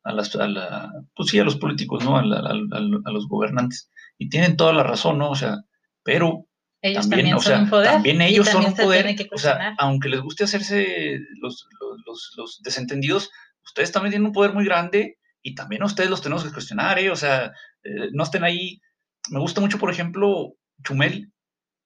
a, 0.03 0.13
las, 0.13 0.35
a, 0.35 0.47
la, 0.47 0.91
pues 1.15 1.29
sí, 1.29 1.39
a 1.39 1.43
los 1.43 1.57
políticos, 1.57 2.03
¿no? 2.03 2.17
A, 2.17 2.21
a, 2.21 3.11
los 3.11 3.27
gobernantes. 3.27 3.89
Y 4.17 4.29
tienen 4.29 4.55
toda 4.55 4.73
la 4.73 4.83
razón, 4.83 5.17
¿no? 5.17 5.29
O 5.29 5.35
sea, 5.35 5.57
pero 6.03 6.47
ellos 6.81 7.09
también, 7.09 7.39
son 7.39 7.63
un 7.63 7.69
poder. 7.69 7.91
También 7.91 8.21
ellos 8.21 8.47
son 8.47 8.65
un 8.65 8.75
poder. 8.75 9.15
O 9.31 9.37
sea, 9.37 9.75
aunque 9.77 10.09
les 10.09 10.21
guste 10.21 10.43
hacerse 10.43 11.19
los, 11.41 11.67
los, 12.05 12.33
los, 12.37 12.61
desentendidos, 12.61 13.31
ustedes 13.63 13.91
también 13.91 14.11
tienen 14.11 14.27
un 14.27 14.33
poder 14.33 14.53
muy 14.53 14.65
grande 14.65 15.17
y 15.41 15.55
también 15.55 15.83
a 15.83 15.85
ustedes 15.85 16.09
los 16.09 16.21
tenemos 16.21 16.43
que 16.43 16.51
cuestionar, 16.51 16.99
¿eh? 16.99 17.09
O 17.09 17.15
sea, 17.15 17.53
eh, 17.83 18.09
no 18.13 18.23
estén 18.23 18.43
ahí. 18.43 18.79
Me 19.29 19.39
gusta 19.39 19.61
mucho, 19.61 19.79
por 19.79 19.91
ejemplo, 19.91 20.55
Chumel, 20.83 21.32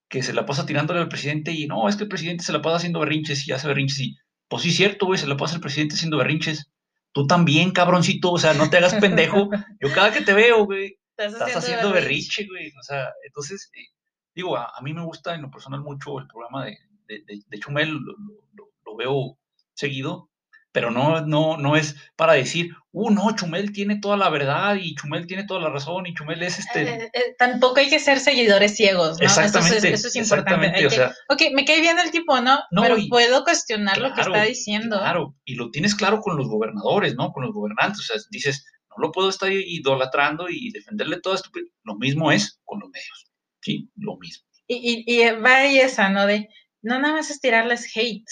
que 0.10 0.24
se 0.24 0.34
la 0.34 0.46
pasa 0.46 0.66
tirándole 0.66 1.00
al 1.00 1.10
presidente 1.10 1.52
y 1.52 1.68
no, 1.68 1.90
es 1.90 1.96
que 1.96 2.04
el 2.04 2.10
presidente 2.10 2.44
se 2.44 2.54
la 2.54 2.62
pasa 2.62 2.78
haciendo 2.78 3.00
berrinches 3.00 3.48
y 3.48 3.52
hace 3.52 3.68
berrinches 3.68 4.00
y, 4.00 4.18
pues 4.48 4.64
sí, 4.64 4.72
cierto, 4.72 5.06
güey, 5.06 5.20
se 5.20 5.28
la 5.28 5.38
pasa 5.38 5.56
el 5.56 5.62
presidente 5.62 5.96
haciendo 5.96 6.18
berrinches. 6.18 6.72
Tú 7.12 7.28
también, 7.28 7.72
cabroncito, 7.72 8.32
o 8.32 8.38
sea, 8.38 8.54
no 8.54 8.70
te 8.70 8.78
hagas 8.78 8.96
pendejo. 9.02 9.50
Yo 9.82 9.94
cada 9.94 10.12
que 10.14 10.22
te 10.22 10.34
veo, 10.34 10.66
güey, 10.66 10.98
estás, 11.18 11.56
haciendo, 11.56 11.92
berrinche, 11.92 12.46
güey. 12.46 12.72
O 12.80 12.84
sea, 12.84 13.10
entonces, 13.26 13.70
eh, 13.76 13.88
digo, 14.34 14.56
a, 14.58 14.72
mí 14.82 14.94
me 14.94 15.04
gusta 15.04 15.36
en 15.36 15.42
lo 15.42 15.52
personal 15.52 15.82
mucho 15.82 16.20
el 16.20 16.28
programa 16.28 16.66
de, 16.66 16.78
de, 17.08 17.60
Chumel, 17.60 17.92
lo, 17.92 18.96
veo 18.96 19.38
seguido, 19.74 20.30
pero 20.78 20.92
no, 20.92 21.22
no, 21.22 21.58
no 21.58 21.76
es 21.76 21.96
para 22.16 22.34
decir, 22.34 22.70
uh, 22.92 23.10
no, 23.10 23.36
Chumel 23.36 23.72
tiene 23.72 24.00
toda 24.00 24.16
la 24.16 24.30
verdad 24.30 24.76
y 24.80 24.94
Chumel 24.94 25.26
tiene 25.26 25.44
toda 25.44 25.60
la 25.60 25.72
razón 25.72 26.06
y 26.06 26.14
Chumel 26.14 26.44
es 26.44 26.60
este... 26.60 26.84
Eh, 26.84 27.10
eh, 27.14 27.36
tampoco 27.40 27.80
hay 27.80 27.90
que 27.90 27.98
ser 27.98 28.20
seguidores 28.20 28.76
ciegos, 28.76 29.18
¿no? 29.20 29.26
Exactamente. 29.26 29.92
Eso 29.92 30.08
es, 30.08 30.16
importante. 30.16 30.86
o 30.86 30.90
sea, 30.92 31.16
ok, 31.30 31.46
me 31.56 31.66
cae 31.66 31.82
bien 31.82 31.98
el 31.98 32.12
tipo, 32.12 32.40
¿no? 32.42 32.60
pero 32.70 32.96
puedo 33.10 33.44
cuestionar 33.44 33.98
lo 33.98 34.14
que 34.14 34.22
está 34.22 34.44
diciendo. 34.44 35.00
Claro, 35.00 35.36
y 35.46 35.56
lo 35.56 35.72
tienes 35.72 35.96
claro 35.96 36.22
con 36.22 36.38
los 36.38 36.48
gobernadores, 36.48 37.16
¿no? 37.16 37.32
Con 37.32 37.46
los 37.46 37.56
gobernantes, 37.56 38.02
o 38.02 38.14
sea, 38.14 38.22
dices, 38.30 38.64
no 38.92 38.98
lo 39.02 39.12
puedo 39.12 39.30
estar 39.30 39.52
idolatrando 39.52 40.48
y 40.48 40.70
defenderle 40.70 41.20
todo 41.22 41.34
esto. 41.34 41.50
Lo 41.86 41.96
mismo 41.96 42.32
es 42.32 42.62
con 42.66 42.82
los 42.82 42.92
medios. 42.92 43.32
Sí, 43.64 43.90
lo 43.96 44.16
mismo. 44.18 44.46
Y, 44.68 45.04
y, 45.08 45.22
y 45.24 45.32
va 45.32 45.56
ahí 45.56 45.80
esa, 45.80 46.10
¿no? 46.10 46.28
De 46.28 46.48
no 46.84 47.00
nada 47.00 47.16
más 47.16 47.32
es 47.32 47.42
tirarles 47.42 47.92
hate. 47.98 48.30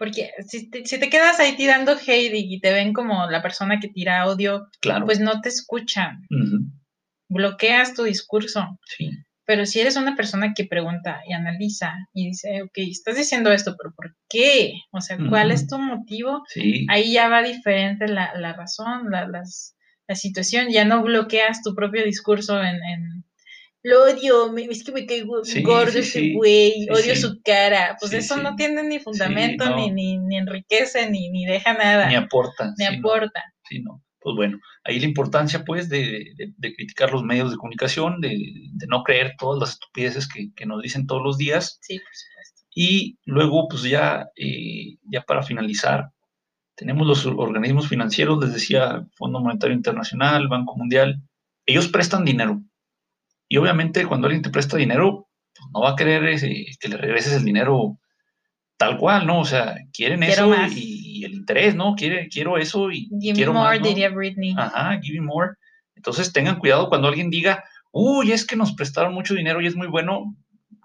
Porque 0.00 0.30
si 0.48 0.70
te, 0.70 0.86
si 0.86 0.98
te 0.98 1.10
quedas 1.10 1.38
ahí 1.40 1.56
tirando 1.56 1.92
hate 1.92 2.32
y 2.32 2.58
te 2.58 2.72
ven 2.72 2.94
como 2.94 3.26
la 3.30 3.42
persona 3.42 3.78
que 3.80 3.88
tira 3.88 4.26
odio, 4.26 4.66
pues 5.04 5.20
no 5.20 5.42
te 5.42 5.50
escuchan. 5.50 6.26
Bloqueas 7.28 7.92
tu 7.92 8.04
discurso. 8.04 8.78
Sí. 8.86 9.10
Pero 9.44 9.66
si 9.66 9.78
eres 9.78 9.96
una 9.96 10.16
persona 10.16 10.54
que 10.56 10.64
pregunta 10.64 11.20
y 11.28 11.34
analiza 11.34 11.92
y 12.14 12.28
dice, 12.28 12.62
ok, 12.62 12.78
estás 12.78 13.18
diciendo 13.18 13.52
esto, 13.52 13.76
pero 13.76 13.92
¿por 13.94 14.16
qué? 14.30 14.72
O 14.90 15.02
sea, 15.02 15.18
¿cuál 15.28 15.50
es 15.50 15.66
tu 15.66 15.76
motivo? 15.76 16.44
Sí. 16.48 16.86
Ahí 16.88 17.12
ya 17.12 17.28
va 17.28 17.42
diferente 17.42 18.08
la, 18.08 18.32
la 18.38 18.54
razón, 18.54 19.10
la, 19.10 19.28
las, 19.28 19.76
la 20.08 20.14
situación. 20.14 20.68
Ya 20.70 20.86
no 20.86 21.02
bloqueas 21.02 21.62
tu 21.62 21.74
propio 21.74 22.02
discurso 22.06 22.58
en, 22.58 22.76
en 22.76 23.19
lo 23.82 24.04
odio, 24.04 24.54
es 24.56 24.84
que 24.84 24.92
me 24.92 25.06
cae 25.06 25.22
gordo 25.22 25.42
ese 25.42 26.32
güey, 26.34 26.86
odio 26.90 27.16
su 27.16 27.40
cara. 27.42 27.96
Pues 27.98 28.12
eso 28.12 28.36
no 28.36 28.54
tiene 28.54 28.82
ni 28.82 28.98
fundamento, 28.98 29.74
ni, 29.74 29.90
ni, 29.90 30.18
ni, 30.18 30.36
enriquece, 30.36 31.10
ni, 31.10 31.30
ni 31.30 31.46
deja 31.46 31.72
nada. 31.72 32.08
Ni 32.08 32.14
aporta. 32.14 32.74
Ni 32.76 32.84
aporta. 32.84 33.42
Sí, 33.68 33.80
no. 33.80 34.02
Pues 34.22 34.36
bueno, 34.36 34.58
ahí 34.84 35.00
la 35.00 35.06
importancia 35.06 35.64
pues 35.64 35.88
de, 35.88 36.34
de, 36.36 36.74
criticar 36.74 37.10
los 37.10 37.22
medios 37.22 37.50
de 37.50 37.56
comunicación, 37.56 38.20
de, 38.20 38.28
de, 38.28 38.86
no 38.86 39.02
creer 39.02 39.34
todas 39.38 39.58
las 39.58 39.70
estupideces 39.70 40.28
que, 40.28 40.52
que, 40.54 40.66
nos 40.66 40.82
dicen 40.82 41.06
todos 41.06 41.22
los 41.22 41.38
días. 41.38 41.78
Sí, 41.80 41.98
por 41.98 42.14
supuesto. 42.14 42.62
Y 42.74 43.18
luego 43.24 43.66
pues 43.66 43.82
ya, 43.84 44.28
eh, 44.36 44.98
ya 45.10 45.22
para 45.22 45.42
finalizar, 45.42 46.10
tenemos 46.74 47.06
los 47.06 47.24
organismos 47.24 47.88
financieros, 47.88 48.44
les 48.44 48.52
decía 48.52 49.06
Fondo 49.16 49.40
Monetario 49.40 49.74
Internacional, 49.74 50.48
Banco 50.48 50.76
Mundial, 50.76 51.22
ellos 51.64 51.88
prestan 51.88 52.26
dinero 52.26 52.62
y 53.52 53.56
obviamente 53.56 54.06
cuando 54.06 54.28
alguien 54.28 54.42
te 54.42 54.50
presta 54.50 54.76
dinero, 54.76 55.28
pues 55.52 55.68
no 55.74 55.80
va 55.80 55.90
a 55.90 55.96
querer 55.96 56.24
eh, 56.24 56.66
que 56.78 56.88
le 56.88 56.96
regreses 56.96 57.32
el 57.32 57.44
dinero 57.44 57.98
tal 58.76 58.96
cual, 58.96 59.26
¿no? 59.26 59.40
O 59.40 59.44
sea, 59.44 59.74
quieren 59.92 60.22
eso 60.22 60.54
y, 60.70 61.24
el 61.24 61.34
interés, 61.34 61.74
¿no? 61.74 61.96
Quiere, 61.96 62.28
quiero 62.28 62.56
eso 62.56 62.92
y 62.92 63.08
give 63.20 63.34
quiero 63.34 63.52
me 63.52 63.58
more, 63.58 63.78
diría 63.80 64.08
Britney. 64.08 64.54
Ajá, 64.56 64.98
give 65.02 65.20
me 65.20 65.26
more. 65.26 65.54
Entonces 65.96 66.32
tengan 66.32 66.60
cuidado 66.60 66.88
cuando 66.88 67.08
alguien 67.08 67.28
diga, 67.28 67.64
uy, 67.90 68.30
es 68.30 68.46
que 68.46 68.54
nos 68.54 68.72
prestaron 68.72 69.14
mucho 69.14 69.34
dinero 69.34 69.60
y 69.60 69.66
es 69.66 69.74
muy 69.74 69.88
bueno. 69.88 70.36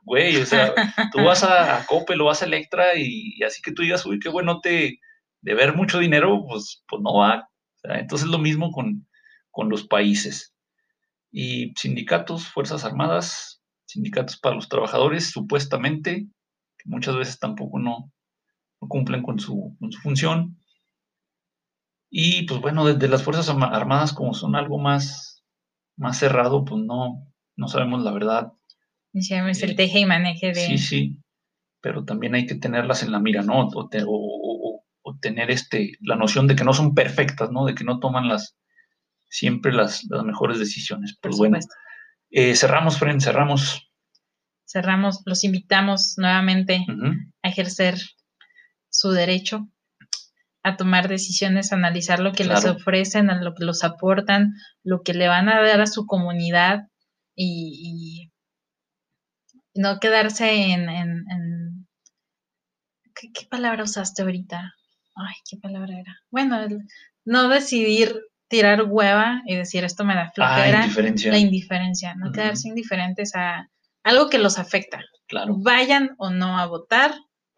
Güey, 0.02 0.38
o 0.38 0.46
sea, 0.48 0.74
tú 1.14 1.24
vas 1.24 1.44
a, 1.44 1.78
a 1.78 1.86
Coppel 1.86 2.20
o 2.20 2.26
vas 2.26 2.42
a 2.42 2.46
Electra 2.46 2.96
y, 2.98 3.42
así 3.44 3.62
que 3.62 3.74
tú 3.74 3.84
digas, 3.84 4.04
uy, 4.08 4.20
qué 4.20 4.30
bueno 4.30 4.60
te 4.60 5.00
de 5.42 5.54
ver 5.54 5.76
mucho 5.76 6.00
dinero, 6.00 6.44
pues, 6.50 6.84
pues 6.88 7.00
no 7.04 7.14
va. 7.14 7.48
O 7.76 7.80
sea, 7.88 8.00
entonces 8.00 8.28
lo 8.28 8.40
mismo 8.40 8.72
con, 8.72 9.08
con 9.52 9.70
los 9.70 9.86
países 9.86 10.55
y 11.38 11.74
sindicatos, 11.76 12.48
Fuerzas 12.48 12.86
Armadas, 12.86 13.62
sindicatos 13.86 14.38
para 14.38 14.56
los 14.56 14.70
trabajadores, 14.70 15.32
supuestamente, 15.32 16.30
que 16.78 16.90
muchas 16.90 17.18
veces 17.18 17.40
tampoco 17.40 17.78
no, 17.78 18.10
cumplen 18.80 19.22
con 19.22 19.38
su, 19.38 19.76
con 19.78 19.92
su, 19.92 20.00
función. 20.00 20.58
Y 22.10 22.44
pues 22.46 22.62
bueno, 22.62 22.86
desde 22.86 23.10
las 23.10 23.22
Fuerzas 23.22 23.50
Armadas, 23.50 24.14
como 24.14 24.34
son 24.34 24.56
algo 24.56 24.78
más, 24.78 25.44
más 25.98 26.18
cerrado, 26.18 26.64
pues 26.64 26.82
no, 26.82 27.28
no 27.58 27.68
sabemos 27.68 28.02
la 28.02 28.14
verdad. 28.14 28.54
es 29.12 29.62
el 29.62 29.76
teje 29.76 30.00
y 30.00 30.06
maneje 30.06 30.54
de... 30.54 30.68
Sí, 30.68 30.78
sí, 30.78 31.18
pero 31.82 32.06
también 32.06 32.36
hay 32.36 32.46
que 32.46 32.56
tenerlas 32.56 33.04
en 33.04 33.12
la 33.12 33.20
mira, 33.20 33.42
¿no? 33.42 33.68
O, 33.68 34.84
o 35.02 35.18
tener 35.20 35.52
este, 35.52 35.98
la 36.00 36.16
noción 36.16 36.48
de 36.48 36.56
que 36.56 36.64
no 36.64 36.72
son 36.72 36.96
perfectas, 36.96 37.52
¿no? 37.52 37.66
De 37.66 37.76
que 37.76 37.84
no 37.84 38.00
toman 38.00 38.30
las, 38.30 38.56
siempre 39.36 39.74
las, 39.74 40.06
mejores 40.24 40.60
decisiones. 40.60 41.18
Pues 41.22 41.36
bueno, 41.38 41.60
eh, 42.32 42.56
cerramos, 42.56 42.98
Fren, 42.98 43.20
cerramos. 43.20 43.92
Cerramos, 44.66 45.22
los 45.26 45.44
invitamos 45.44 46.16
nuevamente 46.18 46.86
a 47.44 47.50
ejercer 47.50 48.00
su 48.90 49.12
derecho 49.12 49.70
a 50.64 50.78
tomar 50.78 51.08
decisiones, 51.08 51.72
a 51.72 51.76
analizar 51.76 52.20
lo 52.20 52.32
que 52.32 52.44
les 52.44 52.66
ofrecen, 52.66 53.30
a 53.30 53.40
lo 53.40 53.54
que 53.54 53.66
los 53.66 53.84
aportan, 53.84 54.56
lo 54.84 55.04
que 55.04 55.14
le 55.14 55.28
van 55.28 55.48
a 55.48 55.62
dar 55.62 55.80
a 55.80 55.86
su 55.86 56.08
comunidad 56.08 56.88
y, 57.36 58.32
no 59.76 60.00
quedarse 60.00 60.72
en... 60.72 60.90
en, 60.90 61.88
¿qué, 63.14 63.28
¿qué, 63.34 63.46
palabra 63.46 63.84
usaste 63.84 64.24
ahorita? 64.24 64.74
Ay, 65.16 65.36
¿qué 65.48 65.58
palabra 65.58 66.00
era? 66.00 66.16
Bueno, 66.32 66.58
no 67.26 67.50
decidir 67.50 68.16
tirar 68.48 68.84
hueva 68.84 69.42
y 69.46 69.56
decir 69.56 69.84
esto 69.84 70.04
me 70.06 70.16
da 70.16 70.32
flojera. 70.32 70.82
Ah, 70.82 70.84
indiferencia. 70.84 71.32
La 71.32 71.40
indiferencia, 71.40 72.16
no 72.16 72.32
quedarse 72.32 72.68
indiferentes 72.68 73.36
a 73.36 73.70
algo 74.04 74.30
que 74.30 74.38
los 74.38 74.60
afecta. 74.60 75.02
Claro. 75.28 75.58
Vayan 75.58 76.12
o 76.18 76.30
no 76.30 76.60
a 76.60 76.68
votar, 76.68 77.14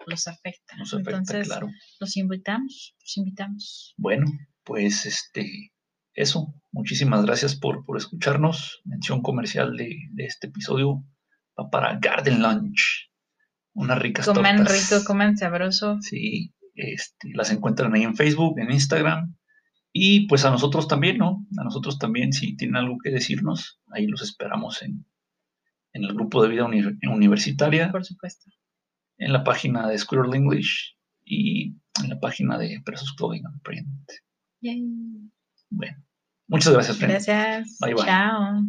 los 0.06 0.28
afecta. 0.28 0.78
Nos 0.78 0.94
afecta, 0.94 1.18
Entonces, 1.18 1.48
claro. 1.48 1.70
los 2.00 2.16
invitamos, 2.18 2.96
los 3.02 3.18
invitamos. 3.18 3.94
Bueno, 3.98 4.26
pues 4.64 5.06
este, 5.06 5.74
eso. 6.14 6.54
Muchísimas 6.72 7.26
gracias 7.26 7.56
por, 7.56 7.84
por 7.86 7.98
escucharnos. 7.98 8.82
Mención 8.86 9.22
comercial 9.22 9.76
de, 9.76 9.96
de 10.12 10.26
este 10.26 10.48
episodio 10.48 11.04
va 11.60 11.70
para 11.70 11.98
Garden 12.00 12.42
Lunch. 12.42 13.12
Unas 13.74 14.00
ricas 14.00 14.26
coman 14.26 14.66
rico, 14.66 15.04
coman 15.06 15.38
sabroso. 15.38 15.98
Sí, 16.02 16.54
este, 16.76 17.30
las 17.34 17.52
encuentran 17.52 17.94
ahí 17.94 18.04
en 18.04 18.16
Facebook, 18.16 18.60
en 18.60 18.72
Instagram 18.72 19.36
y 20.00 20.28
pues 20.28 20.46
a 20.46 20.52
nosotros 20.52 20.88
también, 20.88 21.18
¿no? 21.18 21.44
A 21.58 21.64
nosotros 21.64 21.98
también, 21.98 22.32
si 22.32 22.56
tienen 22.56 22.76
algo 22.76 23.00
que 23.04 23.10
decirnos, 23.10 23.82
ahí 23.92 24.06
los 24.06 24.22
esperamos 24.22 24.84
en, 24.84 25.06
el 25.94 26.14
grupo 26.14 26.44
de 26.44 26.50
vida 26.50 26.70
universitaria. 27.10 27.92
Por 27.92 28.06
supuesto. 28.06 28.52
En 29.18 29.34
la 29.34 29.44
página 29.44 29.88
de 29.88 29.98
Squirrel 29.98 30.36
English 30.36 30.96
y 31.26 31.70
en 32.04 32.10
la 32.10 32.20
página 32.20 32.60
de 32.60 32.80
Presos 32.86 33.12
Clothing 33.14 33.48
and 33.48 33.62
Print. 33.64 33.88
Bueno, 35.72 35.98
muchas 36.48 36.74
gracias, 36.74 37.00
Gracias. 37.00 37.78
Bye, 37.82 37.96
bye. 37.96 38.06
Chao. 38.06 38.62